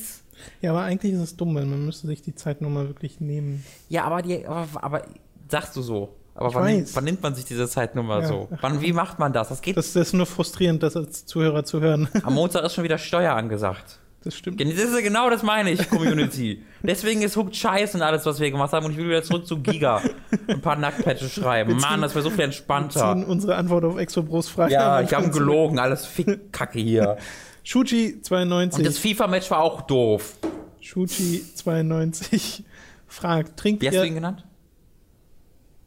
Ja, 0.62 0.72
aber 0.72 0.82
eigentlich 0.84 1.14
ist 1.14 1.20
es 1.22 1.36
dumm, 1.36 1.56
weil 1.56 1.66
man 1.66 1.86
müsste 1.86 2.08
sich 2.08 2.22
die 2.22 2.36
Zeit 2.36 2.62
nochmal 2.62 2.88
wirklich 2.88 3.20
nehmen. 3.20 3.64
Ja, 3.90 4.04
aber 4.06 4.22
die, 4.22 4.46
aber, 4.46 4.68
aber 4.84 5.02
sagst 5.50 5.76
du 5.76 5.82
so. 5.82 6.10
Aber 6.36 6.54
wann, 6.54 6.86
wann 6.94 7.04
nimmt 7.04 7.24
man 7.24 7.34
sich 7.34 7.46
diese 7.46 7.68
Zeitnummer 7.68 8.22
Ja. 8.22 8.28
so? 8.28 8.48
Wann, 8.62 8.80
wie 8.82 8.94
macht 8.94 9.18
man 9.18 9.34
das? 9.34 9.50
Das 9.50 9.62
geht. 9.62 9.76
Das, 9.76 9.96
ist 9.96 10.14
nur 10.14 10.28
frustrierend, 10.28 10.84
das 10.84 10.96
als 10.96 11.26
Zuhörer 11.26 11.64
zu 11.64 11.82
hören. 11.82 12.08
Am 12.24 12.36
Montag 12.36 12.64
ist 12.64 12.76
schon 12.76 12.84
wieder 12.84 13.00
Steuer 13.00 13.34
angesagt. 13.34 14.00
Das 14.24 14.36
stimmt. 14.36 14.60
Das 14.60 14.68
ist 14.68 14.98
genau 15.04 15.30
das 15.30 15.42
meine 15.42 15.72
ich, 15.72 15.90
Community. 15.90 16.62
Deswegen 16.84 17.22
ist 17.22 17.38
Hooked 17.38 17.56
scheiße 17.56 17.98
und 17.98 18.04
alles, 18.04 18.26
was 18.26 18.40
wir 18.40 18.52
gemacht 18.52 18.74
haben. 18.74 18.86
Und 18.86 18.92
ich 18.92 18.98
will 18.98 19.08
wieder 19.08 19.24
zurück 19.24 19.48
zu 19.48 19.60
Giga. 19.62 20.02
Ein 20.48 20.60
paar 20.62 20.76
Nacktpatches 20.76 21.34
schreiben. 21.34 21.72
Wir 21.72 21.78
ziehen- 21.80 21.90
Mann, 21.90 22.02
das 22.02 22.14
wäre 22.14 22.24
so 22.24 22.30
viel 22.30 22.40
Wir 22.40 22.46
entspannter. 22.46 23.14
ziehen 23.14 23.24
unsere 23.24 23.56
Antwort 23.56 23.86
auf 23.86 23.98
Exobros 23.98 24.50
Frage. 24.50 24.74
Ja, 24.74 25.02
ich 25.02 25.14
habe 25.14 25.30
gelogen. 25.30 25.80
Alles 25.80 26.06
Fickkacke 26.06 26.80
hier. 26.80 27.18
Shuji 27.68 28.22
92. 28.22 28.78
Und 28.78 28.86
das 28.86 28.98
FIFA-Match 28.98 29.52
war 29.52 29.60
auch 29.60 29.82
doof. 29.82 30.38
Shuji 30.80 31.44
92 31.54 32.64
fragt, 33.08 33.60
trinkt 33.60 33.82
Wie 33.82 33.88
hast 33.88 33.96
du 33.96 34.04
ihn 34.04 34.08
ihr 34.08 34.14
genannt? 34.14 34.46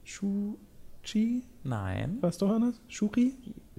Shuji? 0.05 1.43
Nein. 1.65 2.19
War 2.21 2.29
es 2.29 2.37
doch 2.37 2.51
anders? 2.51 2.79
Shuri? 2.87 3.35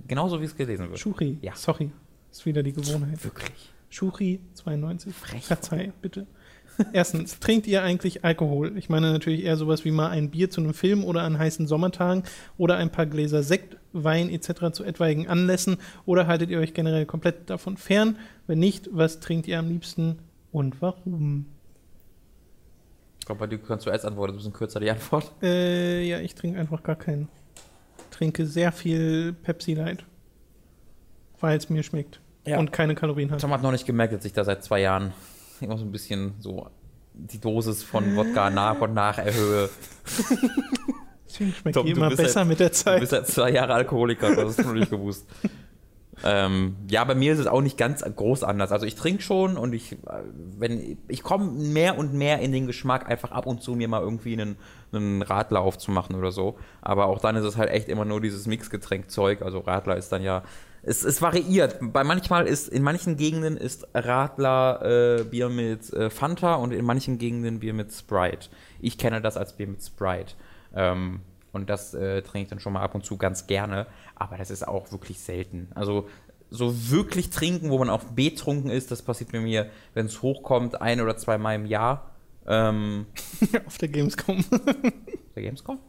Genauso 0.08 0.42
wie 0.42 0.46
es 0.46 0.56
gelesen 0.56 0.90
wird. 0.90 0.98
Shuri. 0.98 1.38
Ja. 1.44 1.56
Sorry. 1.56 1.92
Ist 2.32 2.44
wieder 2.44 2.64
die 2.64 2.74
Gewohnheit. 2.74 3.24
Wirklich. 3.24 3.72
Shuri 3.90 4.40
92. 4.56 5.14
Frech. 5.14 5.46
Verzeih, 5.46 5.94
bitte. 6.02 6.26
Erstens, 6.94 7.40
trinkt 7.40 7.68
ihr 7.68 7.84
eigentlich 7.84 8.24
Alkohol? 8.24 8.78
Ich 8.78 8.90
meine 8.90 9.12
natürlich 9.12 9.44
eher 9.44 9.58
sowas 9.58 9.86
wie 9.86 9.92
mal 9.92 10.10
ein 10.10 10.30
Bier 10.32 10.50
zu 10.50 10.62
einem 10.62 10.74
Film 10.74 11.04
oder 11.04 11.22
an 11.24 11.38
heißen 11.38 11.68
Sommertagen 11.68 12.24
oder 12.58 12.78
ein 12.78 12.92
paar 12.92 13.06
Gläser 13.06 13.44
Sekt, 13.44 13.78
Wein 13.94 14.30
etc. 14.30 14.72
zu 14.72 14.84
etwaigen 14.84 15.28
Anlässen 15.28 15.78
oder 16.06 16.28
haltet 16.28 16.50
ihr 16.50 16.60
euch 16.60 16.74
generell 16.74 17.06
komplett 17.06 17.50
davon 17.50 17.78
fern? 17.78 18.18
Wenn 18.48 18.60
nicht, 18.60 18.90
was 18.92 19.20
trinkt 19.20 19.48
ihr 19.48 19.60
am 19.60 19.68
liebsten 19.70 20.20
und 20.52 20.82
warum? 20.82 21.46
Ich 23.20 23.26
glaube, 23.26 23.40
bei 23.40 23.48
dir 23.48 23.58
kannst 23.60 23.86
du 23.86 23.90
erst 23.90 24.06
antworten. 24.06 24.34
Das 24.34 24.44
ist 24.44 24.48
ein 24.48 24.52
bisschen 24.52 24.58
kürzer 24.60 24.80
die 24.80 24.90
Antwort. 24.92 25.32
Äh, 25.44 26.04
ja, 26.08 26.20
ich 26.20 26.34
trinke 26.36 26.60
einfach 26.60 26.82
gar 26.84 26.96
keinen. 26.96 27.28
Trinke 28.10 28.46
sehr 28.46 28.72
viel 28.72 29.34
Pepsi 29.34 29.74
Light, 29.74 30.06
weil 31.40 31.58
es 31.58 31.70
mir 31.70 31.84
schmeckt 31.84 32.20
Ja. 32.46 32.60
und 32.60 32.72
keine 32.72 32.96
Kalorien 32.96 33.30
hat. 33.32 33.42
Tom 33.42 33.52
hat 33.52 33.62
noch 33.62 33.72
nicht 33.72 33.86
gemerkt, 33.86 34.14
dass 34.14 34.26
ich 34.26 34.34
da 34.34 34.44
seit 34.44 34.64
zwei 34.64 34.82
Jahren 34.82 35.14
immer 35.66 35.78
so 35.78 35.86
ein 35.86 35.92
bisschen 35.92 36.34
so 36.40 36.68
die 37.14 37.40
Dosis 37.40 37.84
von 37.84 38.16
Wodka 38.16 38.50
nach 38.50 38.80
und 38.82 38.94
nach 38.94 39.18
erhöhe. 39.18 39.70
Deswegen 41.28 41.54
schmeckt 41.54 41.76
Tom, 41.76 41.86
die 41.86 41.94
du 41.94 42.00
immer 42.00 42.10
besser 42.16 42.42
halt- 42.42 42.50
mit 42.50 42.60
der 42.60 42.70
Du 42.70 42.76
Zeit. 42.76 43.00
bist 43.00 43.12
seit 43.12 43.28
zwei 43.28 43.52
Jahre 43.52 43.74
Alkoholiker, 43.74 44.36
das 44.36 44.46
hast 44.46 44.60
du 44.60 44.64
noch 44.64 44.74
nicht 44.74 44.90
gewusst. 44.90 45.26
Ähm, 46.24 46.76
ja, 46.88 47.04
bei 47.04 47.16
mir 47.16 47.34
ist 47.34 47.40
es 47.40 47.48
auch 47.48 47.62
nicht 47.62 47.80
ganz 47.80 48.04
groß 48.04 48.44
anders. 48.44 48.72
Also 48.72 48.86
ich 48.86 48.94
trinke 48.94 49.24
schon 49.24 49.58
und 49.58 49.74
ich, 49.74 49.98
wenn 50.60 51.00
ich 51.08 51.24
komme 51.24 51.46
mehr 51.46 51.98
und 51.98 52.14
mehr 52.14 52.40
in 52.42 52.52
den 52.52 52.68
Geschmack, 52.68 53.10
einfach 53.10 53.32
ab 53.32 53.48
und 53.48 53.64
zu 53.64 53.74
mir 53.74 53.88
mal 53.88 54.02
irgendwie 54.02 54.34
einen, 54.34 54.58
einen 54.92 55.24
Radler 55.24 55.62
aufzumachen 55.62 56.16
oder 56.16 56.32
so. 56.32 56.60
Aber 56.82 57.08
auch 57.08 57.18
dann 57.20 57.36
ist 57.38 57.46
es 57.46 57.58
halt 57.58 57.72
echt 57.72 57.90
immer 57.90 58.06
nur 58.06 58.22
dieses 58.22 58.46
Mixgetränk-Zeug. 58.46 59.42
Also 59.42 59.60
Radler 59.62 59.98
ist 59.98 60.12
dann 60.12 60.22
ja, 60.22 60.44
es, 60.84 61.04
es 61.04 61.22
variiert. 61.22 61.78
Bei 61.82 62.04
manchmal 62.04 62.48
ist, 62.48 62.68
in 62.68 62.84
manchen 62.84 63.18
Gegenden 63.18 63.58
ist 63.58 63.88
Radler 63.94 65.20
äh, 65.20 65.24
Bier 65.24 65.50
mit 65.50 65.92
äh, 65.94 66.10
Fanta 66.10 66.56
und 66.56 66.72
in 66.74 66.86
manchen 66.86 67.18
Gegenden 67.18 67.60
Bier 67.60 67.74
mit 67.74 67.92
Sprite. 67.94 68.50
Ich 68.80 68.98
kenne 68.98 69.22
das 69.22 69.38
als 69.38 69.54
Bier 69.54 69.68
mit 69.68 69.84
Sprite. 69.84 70.34
Ähm, 70.76 71.22
Und 71.52 71.70
das 71.70 71.94
äh, 71.94 72.22
trinke 72.22 72.44
ich 72.44 72.50
dann 72.50 72.60
schon 72.60 72.74
mal 72.74 72.82
ab 72.82 72.96
und 72.96 73.06
zu 73.06 73.18
ganz 73.18 73.46
gerne. 73.48 73.88
Aber 74.16 74.38
das 74.38 74.50
ist 74.52 74.68
auch 74.68 74.92
wirklich 74.92 75.20
selten. 75.20 75.68
Also 75.76 76.08
so 76.50 76.90
wirklich 76.92 77.30
trinken, 77.30 77.70
wo 77.70 77.78
man 77.78 77.90
auch 77.90 78.04
betrunken 78.04 78.72
ist, 78.72 78.92
das 78.92 79.02
passiert 79.02 79.32
bei 79.32 79.40
mir, 79.40 79.70
wenn 79.94 80.06
es 80.08 80.22
hochkommt, 80.22 80.82
ein 80.82 81.00
oder 81.02 81.16
zweimal 81.18 81.56
im 81.56 81.66
Jahr. 81.66 82.12
Ähm, 82.48 83.06
auf 83.68 83.78
der 83.78 83.90
Gamescom. 83.90 84.40
auf 84.40 85.34
der 85.36 85.44
Gamescom? 85.44 85.80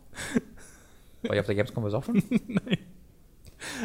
War 1.23 1.35
ich 1.35 1.41
auf 1.41 1.47
der 1.47 1.55
Gamescom 1.55 1.83
besoffen? 1.85 2.23
Nein. 2.49 2.79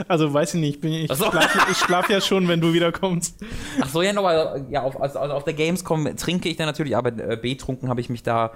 Also 0.07 0.33
weiß 0.33 0.53
ich 0.55 0.59
nicht, 0.59 0.83
ich, 0.83 1.11
so. 1.11 1.31
schlafe 1.31 1.75
schlaf 1.75 2.09
ja 2.09 2.21
schon, 2.21 2.47
wenn 2.47 2.61
du 2.61 2.73
wiederkommst. 2.73 3.37
Ach 3.81 3.89
so, 3.89 4.01
ja, 4.01 4.17
aber 4.17 4.61
ja, 4.69 4.83
auf, 4.83 4.99
also 4.99 5.19
auf 5.19 5.43
der 5.43 5.53
Gamescom 5.53 6.15
trinke 6.15 6.49
ich 6.49 6.57
dann 6.57 6.67
natürlich, 6.67 6.95
aber 6.95 7.09
äh, 7.17 7.37
betrunken 7.37 7.89
habe 7.89 8.01
ich 8.01 8.09
mich 8.09 8.23
da. 8.23 8.51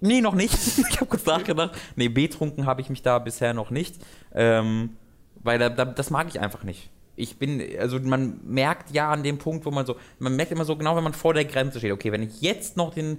Nee, 0.00 0.20
noch 0.20 0.34
nicht. 0.34 0.54
ich 0.90 0.96
habe 0.96 1.06
kurz 1.06 1.24
nachgedacht. 1.26 1.72
Nee, 1.96 2.08
betrunken 2.08 2.66
habe 2.66 2.80
ich 2.80 2.90
mich 2.90 3.02
da 3.02 3.18
bisher 3.18 3.54
noch 3.54 3.70
nicht. 3.70 3.96
Ähm, 4.34 4.96
weil 5.42 5.58
da, 5.58 5.68
da, 5.68 5.84
das 5.84 6.10
mag 6.10 6.28
ich 6.28 6.40
einfach 6.40 6.64
nicht. 6.64 6.90
Ich 7.14 7.38
bin, 7.38 7.62
also 7.78 7.98
man 8.00 8.40
merkt 8.44 8.90
ja 8.92 9.10
an 9.10 9.22
dem 9.22 9.38
Punkt, 9.38 9.66
wo 9.66 9.70
man 9.70 9.84
so, 9.84 9.96
man 10.18 10.34
merkt 10.34 10.50
immer 10.50 10.64
so 10.64 10.76
genau, 10.76 10.96
wenn 10.96 11.04
man 11.04 11.12
vor 11.12 11.34
der 11.34 11.44
Grenze 11.44 11.78
steht, 11.78 11.92
okay, 11.92 12.10
wenn 12.10 12.22
ich 12.22 12.40
jetzt 12.40 12.76
noch 12.76 12.94
den, 12.94 13.18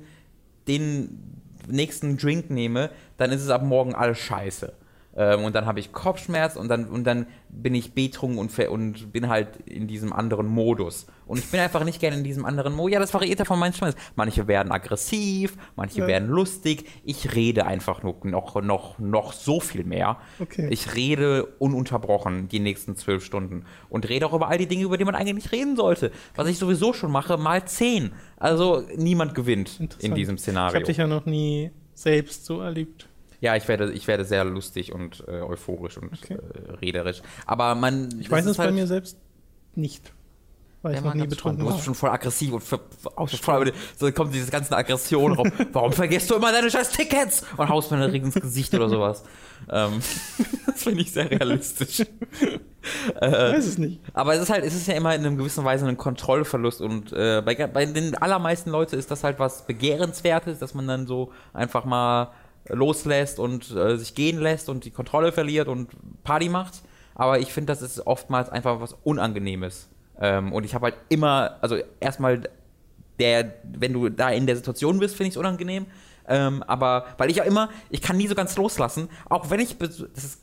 den 0.67 1.41
nächsten 1.67 2.17
Drink 2.17 2.49
nehme, 2.49 2.89
dann 3.17 3.31
ist 3.31 3.41
es 3.41 3.49
ab 3.49 3.63
morgen 3.63 3.93
alles 3.93 4.17
scheiße. 4.19 4.73
Ähm, 5.16 5.43
und 5.43 5.55
dann 5.55 5.66
habe 5.66 5.80
ich 5.80 5.91
Kopfschmerz 5.91 6.55
und 6.55 6.70
dann, 6.70 6.86
und 6.86 7.03
dann 7.03 7.28
bin 7.49 7.76
ich 7.76 7.93
betrunken 7.93 8.39
und, 8.39 8.57
und 8.68 9.11
bin 9.11 9.30
halt 9.30 9.57
in 9.66 9.88
diesem 9.88 10.11
anderen 10.11 10.47
Modus. 10.47 11.05
Und 11.28 11.38
ich 11.38 11.49
bin 11.51 11.59
einfach 11.59 11.84
nicht 11.84 11.99
gerne 11.99 12.18
in 12.18 12.24
diesem 12.24 12.45
anderen 12.45 12.74
Modus. 12.74 12.93
Ja, 12.93 12.99
das 12.99 13.14
variiert 13.14 13.39
ja 13.39 13.45
von 13.45 13.59
meinen 13.59 13.74
Schmerz. 13.74 13.95
Manche 14.16 14.47
werden 14.47 14.72
aggressiv, 14.72 15.55
manche 15.76 15.99
ja. 15.99 16.07
werden 16.07 16.30
lustig. 16.30 16.86
Ich 17.03 17.36
rede 17.36 17.66
einfach 17.66 18.01
nur 18.01 18.16
noch, 18.24 18.61
noch, 18.61 18.99
noch 18.99 19.34
so 19.34 19.59
viel 19.59 19.84
mehr. 19.84 20.18
Okay. 20.39 20.68
Ich 20.72 20.95
rede 20.95 21.45
ununterbrochen 21.59 22.47
die 22.49 22.59
nächsten 22.59 22.95
zwölf 22.95 23.24
Stunden 23.24 23.66
und 23.89 24.09
rede 24.09 24.26
auch 24.26 24.34
über 24.34 24.47
all 24.47 24.57
die 24.57 24.68
Dinge, 24.68 24.84
über 24.84 24.97
die 24.97 25.05
man 25.05 25.16
eigentlich 25.16 25.36
nicht 25.36 25.51
reden 25.51 25.76
sollte. 25.76 26.11
Was 26.36 26.47
ich 26.47 26.57
sowieso 26.57 26.93
schon 26.93 27.11
mache, 27.11 27.38
mal 27.38 27.66
zehn. 27.66 28.11
Also 28.38 28.84
niemand 28.95 29.36
gewinnt 29.36 29.80
in 29.99 30.16
diesem 30.16 30.38
Szenario. 30.38 30.70
Ich 30.70 30.76
habe 30.76 30.86
dich 30.86 30.97
ja 30.97 31.07
noch 31.07 31.26
nie 31.26 31.72
selbst 31.93 32.45
so 32.45 32.61
erlebt. 32.61 33.07
Ja, 33.43 33.57
ich 33.57 33.67
werde, 33.67 33.91
ich 33.91 34.07
werde 34.07 34.23
sehr 34.23 34.45
lustig 34.45 34.93
und 34.93 35.21
äh, 35.27 35.41
euphorisch 35.41 35.97
und 35.97 36.13
okay. 36.13 36.35
äh, 36.35 36.71
rederisch. 36.75 37.21
Aber 37.45 37.75
man. 37.75 38.07
Ich 38.21 38.31
weiß 38.31 38.45
es 38.45 38.57
halt, 38.57 38.69
bei 38.69 38.73
mir 38.73 38.87
selbst 38.87 39.17
nicht. 39.75 40.13
Weil 40.81 40.95
ich 40.95 41.01
noch 41.01 41.13
nie 41.13 41.27
betrunken 41.27 41.65
Du 41.65 41.69
bist 41.69 41.83
schon 41.83 41.93
voll 41.93 42.09
aggressiv 42.09 42.53
und 42.53 42.63
auch 43.17 43.29
voll, 43.29 43.73
so 43.97 44.09
kommt 44.13 44.33
diese 44.33 44.49
ganze 44.49 44.77
Aggression 44.77 45.33
rum. 45.33 45.51
Warum 45.73 45.91
vergisst 45.91 46.31
du 46.31 46.35
immer 46.35 46.53
deine 46.53 46.71
scheiß 46.71 46.91
Tickets? 46.91 47.45
Und 47.57 47.67
haust 47.67 47.91
mir 47.91 47.97
einen 47.97 48.15
ins 48.15 48.35
Gesicht 48.35 48.73
oder 48.75 48.87
sowas. 48.87 49.25
Ähm, 49.69 49.99
das 50.65 50.83
finde 50.83 51.01
ich 51.01 51.11
sehr 51.11 51.29
realistisch. 51.29 51.99
äh, 51.99 53.29
weiß 53.29 53.65
es 53.65 53.77
nicht. 53.77 53.99
Aber 54.13 54.35
es 54.35 54.41
ist 54.41 54.51
halt, 54.51 54.63
es 54.63 54.73
ist 54.73 54.87
ja 54.87 54.93
immer 54.93 55.13
in 55.15 55.25
einer 55.25 55.35
gewissen 55.35 55.65
Weise 55.65 55.85
ein 55.85 55.97
Kontrollverlust 55.97 56.79
und 56.79 57.11
äh, 57.11 57.41
bei, 57.43 57.55
bei 57.67 57.85
den 57.85 58.15
allermeisten 58.15 58.69
Leuten 58.69 58.97
ist 58.97 59.11
das 59.11 59.25
halt 59.25 59.37
was 59.37 59.65
Begehrenswertes, 59.65 60.59
dass 60.59 60.73
man 60.73 60.87
dann 60.87 61.07
so 61.07 61.33
einfach 61.51 61.83
mal 61.83 62.31
loslässt 62.70 63.39
und 63.39 63.72
äh, 63.72 63.97
sich 63.97 64.16
gehen 64.16 64.39
lässt 64.39 64.70
und 64.70 64.86
die 64.86 64.91
Kontrolle 64.91 65.32
verliert 65.32 65.68
und 65.68 65.89
Party 66.24 66.49
macht. 66.49 66.82
Aber 67.16 67.39
ich 67.39 67.53
finde, 67.53 67.74
das 67.74 67.82
ist 67.82 68.05
oftmals 68.07 68.49
einfach 68.49 68.80
was 68.80 68.93
Unangenehmes. 69.03 69.89
Ähm, 70.20 70.53
und 70.53 70.64
ich 70.64 70.74
habe 70.74 70.86
halt 70.86 70.95
immer, 71.09 71.57
also 71.61 71.78
erstmal, 71.99 72.49
der, 73.20 73.53
wenn 73.64 73.93
du 73.93 74.09
da 74.09 74.30
in 74.30 74.47
der 74.47 74.55
Situation 74.55 74.99
bist, 74.99 75.16
finde 75.16 75.30
ich 75.30 75.34
es 75.34 75.38
unangenehm. 75.38 75.86
Ähm, 76.28 76.64
aber 76.64 77.05
weil 77.18 77.30
ich 77.30 77.38
ja 77.38 77.43
immer, 77.43 77.70
ich 77.89 78.01
kann 78.01 78.18
nie 78.18 78.28
so 78.28 78.36
ganz 78.36 78.55
loslassen, 78.55 79.09
auch 79.30 79.49
wenn 79.49 79.59
ich, 79.59 79.78
das 79.78 79.99
ist, 79.99 80.41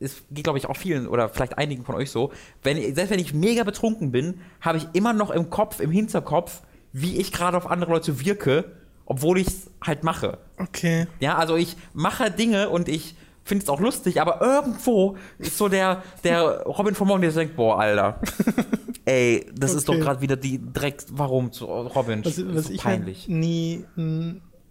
es 0.00 0.22
geht 0.30 0.44
glaube 0.44 0.58
ich 0.58 0.66
auch 0.66 0.76
vielen 0.76 1.06
oder 1.06 1.30
vielleicht 1.30 1.56
einigen 1.56 1.84
von 1.84 1.94
euch 1.94 2.10
so, 2.10 2.30
wenn, 2.62 2.76
selbst 2.94 3.10
wenn 3.10 3.18
ich 3.18 3.32
mega 3.32 3.64
betrunken 3.64 4.12
bin, 4.12 4.40
habe 4.60 4.78
ich 4.78 4.86
immer 4.92 5.14
noch 5.14 5.30
im 5.30 5.48
Kopf, 5.48 5.80
im 5.80 5.90
Hinterkopf, 5.90 6.60
wie 6.92 7.16
ich 7.16 7.32
gerade 7.32 7.56
auf 7.56 7.70
andere 7.70 7.92
Leute 7.92 8.24
wirke 8.24 8.72
obwohl 9.06 9.38
ich 9.38 9.48
es 9.48 9.70
halt 9.82 10.04
mache. 10.04 10.38
Okay. 10.58 11.06
Ja, 11.20 11.36
also 11.36 11.56
ich 11.56 11.76
mache 11.92 12.30
Dinge 12.30 12.70
und 12.70 12.88
ich 12.88 13.14
finde 13.44 13.62
es 13.64 13.68
auch 13.68 13.80
lustig, 13.80 14.20
aber 14.20 14.40
irgendwo 14.40 15.16
ist 15.38 15.58
so 15.58 15.68
der, 15.68 16.02
der 16.22 16.62
Robin 16.62 16.94
von 16.94 17.06
Morgen, 17.06 17.22
der 17.22 17.32
denkt, 17.32 17.56
boah, 17.56 17.78
Alter, 17.78 18.20
ey, 19.04 19.46
das 19.54 19.70
okay. 19.70 19.78
ist 19.78 19.88
doch 19.88 19.98
gerade 19.98 20.20
wieder 20.22 20.36
die 20.36 20.60
Dreck, 20.72 21.02
warum 21.10 21.52
zu 21.52 21.66
Robin? 21.66 22.24
Was, 22.24 22.42
was 22.54 22.66
so 22.66 22.72
ich 22.72 22.84
halt 22.84 23.28
nie 23.28 23.84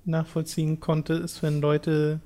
nachvollziehen 0.05 0.79
konnte, 0.79 1.13
ist, 1.13 1.43
wenn 1.43 1.61
Leute 1.61 2.19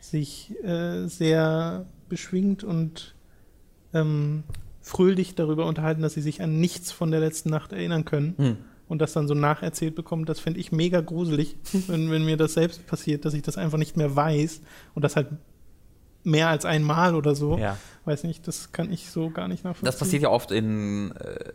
sich 0.00 0.52
äh, 0.64 1.06
sehr 1.06 1.86
beschwingt 2.08 2.64
und 2.64 3.14
ähm, 3.94 4.42
fröhlich 4.80 5.34
darüber 5.34 5.66
unterhalten, 5.66 6.02
dass 6.02 6.14
sie 6.14 6.22
sich 6.22 6.42
an 6.42 6.60
nichts 6.60 6.90
von 6.90 7.10
der 7.10 7.20
letzten 7.20 7.50
Nacht 7.50 7.72
erinnern 7.72 8.04
können. 8.04 8.34
Hm 8.36 8.56
und 8.88 9.00
das 9.00 9.12
dann 9.12 9.28
so 9.28 9.34
nacherzählt 9.34 9.94
bekommt, 9.94 10.28
das 10.28 10.40
finde 10.40 10.60
ich 10.60 10.72
mega 10.72 11.00
gruselig, 11.00 11.56
wenn, 11.86 12.10
wenn 12.10 12.24
mir 12.24 12.36
das 12.36 12.54
selbst 12.54 12.86
passiert, 12.86 13.24
dass 13.24 13.34
ich 13.34 13.42
das 13.42 13.58
einfach 13.58 13.78
nicht 13.78 13.96
mehr 13.96 14.14
weiß 14.14 14.62
und 14.94 15.02
das 15.02 15.16
halt 15.16 15.28
mehr 16.24 16.48
als 16.48 16.64
einmal 16.64 17.14
oder 17.14 17.34
so. 17.34 17.58
Ja. 17.58 17.76
Weiß 18.04 18.24
nicht, 18.24 18.46
das 18.48 18.72
kann 18.72 18.92
ich 18.92 19.10
so 19.10 19.30
gar 19.30 19.48
nicht 19.48 19.64
nachvollziehen. 19.64 19.86
Das 19.86 19.98
passiert 19.98 20.22
ja 20.22 20.30
oft 20.30 20.50
in, 20.50 21.12
äh, 21.12 21.52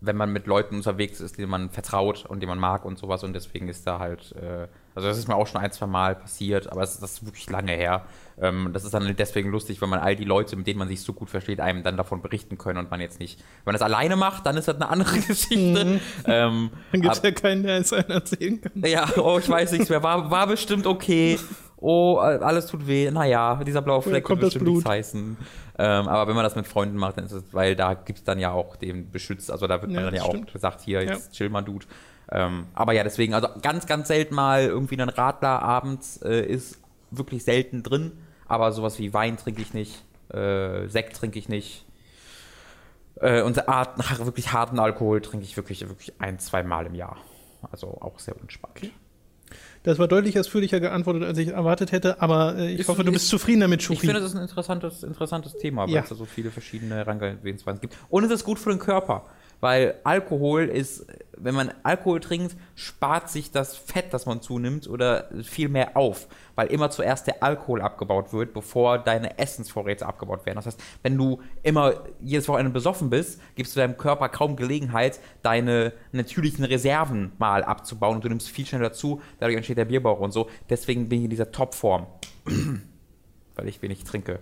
wenn 0.00 0.16
man 0.16 0.32
mit 0.32 0.46
Leuten 0.46 0.76
unterwegs 0.76 1.20
ist, 1.20 1.38
denen 1.38 1.50
man 1.50 1.70
vertraut 1.70 2.24
und 2.26 2.40
die 2.40 2.46
man 2.46 2.58
mag 2.58 2.84
und 2.84 2.98
sowas 2.98 3.24
und 3.24 3.32
deswegen 3.32 3.68
ist 3.68 3.86
da 3.86 3.98
halt, 3.98 4.32
äh, 4.32 4.68
also 4.96 5.08
das 5.08 5.18
ist 5.18 5.28
mir 5.28 5.36
auch 5.36 5.46
schon 5.46 5.60
ein, 5.60 5.70
zwei 5.72 5.86
Mal 5.86 6.14
passiert, 6.16 6.72
aber 6.72 6.80
das, 6.80 6.98
das 6.98 7.12
ist 7.12 7.26
wirklich 7.26 7.48
lange 7.50 7.72
her. 7.72 8.06
Ähm, 8.40 8.70
das 8.72 8.82
ist 8.84 8.94
dann 8.94 9.14
deswegen 9.14 9.50
lustig, 9.50 9.82
wenn 9.82 9.90
man 9.90 10.00
all 10.00 10.16
die 10.16 10.24
Leute, 10.24 10.56
mit 10.56 10.66
denen 10.66 10.78
man 10.78 10.88
sich 10.88 11.02
so 11.02 11.12
gut 11.12 11.28
versteht, 11.28 11.60
einem 11.60 11.82
dann 11.82 11.98
davon 11.98 12.22
berichten 12.22 12.56
können 12.56 12.78
und 12.78 12.90
man 12.90 13.00
jetzt 13.02 13.20
nicht. 13.20 13.38
Wenn 13.38 13.72
man 13.72 13.74
das 13.74 13.82
alleine 13.82 14.16
macht, 14.16 14.46
dann 14.46 14.56
ist 14.56 14.68
das 14.68 14.76
eine 14.76 14.88
andere 14.88 15.18
Geschichte. 15.20 15.84
Mhm. 15.84 16.00
Ähm, 16.24 16.70
dann 16.92 17.00
gibt 17.02 17.14
es 17.14 17.22
ja 17.22 17.30
keinen, 17.30 17.62
der 17.62 17.78
es 17.78 17.92
einen 17.92 18.10
erzählen 18.10 18.58
kann. 18.58 18.72
Ja, 18.84 19.06
oh, 19.18 19.38
ich 19.38 19.48
weiß 19.48 19.72
nichts 19.72 19.90
mehr. 19.90 20.02
War, 20.02 20.30
war 20.30 20.46
bestimmt 20.46 20.86
okay. 20.86 21.38
Oh, 21.76 22.16
alles 22.16 22.66
tut 22.66 22.86
weh. 22.86 23.10
Naja, 23.10 23.62
dieser 23.66 23.82
blaue 23.82 24.00
Fleck 24.00 24.24
kommt 24.24 24.40
bestimmt 24.40 24.64
Blut. 24.64 24.76
nichts 24.76 24.90
heißen. 24.90 25.36
Ähm, 25.78 26.08
aber 26.08 26.26
wenn 26.26 26.34
man 26.34 26.44
das 26.44 26.56
mit 26.56 26.66
Freunden 26.66 26.96
macht, 26.96 27.18
dann 27.18 27.26
ist 27.26 27.32
es, 27.32 27.44
weil 27.52 27.76
da 27.76 27.92
gibt 27.92 28.20
es 28.20 28.24
dann 28.24 28.38
ja 28.38 28.50
auch 28.52 28.76
den 28.76 29.10
Beschütz, 29.10 29.50
also 29.50 29.66
da 29.66 29.82
wird 29.82 29.92
ja, 29.92 29.96
man 29.96 30.06
dann 30.06 30.14
ja 30.14 30.24
stimmt. 30.24 30.48
auch 30.48 30.52
gesagt, 30.54 30.80
hier, 30.80 31.02
jetzt 31.02 31.32
ja. 31.32 31.32
chill 31.32 31.50
mal, 31.50 31.60
Dude. 31.60 31.84
Ähm, 32.30 32.66
aber 32.74 32.92
ja, 32.92 33.04
deswegen, 33.04 33.34
also 33.34 33.48
ganz, 33.62 33.86
ganz 33.86 34.08
selten 34.08 34.34
mal 34.34 34.64
irgendwie 34.64 35.00
ein 35.00 35.08
Radler 35.08 35.62
abends 35.62 36.20
äh, 36.22 36.40
ist 36.40 36.78
wirklich 37.10 37.44
selten 37.44 37.82
drin. 37.82 38.12
Aber 38.46 38.72
sowas 38.72 38.98
wie 38.98 39.12
Wein 39.12 39.36
trinke 39.36 39.62
ich 39.62 39.74
nicht, 39.74 40.04
äh, 40.32 40.88
Sekt 40.88 41.16
trinke 41.16 41.38
ich 41.38 41.48
nicht. 41.48 41.84
Äh, 43.20 43.42
und 43.42 43.68
Art, 43.68 43.98
wirklich 44.24 44.52
harten 44.52 44.78
Alkohol 44.78 45.20
trinke 45.20 45.44
ich 45.44 45.56
wirklich, 45.56 45.88
wirklich 45.88 46.12
ein, 46.20 46.38
zwei 46.38 46.62
Mal 46.62 46.86
im 46.86 46.94
Jahr. 46.94 47.16
Also 47.70 47.88
auch 48.00 48.18
sehr 48.18 48.40
unspannend. 48.40 48.76
Okay. 48.76 48.90
Das 49.86 50.00
war 50.00 50.08
deutlich 50.08 50.38
ausführlicher 50.38 50.80
geantwortet, 50.80 51.22
als 51.22 51.38
ich 51.38 51.48
erwartet 51.48 51.92
hätte, 51.92 52.20
aber 52.20 52.56
äh, 52.56 52.72
ich 52.72 52.80
ist, 52.80 52.88
hoffe, 52.88 53.04
du 53.04 53.12
bist 53.12 53.28
zufrieden 53.28 53.60
damit, 53.60 53.84
Schufi. 53.84 53.94
Ich 53.94 54.00
finde, 54.00 54.14
das 54.14 54.30
ist 54.30 54.36
ein 54.36 54.42
interessantes, 54.42 55.04
interessantes 55.04 55.56
Thema, 55.58 55.82
weil 55.82 55.94
ja. 55.94 56.02
es 56.02 56.08
da 56.08 56.16
so 56.16 56.24
viele 56.24 56.50
verschiedene 56.50 56.96
Herangehensweisen 56.96 57.80
gibt. 57.80 57.96
Und 58.08 58.24
es 58.24 58.32
ist 58.32 58.42
gut 58.42 58.58
für 58.58 58.70
den 58.70 58.80
Körper. 58.80 59.26
Weil 59.60 59.94
Alkohol 60.04 60.64
ist, 60.64 61.06
wenn 61.36 61.54
man 61.54 61.72
Alkohol 61.82 62.20
trinkt, 62.20 62.56
spart 62.74 63.30
sich 63.30 63.50
das 63.50 63.76
Fett, 63.76 64.12
das 64.12 64.26
man 64.26 64.42
zunimmt, 64.42 64.88
oder 64.88 65.28
viel 65.42 65.68
mehr 65.68 65.96
auf. 65.96 66.28
Weil 66.54 66.68
immer 66.68 66.90
zuerst 66.90 67.26
der 67.26 67.42
Alkohol 67.42 67.80
abgebaut 67.80 68.32
wird, 68.32 68.52
bevor 68.52 68.98
deine 68.98 69.38
Essensvorräte 69.38 70.06
abgebaut 70.06 70.44
werden. 70.44 70.56
Das 70.56 70.66
heißt, 70.66 70.80
wenn 71.02 71.16
du 71.16 71.40
immer 71.62 71.94
jedes 72.20 72.48
Wochenende 72.48 72.72
besoffen 72.72 73.10
bist, 73.10 73.40
gibst 73.54 73.74
du 73.74 73.80
deinem 73.80 73.96
Körper 73.96 74.28
kaum 74.28 74.56
Gelegenheit, 74.56 75.20
deine 75.42 75.92
natürlichen 76.12 76.64
Reserven 76.64 77.32
mal 77.38 77.64
abzubauen 77.64 78.16
und 78.16 78.24
du 78.24 78.28
nimmst 78.28 78.50
viel 78.50 78.66
schneller 78.66 78.92
zu, 78.92 79.22
dadurch 79.38 79.56
entsteht 79.56 79.78
der 79.78 79.86
Bierbauch 79.86 80.20
und 80.20 80.32
so. 80.32 80.48
Deswegen 80.68 81.08
bin 81.08 81.20
ich 81.20 81.24
in 81.24 81.30
dieser 81.30 81.50
Topform. 81.50 82.06
Weil 83.54 83.68
ich 83.68 83.80
wenig 83.80 84.04
trinke. 84.04 84.40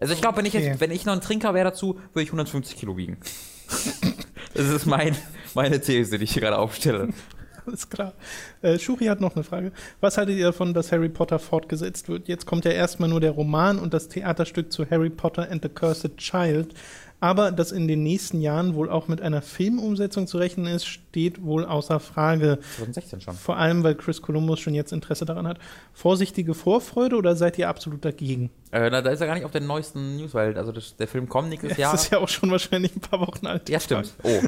Also 0.00 0.14
ich 0.14 0.20
glaube, 0.20 0.38
wenn, 0.38 0.46
okay. 0.46 0.74
wenn 0.78 0.90
ich 0.90 1.06
noch 1.06 1.12
ein 1.12 1.20
Trinker 1.20 1.54
wäre 1.54 1.70
dazu, 1.70 1.94
würde 2.12 2.22
ich 2.24 2.30
150 2.30 2.76
Kilo 2.76 2.96
wiegen. 2.96 3.18
Das 4.54 4.68
ist 4.68 4.86
mein, 4.86 5.16
meine 5.54 5.80
These, 5.80 6.18
die 6.18 6.24
ich 6.24 6.32
hier 6.32 6.42
gerade 6.42 6.58
aufstelle. 6.58 7.08
Alles 7.66 7.88
klar. 7.88 8.14
Äh, 8.60 8.78
Shuri 8.78 9.06
hat 9.06 9.20
noch 9.20 9.34
eine 9.34 9.44
Frage. 9.44 9.72
Was 10.00 10.18
haltet 10.18 10.36
ihr 10.36 10.46
davon, 10.46 10.74
dass 10.74 10.90
Harry 10.90 11.08
Potter 11.08 11.38
fortgesetzt 11.38 12.08
wird? 12.08 12.26
Jetzt 12.26 12.44
kommt 12.44 12.64
ja 12.64 12.72
erstmal 12.72 13.08
nur 13.08 13.20
der 13.20 13.30
Roman 13.30 13.78
und 13.78 13.94
das 13.94 14.08
Theaterstück 14.08 14.72
zu 14.72 14.88
Harry 14.90 15.10
Potter 15.10 15.48
and 15.48 15.62
the 15.62 15.68
Cursed 15.68 16.16
Child 16.16 16.74
aber 17.22 17.52
dass 17.52 17.70
in 17.70 17.86
den 17.86 18.02
nächsten 18.02 18.40
Jahren 18.40 18.74
wohl 18.74 18.90
auch 18.90 19.06
mit 19.06 19.22
einer 19.22 19.42
Filmumsetzung 19.42 20.26
zu 20.26 20.38
rechnen 20.38 20.66
ist, 20.66 20.86
steht 20.86 21.40
wohl 21.44 21.64
außer 21.64 22.00
Frage. 22.00 22.58
2016 22.78 23.20
schon. 23.20 23.34
Vor 23.34 23.56
allem, 23.56 23.84
weil 23.84 23.94
Chris 23.94 24.20
Columbus 24.20 24.58
schon 24.58 24.74
jetzt 24.74 24.92
Interesse 24.92 25.24
daran 25.24 25.46
hat. 25.46 25.58
Vorsichtige 25.92 26.52
Vorfreude 26.52 27.14
oder 27.14 27.36
seid 27.36 27.58
ihr 27.58 27.68
absolut 27.68 28.04
dagegen? 28.04 28.50
Äh, 28.72 28.90
na, 28.90 29.02
da 29.02 29.10
ist 29.10 29.20
er 29.20 29.28
gar 29.28 29.34
nicht 29.34 29.44
auf 29.44 29.52
der 29.52 29.60
neuesten 29.60 30.16
News, 30.16 30.34
weil 30.34 30.58
also 30.58 30.72
das, 30.72 30.96
der 30.96 31.06
Film 31.06 31.28
kommt 31.28 31.50
nächstes 31.50 31.72
ja, 31.72 31.78
Jahr. 31.78 31.92
Das 31.92 32.04
ist 32.04 32.10
ja 32.10 32.18
auch 32.18 32.28
schon 32.28 32.50
wahrscheinlich 32.50 32.96
ein 32.96 33.00
paar 33.00 33.20
Wochen 33.20 33.46
alt. 33.46 33.68
Ja, 33.68 33.78
stimmt. 33.78 34.12
Oh, 34.24 34.40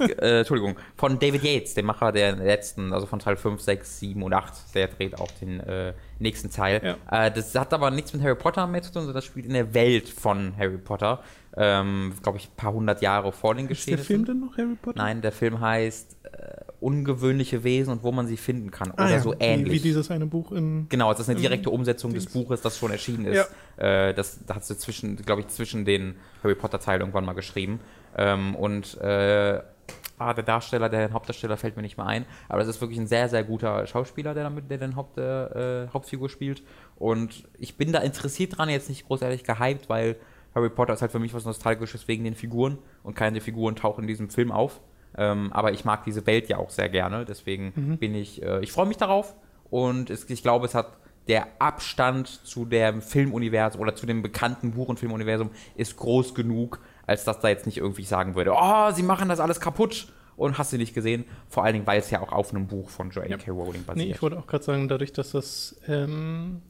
äh, 0.00 0.38
Entschuldigung. 0.38 0.76
Von 0.96 1.18
David 1.18 1.42
Yates, 1.42 1.74
dem 1.74 1.84
Macher 1.84 2.10
der 2.10 2.36
letzten, 2.36 2.94
also 2.94 3.04
von 3.04 3.18
Teil 3.18 3.36
5, 3.36 3.60
6, 3.60 3.98
7 3.98 4.22
und 4.22 4.32
8. 4.32 4.74
Der 4.74 4.88
dreht 4.88 5.20
auch 5.20 5.30
den 5.42 5.60
äh, 5.60 5.92
nächsten 6.18 6.50
Teil. 6.50 6.96
Ja. 7.10 7.26
Äh, 7.26 7.32
das 7.32 7.54
hat 7.54 7.72
aber 7.72 7.90
nichts 7.90 8.12
mit 8.12 8.22
Harry 8.22 8.36
Potter 8.36 8.66
mehr 8.66 8.82
zu 8.82 8.92
tun, 8.92 9.02
sondern 9.02 9.14
das 9.14 9.24
spielt 9.24 9.46
in 9.46 9.52
der 9.52 9.74
Welt 9.74 10.08
von 10.08 10.56
Harry 10.56 10.78
Potter. 10.78 11.22
Ähm, 11.56 12.14
Glaube 12.22 12.38
ich, 12.38 12.48
ein 12.48 12.56
paar 12.56 12.72
hundert 12.72 13.02
Jahre 13.02 13.32
vor 13.32 13.54
den 13.54 13.68
Geschehnissen. 13.68 14.00
Ist 14.00 14.08
der 14.08 14.16
Film 14.16 14.24
denn 14.24 14.40
noch 14.40 14.56
Harry 14.58 14.76
Potter? 14.80 14.98
Nein, 14.98 15.22
der 15.22 15.32
Film 15.32 15.60
heißt 15.60 16.16
äh, 16.24 16.64
Ungewöhnliche 16.80 17.64
Wesen 17.64 17.92
und 17.92 18.02
wo 18.02 18.12
man 18.12 18.26
sie 18.26 18.36
finden 18.36 18.70
kann. 18.70 18.92
Ah, 18.96 19.04
oder 19.04 19.14
ja. 19.14 19.20
so 19.20 19.34
ähnlich. 19.38 19.72
Wie, 19.72 19.76
wie, 19.76 19.80
dieses 19.80 20.10
eine 20.10 20.26
Buch 20.26 20.52
in. 20.52 20.86
Genau, 20.90 21.10
es 21.12 21.20
ist 21.20 21.30
eine 21.30 21.40
direkte 21.40 21.70
Umsetzung 21.70 22.10
Dings. 22.10 22.24
des 22.24 22.32
Buches, 22.34 22.60
das 22.60 22.76
schon 22.76 22.90
erschienen 22.90 23.24
ist. 23.26 23.48
Ja. 23.78 24.08
Äh, 24.08 24.14
das, 24.14 24.40
das 24.44 24.56
hat 24.56 24.64
sie 24.64 24.76
zwischen, 24.76 25.16
glaube 25.16 25.42
ich, 25.42 25.48
zwischen 25.48 25.84
den 25.84 26.16
Harry 26.42 26.54
Potter-Teilen 26.54 27.00
irgendwann 27.00 27.24
mal 27.24 27.32
geschrieben. 27.32 27.80
Ähm, 28.16 28.54
und 28.54 29.00
äh, 29.00 29.62
ah, 30.18 30.34
der 30.34 30.44
Darsteller, 30.44 30.88
der 30.88 31.12
Hauptdarsteller 31.12 31.56
fällt 31.56 31.76
mir 31.76 31.82
nicht 31.82 31.96
mehr 31.96 32.06
ein, 32.06 32.26
aber 32.48 32.60
das 32.60 32.68
ist 32.68 32.80
wirklich 32.80 32.98
ein 32.98 33.06
sehr, 33.06 33.28
sehr 33.28 33.44
guter 33.44 33.86
Schauspieler, 33.86 34.34
der 34.34 34.44
damit, 34.44 34.70
der 34.70 34.78
den 34.78 34.96
Haupt, 34.96 35.18
äh, 35.18 35.88
Hauptfigur 35.88 36.28
spielt. 36.28 36.62
Und 36.96 37.48
ich 37.58 37.76
bin 37.76 37.92
da 37.92 38.00
interessiert 38.00 38.58
dran, 38.58 38.68
jetzt 38.68 38.88
nicht 38.88 39.06
großartig 39.06 39.44
gehypt, 39.44 39.88
weil 39.88 40.16
Harry 40.54 40.70
Potter 40.70 40.94
ist 40.94 41.02
halt 41.02 41.12
für 41.12 41.18
mich 41.18 41.34
was 41.34 41.44
Nostalgisches 41.44 42.06
wegen 42.08 42.24
den 42.24 42.34
Figuren 42.34 42.78
und 43.02 43.14
keine 43.14 43.40
Figuren 43.40 43.74
tauchen 43.76 44.02
in 44.02 44.08
diesem 44.08 44.30
Film 44.30 44.52
auf. 44.52 44.80
Ähm, 45.16 45.52
aber 45.52 45.72
ich 45.72 45.84
mag 45.84 46.04
diese 46.04 46.26
Welt 46.26 46.48
ja 46.48 46.58
auch 46.58 46.70
sehr 46.70 46.88
gerne, 46.88 47.24
deswegen 47.24 47.72
mhm. 47.74 47.98
bin 47.98 48.14
ich, 48.14 48.42
äh, 48.42 48.60
ich 48.60 48.72
freue 48.72 48.86
mich 48.86 48.96
darauf 48.96 49.34
und 49.70 50.10
es, 50.10 50.28
ich 50.28 50.42
glaube, 50.42 50.66
es 50.66 50.74
hat 50.74 50.98
der 51.28 51.46
Abstand 51.58 52.28
zu 52.28 52.64
dem 52.64 53.00
Filmuniversum 53.00 53.80
oder 53.80 53.94
zu 53.94 54.06
dem 54.06 54.22
bekannten 54.22 54.72
Buch- 54.72 54.88
und 54.88 54.98
Filmuniversum 54.98 55.50
ist 55.76 55.96
groß 55.96 56.34
genug, 56.34 56.80
als 57.06 57.24
dass 57.24 57.40
da 57.40 57.48
jetzt 57.48 57.66
nicht 57.66 57.78
irgendwie 57.78 58.04
sagen 58.04 58.34
würde, 58.34 58.52
oh, 58.54 58.90
sie 58.92 59.02
machen 59.02 59.28
das 59.28 59.40
alles 59.40 59.60
kaputt 59.60 60.08
und 60.36 60.58
hast 60.58 60.72
du 60.72 60.76
nicht 60.76 60.94
gesehen. 60.94 61.24
Vor 61.48 61.64
allen 61.64 61.74
Dingen, 61.74 61.86
weil 61.86 62.00
es 62.00 62.10
ja 62.10 62.20
auch 62.20 62.32
auf 62.32 62.52
einem 62.52 62.66
Buch 62.66 62.90
von 62.90 63.10
Joanne 63.10 63.38
ja. 63.44 63.52
Rowling 63.52 63.84
basiert. 63.84 64.08
Nee, 64.08 64.14
ich 64.14 64.22
wollte 64.22 64.38
auch 64.38 64.46
gerade 64.46 64.64
sagen, 64.64 64.88
dadurch, 64.88 65.12
dass 65.12 65.32
das 65.32 65.76
ähm, 65.86 66.62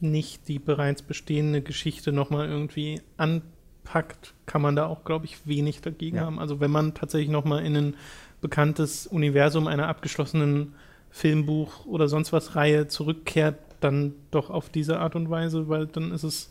nicht 0.00 0.48
die 0.48 0.58
bereits 0.58 1.02
bestehende 1.02 1.62
Geschichte 1.62 2.12
nochmal 2.12 2.48
irgendwie 2.48 3.00
anpackt, 3.16 4.34
kann 4.46 4.62
man 4.62 4.76
da 4.76 4.86
auch, 4.86 5.04
glaube 5.04 5.26
ich, 5.26 5.46
wenig 5.46 5.80
dagegen 5.80 6.16
ja. 6.16 6.24
haben. 6.24 6.38
Also 6.38 6.60
wenn 6.60 6.70
man 6.70 6.94
tatsächlich 6.94 7.30
nochmal 7.30 7.64
in 7.64 7.76
ein 7.76 7.96
bekanntes 8.40 9.06
Universum 9.06 9.66
einer 9.68 9.88
abgeschlossenen 9.88 10.74
Filmbuch 11.10 11.86
oder 11.86 12.08
sonst 12.08 12.32
was 12.32 12.56
Reihe 12.56 12.88
zurückkehrt, 12.88 13.56
dann 13.80 14.14
doch 14.30 14.50
auf 14.50 14.70
diese 14.70 14.98
Art 14.98 15.14
und 15.14 15.30
Weise, 15.30 15.68
weil 15.68 15.86
dann 15.86 16.12
ist 16.12 16.24
es 16.24 16.50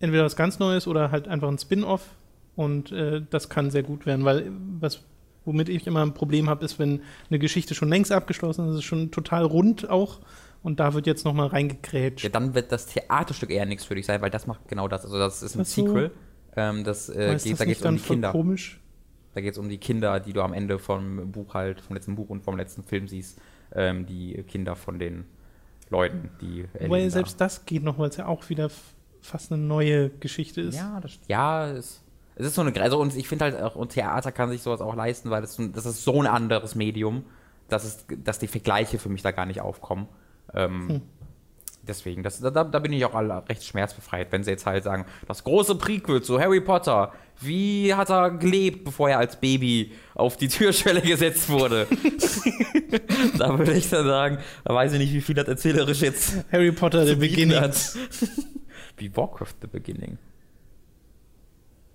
entweder 0.00 0.24
was 0.24 0.36
ganz 0.36 0.58
Neues 0.58 0.86
oder 0.86 1.10
halt 1.10 1.28
einfach 1.28 1.48
ein 1.48 1.58
Spin-off 1.58 2.10
und 2.54 2.92
äh, 2.92 3.22
das 3.30 3.48
kann 3.48 3.70
sehr 3.70 3.82
gut 3.82 4.06
werden, 4.06 4.24
weil 4.24 4.50
was 4.80 5.02
womit 5.46 5.68
ich 5.68 5.86
immer 5.86 6.02
ein 6.02 6.12
Problem 6.12 6.50
habe, 6.50 6.64
ist, 6.64 6.78
wenn 6.78 7.02
eine 7.30 7.38
Geschichte 7.38 7.74
schon 7.74 7.88
längst 7.88 8.12
abgeschlossen 8.12 8.66
ist, 8.66 8.72
ist 8.72 8.78
es 8.78 8.84
schon 8.84 9.10
total 9.12 9.44
rund 9.44 9.88
auch 9.88 10.18
und 10.62 10.80
da 10.80 10.94
wird 10.94 11.06
jetzt 11.06 11.24
noch 11.24 11.32
mal 11.32 11.46
reingekrätscht. 11.46 12.24
Ja, 12.24 12.30
dann 12.30 12.54
wird 12.54 12.72
das 12.72 12.86
Theaterstück 12.86 13.50
eher 13.50 13.66
nichts 13.66 13.84
für 13.84 13.94
dich 13.94 14.04
sein, 14.04 14.20
weil 14.20 14.30
das 14.30 14.46
macht 14.46 14.66
genau 14.68 14.88
das. 14.88 15.04
Also 15.04 15.18
das 15.18 15.42
ist 15.42 15.54
ein 15.56 15.64
so. 15.64 15.86
Sequel. 15.86 16.10
Ähm, 16.56 16.84
das, 16.84 17.08
äh, 17.08 17.36
geht, 17.40 17.52
das 17.52 17.58
da 17.58 17.64
geht 17.64 17.78
es 17.78 17.84
um 17.84 17.96
die 17.96 18.02
Kinder. 18.02 18.32
Komisch? 18.32 18.80
Da 19.34 19.40
geht 19.40 19.52
es 19.52 19.58
um 19.58 19.68
die 19.68 19.78
Kinder, 19.78 20.18
die 20.18 20.32
du 20.32 20.42
am 20.42 20.52
Ende 20.52 20.78
vom 20.78 21.30
Buch 21.30 21.54
halt, 21.54 21.80
vom 21.80 21.94
letzten 21.94 22.16
Buch 22.16 22.30
und 22.30 22.42
vom 22.42 22.56
letzten 22.56 22.82
Film 22.82 23.06
siehst. 23.06 23.38
Ähm, 23.74 24.06
die 24.06 24.42
Kinder 24.44 24.74
von 24.74 24.98
den 24.98 25.26
Leuten, 25.90 26.30
die. 26.40 26.64
Weil 26.88 27.10
selbst 27.10 27.40
das 27.40 27.64
geht 27.66 27.82
noch, 27.82 27.98
weil 27.98 28.08
es 28.08 28.16
ja 28.16 28.26
auch 28.26 28.48
wieder 28.48 28.70
fast 29.26 29.52
eine 29.52 29.62
neue 29.62 30.10
Geschichte 30.10 30.60
ist. 30.60 30.76
Ja, 30.76 31.00
das, 31.00 31.18
ja, 31.28 31.68
es, 31.68 32.02
es 32.36 32.46
ist 32.46 32.54
so 32.54 32.62
eine 32.62 32.80
also 32.80 32.98
und 32.98 33.14
ich 33.16 33.28
finde 33.28 33.46
halt 33.46 33.60
auch 33.60 33.76
und 33.76 33.90
Theater 33.92 34.32
kann 34.32 34.50
sich 34.50 34.62
sowas 34.62 34.80
auch 34.80 34.94
leisten, 34.94 35.30
weil 35.30 35.40
das, 35.40 35.56
das 35.58 35.86
ist 35.86 36.04
so 36.04 36.20
ein 36.20 36.26
anderes 36.26 36.74
Medium, 36.74 37.24
dass 37.68 37.84
es, 37.84 38.06
dass 38.22 38.38
die 38.38 38.48
Vergleiche 38.48 38.98
für 38.98 39.08
mich 39.08 39.22
da 39.22 39.30
gar 39.30 39.46
nicht 39.46 39.60
aufkommen. 39.60 40.08
Ähm, 40.54 40.88
hm. 40.88 41.02
Deswegen, 41.86 42.24
das, 42.24 42.40
da, 42.40 42.50
da 42.50 42.78
bin 42.80 42.92
ich 42.92 43.04
auch 43.04 43.14
alle 43.14 43.48
recht 43.48 43.64
schmerzbefreit, 43.64 44.32
wenn 44.32 44.42
sie 44.42 44.50
jetzt 44.50 44.66
halt 44.66 44.82
sagen, 44.82 45.06
das 45.28 45.44
große 45.44 45.76
Prequel 45.76 46.20
zu 46.20 46.40
Harry 46.40 46.60
Potter, 46.60 47.12
wie 47.40 47.94
hat 47.94 48.10
er 48.10 48.30
gelebt, 48.30 48.84
bevor 48.84 49.08
er 49.08 49.18
als 49.18 49.36
Baby 49.36 49.92
auf 50.14 50.36
die 50.36 50.48
Türschwelle 50.48 51.00
gesetzt 51.00 51.48
wurde? 51.48 51.86
da 53.38 53.56
würde 53.56 53.74
ich 53.74 53.88
dann 53.88 54.06
sagen, 54.06 54.38
da 54.64 54.74
weiß 54.74 54.94
ich 54.94 54.98
nicht, 54.98 55.12
wie 55.12 55.20
viel 55.20 55.34
das 55.34 55.46
erzählerisch 55.46 56.00
jetzt 56.00 56.44
Harry 56.50 56.72
Potter, 56.72 57.04
der 57.04 57.16
Beginn 57.16 57.54
hat. 57.54 57.76
wie 58.96 59.16
Warcraft 59.16 59.54
The 59.62 59.66
Beginning. 59.66 60.18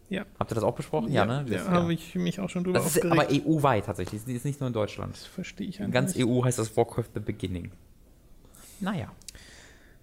Ja. 0.10 0.26
Habt 0.38 0.52
ihr 0.52 0.56
das 0.56 0.64
auch 0.64 0.76
besprochen? 0.76 1.12
Ja, 1.12 1.26
ja 1.26 1.44
ne? 1.44 1.50
Da 1.50 1.56
ja. 1.56 1.68
habe 1.70 1.94
ich 1.94 2.16
mich 2.16 2.40
auch 2.42 2.50
schon 2.50 2.66
drüber 2.66 2.80
Das 2.80 2.98
ist 2.98 3.06
aber 3.06 3.28
EU-weit 3.32 3.86
tatsächlich. 3.86 4.22
Das 4.22 4.30
ist 4.30 4.44
nicht 4.46 4.60
nur 4.60 4.68
in 4.68 4.74
Deutschland. 4.74 5.14
Das 5.14 5.26
verstehe 5.26 5.68
ich 5.68 5.80
In 5.80 5.92
ganz. 5.92 6.16
EU 6.18 6.44
heißt 6.44 6.60
das 6.60 6.76
Warcraft 6.76 7.12
The 7.14 7.22
Beginning. 7.22 7.72
Naja. 8.82 9.12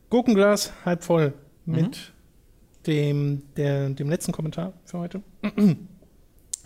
Gurkenglas 0.09 0.73
halb 0.87 1.05
voll 1.05 1.35
mit 1.67 1.85
mhm. 1.85 2.87
dem, 2.87 3.43
der, 3.57 3.91
dem 3.91 4.09
letzten 4.09 4.33
Kommentar 4.33 4.73
für 4.87 4.99
heute. 4.99 5.23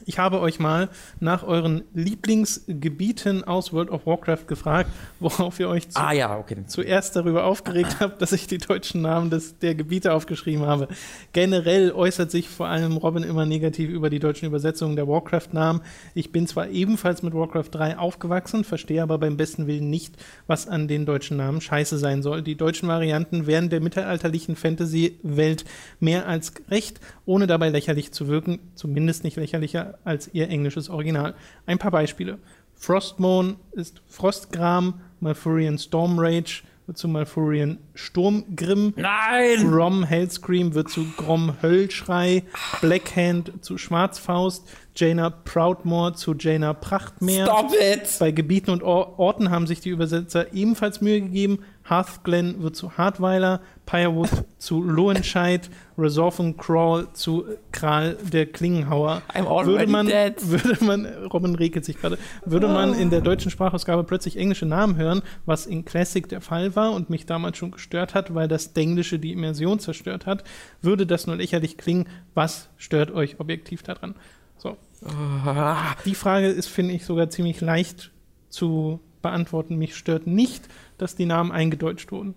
Ich 0.07 0.19
habe 0.19 0.41
euch 0.41 0.59
mal 0.59 0.89
nach 1.21 1.43
euren 1.43 1.83
Lieblingsgebieten 1.95 3.45
aus 3.45 3.73
World 3.73 3.91
of 3.91 4.07
Warcraft 4.07 4.47
gefragt, 4.47 4.91
worauf 5.21 5.59
ihr 5.61 5.69
euch 5.69 5.89
zu 5.89 6.01
ah, 6.01 6.13
ja, 6.13 6.37
okay. 6.39 6.57
zuerst 6.67 7.17
darüber 7.17 7.45
aufgeregt 7.45 7.97
habt, 8.01 8.21
dass 8.21 8.33
ich 8.33 8.47
die 8.47 8.59
deutschen 8.59 9.03
Namen 9.03 9.31
des, 9.31 9.59
der 9.59 9.75
Gebiete 9.75 10.13
aufgeschrieben 10.13 10.67
habe. 10.67 10.89
Generell 11.33 11.93
äußert 11.93 12.31
sich 12.31 12.49
vor 12.49 12.69
allem 12.69 12.97
Robin 12.97 13.23
immer 13.23 13.47
negativ 13.47 13.91
über 13.91 14.11
die 14.11 14.19
deutschen 14.19 14.47
Übersetzungen 14.47 14.97
der 14.97 15.09
Warcraft-Namen. 15.09 15.83
Ich 16.15 16.33
bin 16.33 16.47
zwar 16.47 16.69
ebenfalls 16.69 17.23
mit 17.23 17.35
Warcraft 17.35 17.71
3 17.71 17.99
aufgewachsen, 17.99 18.65
verstehe 18.65 19.03
aber 19.03 19.19
beim 19.19 19.37
besten 19.37 19.67
Willen 19.67 19.91
nicht, 19.91 20.17
was 20.47 20.69
an 20.69 20.89
den 20.89 21.07
deutschen 21.07 21.37
Namen 21.37 21.61
scheiße 21.61 21.99
sein 21.99 22.23
soll. 22.23 22.43
Die 22.43 22.57
deutschen 22.57 22.89
Varianten 22.89 23.47
wären 23.47 23.71
der 23.71 23.81
mittelalterlichen 23.81 24.57
Fantasy-Welt 24.57 25.65
mehr 26.01 26.27
als 26.27 26.53
recht, 26.71 27.01
ohne 27.25 27.47
dabei 27.47 27.69
lächerlich 27.69 28.13
zu 28.13 28.29
wirken, 28.29 28.59
zumindest 28.75 29.25
nicht 29.25 29.37
lächerlicher 29.37 29.92
als 30.05 30.33
ihr 30.33 30.49
englisches 30.49 30.89
Original. 30.89 31.35
Ein 31.67 31.79
paar 31.79 31.91
Beispiele. 31.91 32.39
Frostmourne 32.75 33.57
ist 33.73 34.03
Frostgram, 34.07 35.01
Malfurion 35.21 35.79
Stormrage 35.79 36.63
wird 36.87 36.99
zu 36.99 37.09
Malfurion 37.09 37.79
Sturmgrimm. 37.95 38.95
Nein! 38.97 39.71
Grom 39.71 40.05
Hellscream 40.05 40.75
wird 40.75 40.91
zu 40.91 41.07
Grom 41.17 41.55
Höllschrei. 41.63 42.43
Blackhand 42.81 43.65
zu 43.65 43.79
Schwarzfaust. 43.79 44.69
Jaina 44.95 45.31
Proudmore 45.31 46.15
zu 46.15 46.35
Jaina 46.35 46.75
Prachtmeer. 46.75 47.47
Stop 47.47 47.73
it! 47.73 48.17
Bei 48.19 48.31
Gebieten 48.31 48.71
und 48.71 48.83
Orten 48.83 49.51
haben 49.51 49.67
sich 49.67 49.81
die 49.81 49.91
Übersetzer 49.91 50.53
ebenfalls 50.53 51.01
Mühe 51.01 51.21
gegeben. 51.21 51.61
Hearthglen 51.89 52.63
wird 52.63 52.77
zu 52.77 52.97
Hartweiler, 52.97 53.61
Pirewood 53.87 54.31
zu 54.59 54.83
Lohenscheid, 54.83 55.69
Resolve 55.99 56.55
Crawl 56.57 57.09
zu 57.13 57.45
Kral 57.73 58.17
der 58.33 58.47
Klingenhauer. 58.47 59.23
I'm 59.35 59.47
already 59.47 59.71
würde 59.71 59.87
man, 59.89 60.07
dead. 60.07 60.35
Würde 60.43 60.85
man, 60.85 61.07
Robin 61.33 61.55
regelt 61.55 61.85
sich 61.85 61.99
gerade, 61.99 62.19
würde 62.45 62.69
man 62.69 62.95
in 62.95 63.11
der 63.11 63.21
deutschen 63.21 63.51
Sprachausgabe 63.51 64.05
plötzlich 64.05 64.37
englische 64.37 64.67
Namen 64.67 64.97
hören, 64.97 65.23
was 65.47 65.67
in 65.67 65.85
Classic 65.85 66.27
der 66.29 66.41
Fall 66.41 66.75
war 66.77 66.93
und 66.93 67.11
mich 67.11 67.27
damals 67.27 67.59
schon 67.59 67.73
gestört 67.73 68.15
hat, 68.15 68.35
weil 68.35 68.49
das 68.49 68.73
Denglische 68.73 69.19
die 69.19 69.33
Immersion 69.33 69.79
zerstört 69.79 70.27
hat, 70.27 70.45
würde 70.81 71.07
das 71.07 71.27
nur 71.27 71.37
lächerlich 71.37 71.77
klingen. 71.77 72.09
Was 72.35 72.69
stört 72.77 73.11
euch 73.11 73.41
objektiv 73.41 73.83
daran? 73.83 74.15
So. 74.57 74.77
Ah. 75.05 75.97
Die 76.05 76.15
Frage 76.15 76.47
ist, 76.47 76.69
finde 76.69 76.95
ich, 76.95 77.05
sogar 77.05 77.29
ziemlich 77.31 77.61
leicht 77.61 78.11
zu 78.49 79.01
beantworten. 79.23 79.77
Mich 79.77 79.97
stört 79.97 80.27
nicht, 80.27 80.69
dass 80.99 81.17
die 81.17 81.27
Namen 81.27 81.51
eingedeutscht 81.51 82.13
wurden. 82.13 82.35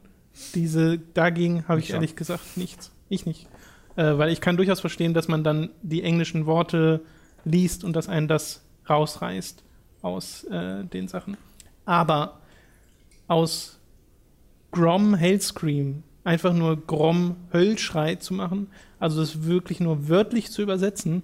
Diese, 0.54 0.98
dagegen 0.98 1.68
habe 1.68 1.80
ich 1.80 1.92
ehrlich 1.92 2.16
gesagt 2.16 2.58
nichts. 2.58 2.92
Ich 3.10 3.26
nicht. 3.26 3.48
Äh, 3.96 4.18
weil 4.18 4.32
ich 4.32 4.42
kann 4.42 4.58
durchaus 4.58 4.80
verstehen, 4.80 5.14
dass 5.14 5.28
man 5.28 5.44
dann 5.44 5.70
die 5.82 6.04
englischen 6.04 6.46
Worte 6.46 7.02
liest 7.46 7.84
und 7.84 7.96
dass 7.96 8.10
einen 8.10 8.28
das 8.28 8.64
rausreißt 8.90 9.64
aus 10.02 10.44
äh, 10.46 10.84
den 10.84 11.08
Sachen. 11.08 11.38
Aber 11.86 12.42
aus 13.28 13.80
Grom 14.72 15.16
Hellscream 15.16 16.04
einfach 16.24 16.54
nur 16.54 16.86
Grom 16.86 17.38
Höllschrei 17.54 18.16
zu 18.16 18.34
machen, 18.34 18.68
also 19.00 19.22
das 19.22 19.44
wirklich 19.44 19.80
nur 19.80 20.10
wörtlich 20.10 20.52
zu 20.52 20.62
übersetzen, 20.62 21.24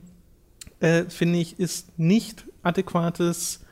äh, 0.79 1.05
finde 1.09 1.39
ich, 1.39 1.59
ist 1.59 1.97
nicht 1.99 2.45
adäquates 2.63 3.65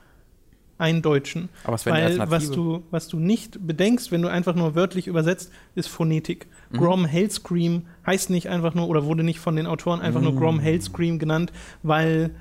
Eindeutschen. 0.80 1.50
Aber 1.64 1.74
was 1.74 1.86
Weil 1.86 2.18
was 2.30 2.50
du, 2.50 2.84
was 2.90 3.08
du 3.08 3.20
nicht 3.20 3.66
bedenkst, 3.66 4.12
wenn 4.12 4.22
du 4.22 4.30
einfach 4.30 4.56
nur 4.56 4.76
wörtlich 4.76 5.08
übersetzt, 5.08 5.52
ist 5.76 5.88
Phonetik. 5.88 6.48
Mhm. 6.72 6.78
Grom 6.78 7.06
Hellscream 7.06 7.84
heißt 8.06 8.30
nicht 8.30 8.48
einfach 8.48 8.74
nur 8.74 8.88
oder 8.88 9.06
wurde 9.06 9.24
nicht 9.24 9.40
von 9.40 9.56
den 9.56 9.68
Autoren 9.68 10.02
einfach 10.02 10.22
mhm. 10.22 10.28
nur 10.28 10.36
Grom 10.38 10.60
Hellscream 10.60 11.20
genannt, 11.20 11.52
weil 11.84 12.32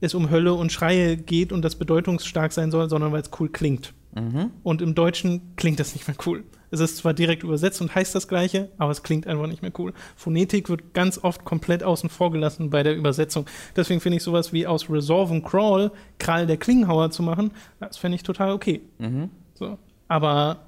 es 0.00 0.14
um 0.14 0.30
Hölle 0.30 0.54
und 0.54 0.72
Schreie 0.72 1.16
geht 1.16 1.52
und 1.52 1.62
das 1.62 1.76
bedeutungsstark 1.76 2.52
sein 2.52 2.70
soll, 2.70 2.88
sondern 2.88 3.12
weil 3.12 3.22
es 3.22 3.30
cool 3.40 3.48
klingt. 3.48 3.94
Mhm. 4.14 4.50
Und 4.62 4.82
im 4.82 4.94
Deutschen 4.94 5.56
klingt 5.56 5.80
das 5.80 5.94
nicht 5.94 6.06
mehr 6.06 6.16
cool. 6.26 6.44
Es 6.70 6.80
ist 6.80 6.96
zwar 6.98 7.14
direkt 7.14 7.42
übersetzt 7.42 7.80
und 7.80 7.94
heißt 7.94 8.14
das 8.14 8.26
Gleiche, 8.28 8.70
aber 8.78 8.90
es 8.90 9.02
klingt 9.02 9.26
einfach 9.26 9.46
nicht 9.46 9.62
mehr 9.62 9.72
cool. 9.78 9.92
Phonetik 10.16 10.68
wird 10.68 10.94
ganz 10.94 11.18
oft 11.22 11.44
komplett 11.44 11.82
außen 11.84 12.08
vor 12.10 12.30
gelassen 12.32 12.70
bei 12.70 12.82
der 12.82 12.96
Übersetzung. 12.96 13.46
Deswegen 13.76 14.00
finde 14.00 14.16
ich 14.16 14.22
sowas 14.22 14.52
wie 14.52 14.66
aus 14.66 14.90
Resolve 14.90 15.32
und 15.32 15.44
Crawl 15.44 15.92
Krall 16.18 16.46
der 16.46 16.56
Klingenhauer 16.56 17.10
zu 17.10 17.22
machen, 17.22 17.52
das 17.80 17.96
fände 17.96 18.16
ich 18.16 18.22
total 18.22 18.52
okay. 18.52 18.80
Mhm. 18.98 19.30
So. 19.54 19.78
Aber 20.08 20.58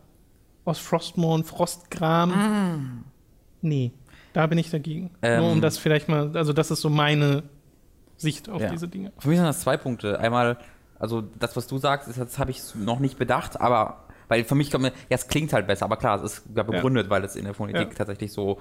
aus 0.65 0.79
Frostmourne, 0.79 1.45
Frostgram. 1.45 3.05
Nee, 3.61 3.93
da 4.33 4.47
bin 4.47 4.59
ich 4.59 4.71
dagegen. 4.71 5.11
Nur 5.23 5.39
um 5.51 5.53
Ähm. 5.57 5.61
das 5.61 5.79
vielleicht 5.79 6.09
mal, 6.09 6.37
also 6.37 6.53
das 6.53 6.71
ist 6.71 6.81
so 6.81 6.91
meine 6.91 7.43
Sicht 8.17 8.49
auf 8.49 8.61
Ja. 8.61 8.71
diese 8.71 8.89
Dinge. 8.89 9.13
Für 9.19 9.29
mich 9.29 9.39
sind 9.39 9.47
das 9.47 9.61
zwei 9.61 9.77
Punkte. 9.77 10.19
Einmal, 10.21 10.59
also 10.99 11.23
das, 11.39 11.57
was 11.57 11.67
du 11.67 11.79
sagst, 11.79 12.09
ist, 12.09 12.19
das 12.19 12.39
habe 12.39 12.51
ich 12.51 12.61
noch 12.75 12.99
nicht 13.01 13.19
bedacht, 13.19 13.61
aber 13.61 14.05
weil 14.29 14.45
für 14.45 14.55
mich 14.55 14.71
kommt 14.71 14.83
mir, 14.83 14.93
ja, 15.09 15.17
es 15.17 15.27
klingt 15.29 15.53
halt 15.53 15.67
besser, 15.67 15.85
aber 15.87 15.97
klar, 15.97 16.23
es 16.23 16.33
ist 16.39 16.43
ja 16.55 16.63
begründet, 16.63 17.11
weil 17.11 17.25
es 17.25 17.37
in 17.37 17.45
der 17.45 17.55
Phonetik 17.55 17.89
Ja. 17.89 17.95
tatsächlich 17.95 18.33
so 18.33 18.59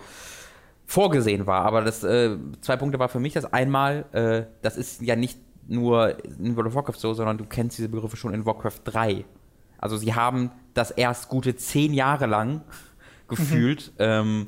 vorgesehen 0.86 1.45
war. 1.47 1.65
Aber 1.65 1.82
das 1.82 2.03
äh, 2.03 2.38
zwei 2.61 2.78
Punkte 2.78 2.99
war 2.99 3.09
für 3.09 3.20
mich 3.20 3.34
das 3.34 3.51
einmal, 3.51 4.05
äh, 4.13 4.45
das 4.61 4.78
ist 4.78 5.01
ja 5.01 5.15
nicht 5.15 5.39
nur 5.68 6.18
in 6.24 6.55
World 6.55 6.68
of 6.68 6.76
Warcraft 6.76 6.97
so, 6.99 7.13
sondern 7.13 7.38
du 7.38 7.45
kennst 7.45 7.78
diese 7.78 7.89
Begriffe 7.89 8.15
schon 8.15 8.34
in 8.34 8.45
Warcraft 8.45 8.80
3. 8.86 9.26
Also 9.80 9.97
sie 9.97 10.15
haben 10.15 10.51
das 10.74 10.91
erst 10.91 11.28
gute 11.30 11.55
zehn 11.55 11.93
Jahre 11.93 12.26
lang 12.26 12.61
gefühlt 13.28 13.91
ähm, 13.99 14.47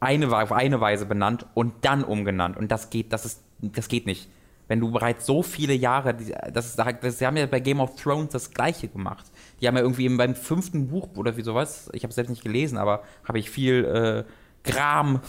eine, 0.00 0.28
auf 0.36 0.52
eine 0.52 0.80
Weise 0.80 1.06
benannt 1.06 1.46
und 1.54 1.74
dann 1.84 2.04
umgenannt. 2.04 2.56
Und 2.56 2.70
das 2.70 2.90
geht, 2.90 3.12
das 3.12 3.24
ist, 3.24 3.42
das 3.60 3.88
geht 3.88 4.06
nicht. 4.06 4.28
Wenn 4.68 4.80
du 4.80 4.90
bereits 4.90 5.26
so 5.26 5.42
viele 5.42 5.74
Jahre, 5.74 6.14
das 6.14 6.66
ist, 6.66 6.78
das, 6.78 7.18
sie 7.18 7.26
haben 7.26 7.36
ja 7.36 7.46
bei 7.46 7.60
Game 7.60 7.80
of 7.80 7.96
Thrones 7.96 8.30
das 8.30 8.50
Gleiche 8.50 8.88
gemacht. 8.88 9.26
Die 9.60 9.68
haben 9.68 9.76
ja 9.76 9.82
irgendwie 9.82 10.04
eben 10.04 10.16
beim 10.16 10.34
fünften 10.34 10.88
Buch 10.88 11.08
oder 11.16 11.36
wie 11.36 11.42
sowas, 11.42 11.90
ich 11.92 12.02
habe 12.02 12.10
es 12.10 12.16
selbst 12.16 12.30
nicht 12.30 12.42
gelesen, 12.42 12.78
aber 12.78 13.02
habe 13.26 13.38
ich 13.38 13.50
viel 13.50 13.84
äh, 13.84 14.70
Gram 14.70 15.20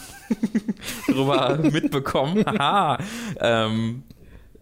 drüber 1.07 1.57
mitbekommen. 1.71 2.45
Haha. 2.45 2.99
ähm, 3.39 4.03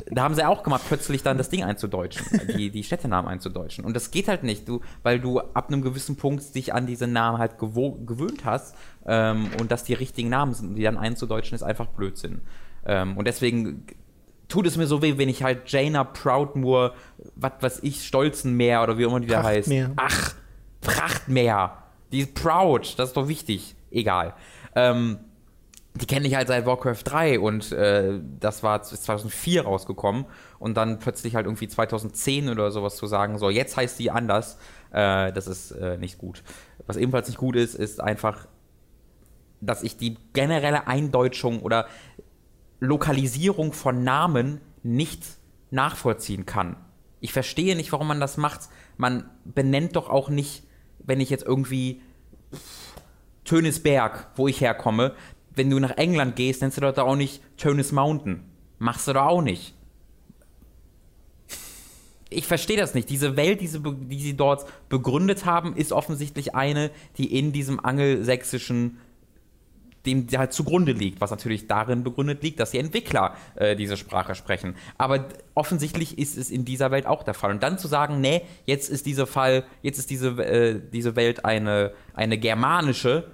da 0.08 0.24
haben 0.24 0.36
sie 0.36 0.46
auch 0.46 0.64
gemacht, 0.64 0.84
plötzlich 0.88 1.24
dann 1.24 1.38
das 1.38 1.50
Ding 1.50 1.64
einzudeutschen, 1.64 2.26
die, 2.58 2.70
die 2.72 2.84
Städtenamen 2.84 3.30
einzudeutschen. 3.30 3.86
Und 3.86 3.96
das 3.96 4.12
geht 4.12 4.28
halt 4.28 4.44
nicht, 4.44 4.68
du, 4.68 4.82
weil 5.02 5.20
du 5.20 5.40
ab 5.40 5.70
einem 5.70 5.82
gewissen 5.82 6.18
Punkt 6.18 6.56
dich 6.56 6.74
an 6.74 6.88
diese 6.88 7.08
Namen 7.08 7.38
halt 7.38 7.58
gewöhnt 7.58 8.44
hast 8.44 8.76
ähm, 9.06 9.50
und 9.60 9.72
dass 9.72 9.84
die 9.84 9.94
richtigen 9.94 10.30
Namen 10.30 10.54
sind 10.54 10.70
und 10.70 10.76
die 10.76 10.84
dann 10.84 10.98
einzudeutschen, 10.98 11.56
ist 11.56 11.64
einfach 11.64 11.88
Blödsinn. 11.88 12.42
Ähm, 12.86 13.18
und 13.18 13.28
deswegen 13.28 13.86
tut 14.48 14.68
es 14.68 14.78
mir 14.78 14.88
so 14.88 15.02
weh, 15.02 15.18
wenn 15.18 15.30
ich 15.30 15.44
halt 15.44 15.70
Jaina 15.72 16.04
Proudmoore, 16.04 16.94
was 17.36 17.54
weiß 17.62 17.80
ich, 17.84 18.06
Stolzenmeer 18.06 18.84
oder 18.84 18.98
wie 18.98 19.04
immer 19.04 19.20
die 19.20 19.28
da 19.28 19.44
heißt. 19.44 19.70
Ach, 19.96 20.34
Prachtmeer. 20.82 21.78
Die 22.12 22.20
ist 22.22 22.36
proud, 22.36 22.98
das 22.98 23.10
ist 23.10 23.18
doch 23.18 23.28
wichtig. 23.28 23.76
Egal. 23.90 24.34
Ähm, 24.76 25.20
die 25.96 26.08
kenne 26.08 26.28
ich 26.28 26.36
halt 26.36 26.48
seit 26.48 26.66
Warcraft 26.66 27.04
3 27.04 27.40
und 27.40 27.72
äh, 27.72 28.20
das 28.40 28.64
war 28.64 28.82
2004 28.82 29.64
rausgekommen 29.64 30.26
und 30.58 30.76
dann 30.76 30.98
plötzlich 30.98 31.36
halt 31.36 31.46
irgendwie 31.46 31.68
2010 31.68 32.50
oder 32.50 32.72
sowas 32.72 32.96
zu 32.96 33.06
sagen, 33.06 33.38
so 33.38 33.50
jetzt 33.50 33.78
heißt 33.78 34.00
die 34.00 34.10
anders, 34.10 34.58
äh, 34.92 35.32
das 35.32 35.46
ist 35.46 35.72
äh, 35.72 35.98
nicht 35.98 36.18
gut. 36.18 36.44
Was 36.88 36.98
ebenfalls 36.98 37.28
nicht 37.28 37.38
gut 37.38 37.56
ist, 37.56 37.76
ist 37.76 38.02
einfach, 38.02 38.48
dass 39.62 39.84
ich 39.84 39.96
die 39.96 40.18
generelle 40.34 40.88
Eindeutschung 40.88 41.62
oder 41.62 41.86
Lokalisierung 42.84 43.72
von 43.72 44.04
Namen 44.04 44.60
nicht 44.84 45.24
nachvollziehen 45.72 46.46
kann. 46.46 46.76
Ich 47.22 47.32
verstehe 47.32 47.78
nicht, 47.78 47.94
warum 47.94 48.08
man 48.08 48.20
das 48.20 48.36
macht. 48.36 48.68
Man 48.98 49.30
benennt 49.46 49.96
doch 49.96 50.10
auch 50.10 50.30
nicht, 50.30 50.64
wenn 51.00 51.22
ich 51.22 51.30
jetzt 51.30 51.46
irgendwie 51.46 52.02
Tönisberg, 53.46 54.32
wo 54.36 54.50
ich 54.50 54.60
herkomme, 54.60 55.16
wenn 55.56 55.70
du 55.70 55.80
nach 55.80 55.98
England 55.98 56.36
gehst, 56.36 56.62
nennst 56.62 56.78
du 56.78 56.82
dort 56.82 57.00
auch 57.00 57.16
nicht 57.16 57.42
Tönis 57.58 57.94
Mountain. 57.94 58.44
Machst 58.80 59.08
du 59.08 59.14
doch 59.14 59.28
auch 59.28 59.42
nicht. 59.42 59.76
Ich 62.30 62.48
verstehe 62.48 62.78
das 62.78 62.96
nicht. 62.96 63.10
Diese 63.10 63.38
Welt, 63.38 63.62
die 63.62 63.70
die 63.70 64.20
sie 64.20 64.36
dort 64.36 64.66
begründet 64.90 65.46
haben, 65.46 65.76
ist 65.78 65.94
offensichtlich 65.94 66.54
eine, 66.54 66.92
die 67.18 67.38
in 67.38 67.54
diesem 67.54 67.80
angelsächsischen 67.80 68.98
dem 70.06 70.28
die 70.28 70.38
halt 70.38 70.52
zugrunde 70.54 70.92
liegt, 70.92 71.22
was 71.22 71.32
natürlich 71.32 71.68
darin 71.68 72.04
begründet 72.04 72.44
liegt, 72.44 72.60
dass 72.60 72.72
die 72.72 72.80
Entwickler 72.80 73.36
äh, 73.56 73.76
diese 73.76 73.96
Sprache 73.98 74.36
sprechen. 74.36 74.76
Aber 74.98 75.26
offensichtlich 75.56 76.18
ist 76.18 76.38
es 76.38 76.52
in 76.52 76.66
dieser 76.66 76.92
Welt 76.92 77.06
auch 77.06 77.24
der 77.24 77.34
Fall. 77.34 77.52
Und 77.52 77.64
dann 77.64 77.78
zu 77.78 77.88
sagen, 77.88 78.20
nee, 78.22 78.42
jetzt 78.66 78.90
ist 78.90 79.06
dieser 79.06 79.28
Fall, 79.28 79.64
jetzt 79.82 80.00
ist 80.00 80.10
diese, 80.10 80.30
äh, 80.44 80.82
diese 80.92 81.16
Welt 81.16 81.46
eine, 81.46 81.94
eine 82.14 82.38
germanische, 82.38 83.30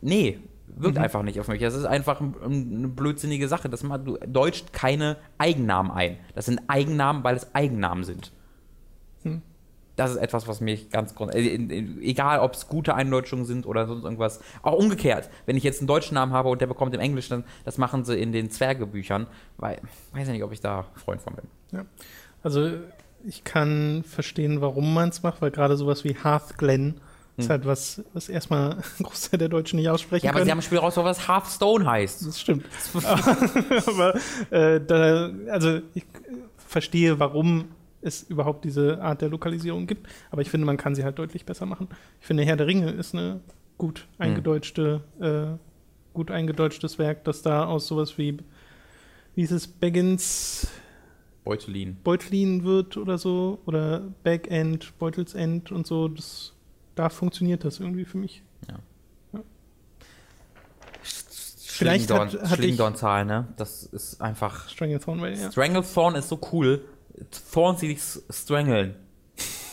nee, 0.00 0.38
wirkt 0.74 0.98
einfach 0.98 1.22
nicht 1.22 1.38
auf 1.38 1.48
mich. 1.48 1.60
Das 1.60 1.74
ist 1.74 1.84
einfach 1.84 2.20
ein- 2.20 2.34
eine 2.44 2.88
blödsinnige 2.88 3.48
Sache. 3.48 3.68
Das 3.68 3.82
macht, 3.82 4.06
du 4.06 4.16
deutscht 4.26 4.72
keine 4.72 5.18
Eigennamen 5.38 5.92
ein. 5.92 6.16
Das 6.34 6.46
sind 6.46 6.60
Eigennamen, 6.68 7.22
weil 7.24 7.36
es 7.36 7.54
Eigennamen 7.54 8.04
sind. 8.04 8.32
Das 10.02 10.12
ist 10.12 10.22
etwas, 10.22 10.48
was 10.48 10.60
mich 10.60 10.90
ganz 10.90 11.14
grund 11.14 11.34
äh, 11.34 11.54
egal 12.02 12.40
ob 12.40 12.54
es 12.54 12.68
gute 12.68 12.94
Eindeutschungen 12.94 13.44
sind 13.44 13.66
oder 13.66 13.86
sonst 13.86 14.04
irgendwas. 14.04 14.40
Auch 14.62 14.74
umgekehrt, 14.74 15.30
wenn 15.46 15.56
ich 15.56 15.64
jetzt 15.64 15.80
einen 15.80 15.86
deutschen 15.86 16.14
Namen 16.14 16.32
habe 16.32 16.48
und 16.48 16.60
der 16.60 16.66
bekommt 16.66 16.94
im 16.94 17.00
Englischen, 17.00 17.44
das 17.64 17.78
machen 17.78 18.04
sie 18.04 18.18
in 18.18 18.32
den 18.32 18.50
Zwergebüchern, 18.50 19.26
weil 19.56 19.80
weiß 20.12 20.26
ja 20.26 20.32
nicht, 20.32 20.44
ob 20.44 20.52
ich 20.52 20.60
da 20.60 20.86
Freund 20.94 21.20
von 21.20 21.34
bin. 21.34 21.44
Ja. 21.72 21.84
Also 22.42 22.70
ich 23.24 23.44
kann 23.44 24.04
verstehen, 24.04 24.60
warum 24.60 24.92
man 24.92 25.10
es 25.10 25.22
macht, 25.22 25.40
weil 25.40 25.50
gerade 25.50 25.76
sowas 25.76 26.04
wie 26.04 26.16
Hearthglen 26.22 27.00
ist 27.38 27.48
halt 27.48 27.64
was, 27.64 28.02
was 28.12 28.28
erstmal 28.28 28.72
ein 28.98 29.02
Großteil 29.04 29.38
der 29.38 29.48
Deutschen 29.48 29.78
nicht 29.78 29.88
aussprechen 29.88 30.22
Hm. 30.22 30.26
Ja, 30.26 30.30
aber 30.30 30.38
können. 30.38 30.46
sie 30.46 30.50
haben 30.50 30.58
ein 30.58 30.62
Spiel 30.62 30.78
raus, 30.78 30.96
was 30.96 31.28
Hearthstone 31.28 31.86
heißt. 31.86 32.26
Das 32.26 32.40
stimmt. 32.40 32.66
aber 33.86 34.14
äh, 34.50 34.80
da, 34.80 35.30
also 35.50 35.80
ich 35.94 36.04
verstehe, 36.68 37.18
warum 37.18 37.66
es 38.02 38.22
überhaupt 38.24 38.64
diese 38.64 39.00
Art 39.00 39.20
der 39.22 39.28
Lokalisierung 39.28 39.86
gibt, 39.86 40.08
aber 40.30 40.42
ich 40.42 40.50
finde, 40.50 40.66
man 40.66 40.76
kann 40.76 40.94
sie 40.94 41.04
halt 41.04 41.18
deutlich 41.18 41.44
besser 41.46 41.66
machen. 41.66 41.88
Ich 42.20 42.26
finde, 42.26 42.44
Herr 42.44 42.56
der 42.56 42.66
Ringe 42.66 42.90
ist 42.90 43.14
eine 43.14 43.40
gut 43.78 44.06
eingedeutschte, 44.18 45.02
äh, 45.20 45.58
gut 46.14 46.30
eingedeutschtes 46.30 46.98
Werk, 46.98 47.24
das 47.24 47.42
da 47.42 47.64
aus 47.64 47.86
sowas 47.86 48.18
wie, 48.18 48.38
wie 49.34 49.42
ist 49.42 49.50
es, 49.52 49.66
Baggins 49.66 50.68
Beutelin. 51.44 51.96
Beutlin 52.04 52.62
wird 52.64 52.96
oder 52.96 53.18
so, 53.18 53.58
oder 53.66 54.00
Backend, 54.22 54.96
Beutelsend 54.98 55.72
und 55.72 55.86
so, 55.86 56.06
das, 56.08 56.52
da 56.94 57.08
funktioniert 57.08 57.64
das 57.64 57.80
irgendwie 57.80 58.04
für 58.04 58.18
mich. 58.18 58.42
Vielleicht 61.64 62.10
hat- 62.10 62.28
Schlingendorn- 62.30 62.42
hatte 62.42 62.44
ich- 62.44 62.56
Schlingendorn-Zahl, 62.58 63.24
ne? 63.24 63.48
Das 63.56 63.84
ist 63.84 64.20
einfach. 64.20 64.68
Strangle 64.68 65.00
Thornway, 65.00 65.34
ja. 65.40 65.50
Stranglethorn 65.50 66.14
ist 66.14 66.28
so 66.28 66.38
cool. 66.52 66.84
Thorn 67.52 67.76
sie 67.76 67.88
dich 67.88 68.00
strangeln. 68.30 68.94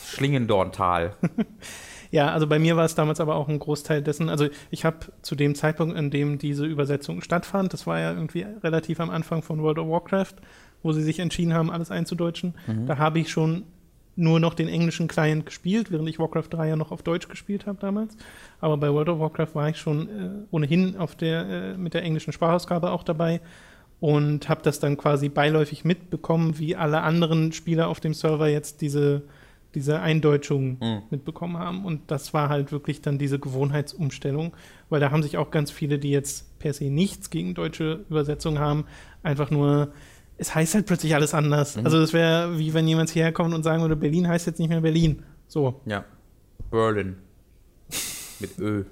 Schlingendorntal. 0.06 1.14
Ja, 2.12 2.32
also 2.32 2.46
bei 2.46 2.58
mir 2.58 2.76
war 2.76 2.84
es 2.84 2.94
damals 2.96 3.20
aber 3.20 3.36
auch 3.36 3.48
ein 3.48 3.60
Großteil 3.60 4.02
dessen. 4.02 4.28
Also 4.28 4.48
ich 4.70 4.84
habe 4.84 4.98
zu 5.22 5.36
dem 5.36 5.54
Zeitpunkt, 5.54 5.96
an 5.96 6.10
dem 6.10 6.38
diese 6.38 6.66
Übersetzung 6.66 7.22
stattfand, 7.22 7.72
das 7.72 7.86
war 7.86 8.00
ja 8.00 8.12
irgendwie 8.12 8.44
relativ 8.64 8.98
am 8.98 9.10
Anfang 9.10 9.42
von 9.42 9.62
World 9.62 9.78
of 9.78 9.88
Warcraft, 9.88 10.34
wo 10.82 10.92
sie 10.92 11.02
sich 11.02 11.20
entschieden 11.20 11.54
haben, 11.54 11.70
alles 11.70 11.92
einzudeutschen. 11.92 12.54
Da 12.86 12.98
habe 12.98 13.20
ich 13.20 13.30
schon 13.30 13.62
nur 14.16 14.40
noch 14.40 14.54
den 14.54 14.68
englischen 14.68 15.06
Client 15.06 15.46
gespielt, 15.46 15.92
während 15.92 16.08
ich 16.08 16.18
Warcraft 16.18 16.48
3 16.50 16.70
ja 16.70 16.76
noch 16.76 16.90
auf 16.90 17.02
Deutsch 17.02 17.28
gespielt 17.28 17.66
habe 17.66 17.78
damals. 17.80 18.16
Aber 18.60 18.76
bei 18.76 18.92
World 18.92 19.08
of 19.08 19.20
Warcraft 19.20 19.54
war 19.54 19.68
ich 19.68 19.76
schon 19.78 20.08
äh, 20.08 20.30
ohnehin 20.50 20.96
auf 20.96 21.14
der, 21.14 21.48
äh, 21.48 21.76
mit 21.76 21.94
der 21.94 22.02
englischen 22.02 22.32
Sprachausgabe 22.32 22.90
auch 22.90 23.04
dabei 23.04 23.40
und 24.00 24.48
habe 24.48 24.62
das 24.62 24.80
dann 24.80 24.96
quasi 24.96 25.28
beiläufig 25.28 25.84
mitbekommen, 25.84 26.58
wie 26.58 26.74
alle 26.76 27.02
anderen 27.02 27.52
Spieler 27.52 27.88
auf 27.88 28.00
dem 28.00 28.14
Server 28.14 28.48
jetzt 28.48 28.80
diese, 28.80 29.22
diese 29.74 30.00
Eindeutschung 30.00 30.78
Mhm. 30.80 31.02
mitbekommen 31.10 31.58
haben. 31.58 31.84
Und 31.84 32.10
das 32.10 32.32
war 32.34 32.48
halt 32.48 32.72
wirklich 32.72 33.02
dann 33.02 33.18
diese 33.18 33.38
Gewohnheitsumstellung, 33.38 34.52
weil 34.88 35.00
da 35.00 35.10
haben 35.10 35.22
sich 35.22 35.36
auch 35.36 35.50
ganz 35.50 35.70
viele, 35.70 35.98
die 35.98 36.10
jetzt 36.10 36.58
per 36.58 36.72
se 36.72 36.84
nichts 36.90 37.30
gegen 37.30 37.54
deutsche 37.54 38.04
Übersetzungen 38.08 38.58
haben, 38.58 38.84
einfach 39.22 39.50
nur, 39.50 39.92
es 40.38 40.54
heißt 40.54 40.74
halt 40.74 40.86
plötzlich 40.86 41.14
alles 41.14 41.34
anders. 41.34 41.76
Mhm. 41.76 41.84
Also 41.84 42.00
das 42.00 42.12
wäre 42.12 42.58
wie 42.58 42.72
wenn 42.74 42.88
jemand 42.88 43.10
hierher 43.10 43.32
kommt 43.32 43.54
und 43.54 43.62
sagen 43.62 43.82
würde, 43.82 43.96
Berlin 43.96 44.26
heißt 44.28 44.46
jetzt 44.46 44.58
nicht 44.58 44.70
mehr 44.70 44.80
Berlin. 44.80 45.22
So, 45.46 45.80
Ja. 45.84 46.04
Berlin. 46.70 47.16
Mit 48.40 48.58
Ö. 48.58 48.84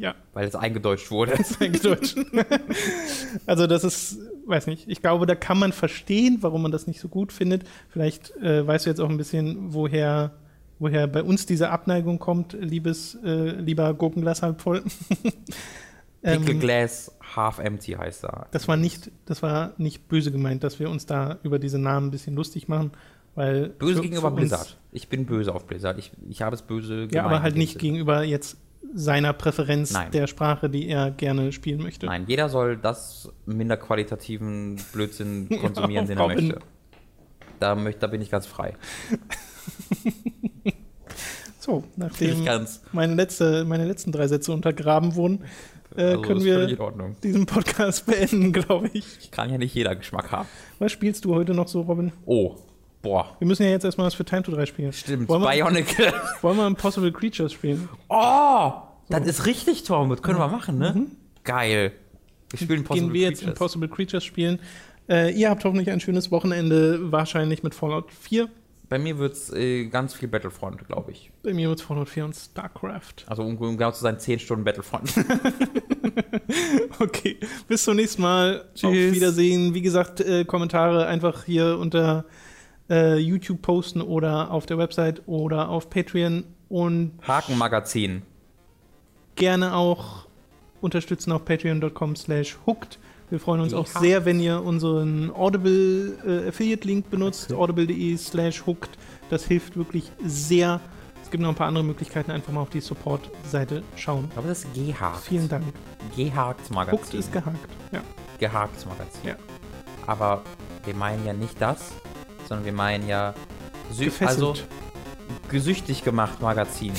ja. 0.00 0.14
Weil 0.32 0.46
es 0.48 0.54
eingedeutscht 0.54 1.10
wurde. 1.10 1.32
Das 1.36 1.58
Deutsch. 1.82 2.14
also 3.46 3.66
das 3.66 3.84
ist, 3.84 4.18
weiß 4.46 4.66
nicht, 4.66 4.88
ich 4.88 5.00
glaube, 5.00 5.26
da 5.26 5.34
kann 5.34 5.58
man 5.58 5.72
verstehen, 5.72 6.38
warum 6.40 6.62
man 6.62 6.72
das 6.72 6.86
nicht 6.86 7.00
so 7.00 7.08
gut 7.08 7.32
findet. 7.32 7.64
Vielleicht 7.88 8.36
äh, 8.36 8.66
weißt 8.66 8.86
du 8.86 8.90
jetzt 8.90 9.00
auch 9.00 9.08
ein 9.10 9.16
bisschen, 9.16 9.72
woher, 9.74 10.32
woher 10.78 11.06
bei 11.06 11.22
uns 11.22 11.46
diese 11.46 11.70
Abneigung 11.70 12.18
kommt, 12.18 12.52
liebes, 12.58 13.16
äh, 13.24 13.50
lieber 13.60 13.94
Gurkenglas 13.94 14.42
halb 14.42 14.60
voll. 14.60 14.82
Pickle 16.22 16.50
ähm, 16.52 16.60
Glass 16.60 17.10
Half 17.36 17.58
Empty 17.58 17.92
heißt 17.92 18.24
da. 18.24 18.46
das 18.52 18.68
war 18.68 18.76
nicht, 18.76 19.10
das 19.26 19.42
war 19.42 19.72
nicht 19.76 20.08
böse 20.08 20.30
gemeint, 20.30 20.62
dass 20.62 20.78
wir 20.78 20.88
uns 20.88 21.06
da 21.06 21.38
über 21.42 21.58
diese 21.58 21.78
Namen 21.78 22.08
ein 22.08 22.10
bisschen 22.10 22.36
lustig 22.36 22.68
machen, 22.68 22.92
weil 23.34 23.70
Böse 23.70 23.96
für- 23.96 24.02
gegenüber 24.02 24.30
für 24.30 24.36
Blizzard. 24.36 24.78
Ich 24.92 25.08
bin 25.08 25.26
böse 25.26 25.52
auf 25.52 25.66
Blizzard. 25.66 25.98
Ich, 25.98 26.12
ich 26.28 26.42
habe 26.42 26.54
es 26.54 26.62
böse 26.62 27.00
Ja, 27.00 27.06
gemeint 27.06 27.26
aber 27.26 27.42
halt 27.42 27.56
nicht 27.56 27.78
gegenüber 27.80 28.22
jetzt 28.22 28.56
seiner 28.92 29.32
Präferenz 29.32 29.92
Nein. 29.92 30.10
der 30.10 30.26
Sprache, 30.26 30.68
die 30.68 30.88
er 30.88 31.10
gerne 31.10 31.52
spielen 31.52 31.82
möchte. 31.82 32.06
Nein, 32.06 32.24
jeder 32.26 32.48
soll 32.48 32.76
das 32.76 33.32
minder 33.46 33.76
qualitativen 33.76 34.80
Blödsinn 34.92 35.48
konsumieren, 35.60 36.06
den 36.06 36.18
er 36.18 36.26
möchte. 36.26 36.58
Da, 37.60 37.74
möchte. 37.74 38.00
da 38.00 38.06
bin 38.08 38.20
ich 38.20 38.30
ganz 38.30 38.46
frei. 38.46 38.74
So, 41.64 41.82
nachdem 41.96 42.44
meine, 42.92 43.14
letzte, 43.14 43.64
meine 43.64 43.86
letzten 43.86 44.12
drei 44.12 44.28
Sätze 44.28 44.52
untergraben 44.52 45.14
wurden, 45.14 45.44
äh, 45.96 46.02
Also, 46.02 46.20
können 46.20 46.44
wir 46.44 46.66
diesen 47.22 47.46
Podcast 47.46 48.04
beenden, 48.06 48.52
glaube 48.52 48.90
ich. 48.92 49.30
Kann 49.30 49.48
ja 49.48 49.56
nicht 49.56 49.74
jeder 49.74 49.96
Geschmack 49.96 50.30
haben. 50.30 50.46
Was 50.78 50.92
spielst 50.92 51.24
du 51.24 51.34
heute 51.34 51.54
noch 51.54 51.68
so, 51.68 51.80
Robin? 51.80 52.12
Oh, 52.26 52.56
boah. 53.04 53.36
Wir 53.38 53.46
müssen 53.46 53.62
ja 53.62 53.70
jetzt 53.70 53.84
erstmal 53.84 54.08
was 54.08 54.14
für 54.14 54.24
Time 54.24 54.42
to 54.42 54.50
3 54.50 54.66
spielen. 54.66 54.92
Stimmt, 54.92 55.28
Wollen 55.28 55.42
wir, 55.42 55.50
Bionicle. 55.50 56.12
wollen 56.42 56.56
wir 56.56 56.66
Impossible 56.66 57.12
Creatures 57.12 57.52
spielen? 57.52 57.88
Oh, 58.08 58.72
das 59.08 59.26
ist 59.26 59.46
richtig, 59.46 59.84
Tormund. 59.84 60.22
Können 60.24 60.40
wir 60.40 60.48
machen, 60.48 60.78
ne? 60.78 61.06
Geil. 61.44 61.92
Wir 62.50 62.58
spielen 62.58 62.80
Impossible 62.80 63.06
Gehen 63.06 63.12
wir 63.14 63.28
jetzt 63.28 63.38
Creatures. 63.40 63.54
Impossible 63.54 63.88
Creatures 63.88 64.24
spielen. 64.24 64.58
Äh, 65.08 65.32
ihr 65.34 65.50
habt 65.50 65.64
hoffentlich 65.64 65.90
ein 65.90 66.00
schönes 66.00 66.32
Wochenende, 66.32 67.12
wahrscheinlich 67.12 67.62
mit 67.62 67.74
Fallout 67.74 68.10
4. 68.10 68.48
Bei 68.88 68.98
mir 68.98 69.18
wird 69.18 69.34
es 69.34 69.52
äh, 69.52 69.86
ganz 69.86 70.14
viel 70.14 70.28
Battlefront, 70.28 70.86
glaube 70.86 71.12
ich. 71.12 71.30
Bei 71.42 71.52
mir 71.52 71.68
wird 71.68 71.80
Fallout 71.80 72.08
4 72.08 72.24
und 72.24 72.34
StarCraft. 72.34 73.24
Also 73.26 73.42
um, 73.42 73.56
um 73.58 73.76
genau 73.76 73.92
zu 73.92 74.02
sein, 74.02 74.18
10 74.18 74.40
Stunden 74.40 74.64
Battlefront. 74.64 75.12
Okay, 76.98 77.38
bis 77.68 77.84
zum 77.84 77.96
nächsten 77.96 78.22
Mal. 78.22 78.64
Tschüss. 78.74 78.84
Auf 78.84 78.92
Wiedersehen. 78.92 79.74
Wie 79.74 79.82
gesagt, 79.82 80.20
äh, 80.20 80.44
Kommentare 80.44 81.06
einfach 81.06 81.44
hier 81.44 81.78
unter 81.78 82.24
äh, 82.90 83.16
YouTube 83.18 83.62
posten 83.62 84.00
oder 84.00 84.50
auf 84.50 84.66
der 84.66 84.78
Website 84.78 85.22
oder 85.26 85.68
auf 85.68 85.90
Patreon 85.90 86.44
und 86.68 87.12
Hakenmagazin. 87.26 88.22
gerne 89.36 89.74
auch 89.74 90.26
unterstützen 90.80 91.32
auf 91.32 91.44
patreon.com 91.44 92.16
slash 92.16 92.58
hooked. 92.66 92.98
Wir 93.30 93.40
freuen 93.40 93.62
uns 93.62 93.72
auch 93.72 93.86
sehr, 93.86 94.26
wenn 94.26 94.38
ihr 94.38 94.62
unseren 94.62 95.30
Audible 95.30 96.18
äh, 96.26 96.48
Affiliate-Link 96.48 97.10
benutzt, 97.10 97.52
audible.de 97.52 98.16
slash 98.18 98.66
hooked. 98.66 98.90
Das 99.30 99.46
hilft 99.46 99.76
wirklich 99.76 100.12
sehr. 100.24 100.80
Es 101.22 101.30
gibt 101.30 101.42
noch 101.42 101.48
ein 101.48 101.54
paar 101.54 101.68
andere 101.68 101.84
Möglichkeiten, 101.84 102.30
einfach 102.30 102.52
mal 102.52 102.60
auf 102.60 102.68
die 102.68 102.80
Support-Seite 102.80 103.82
schauen. 103.96 104.26
Ich 104.28 104.34
glaube, 104.34 104.48
das 104.48 104.64
ist 104.64 104.74
gehakt. 104.74 105.22
Vielen 105.24 105.48
Dank. 105.48 105.64
Gehakt 106.14 106.70
Magazin. 106.70 106.98
Hooked 106.98 107.14
ist 107.14 107.32
gehakt. 107.32 107.58
Ja. 107.92 108.02
gehakt 108.38 108.86
Magazin. 108.86 109.30
Ja. 109.30 109.36
Aber 110.06 110.42
wir 110.84 110.94
meinen 110.94 111.24
ja 111.24 111.32
nicht 111.32 111.58
das, 111.60 111.92
sondern 112.48 112.64
wir 112.64 112.72
meinen 112.72 113.08
ja 113.08 113.34
also 114.20 114.54
gesüchtig 115.48 116.04
gemacht 116.04 116.40
Magazin. 116.40 116.92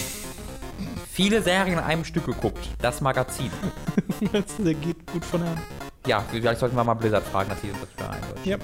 Viele 1.11 1.41
Serien 1.41 1.77
in 1.77 1.83
einem 1.83 2.03
Stück 2.03 2.25
geguckt. 2.25 2.69
Das 2.81 3.01
Magazin. 3.01 3.51
Das 4.31 4.57
geht 4.57 5.11
gut 5.11 5.23
von 5.23 5.41
der 5.41 5.49
Hand. 5.49 5.61
Ja, 6.07 6.23
vielleicht 6.29 6.59
sollten 6.59 6.75
wir 6.75 6.83
mal 6.83 6.93
Blizzard 6.93 7.23
fragen, 7.25 7.49
dass 7.49 7.61
sie 7.61 7.69
uns 7.69 7.79
das 7.79 7.89
wieder 7.93 8.09
eindeutschen. 8.11 8.51
Ja. 8.51 8.57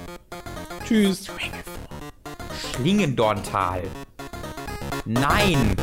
Tschüss. 0.84 1.30
Schlingendorntal. 2.74 3.82
Nein! 5.04 5.76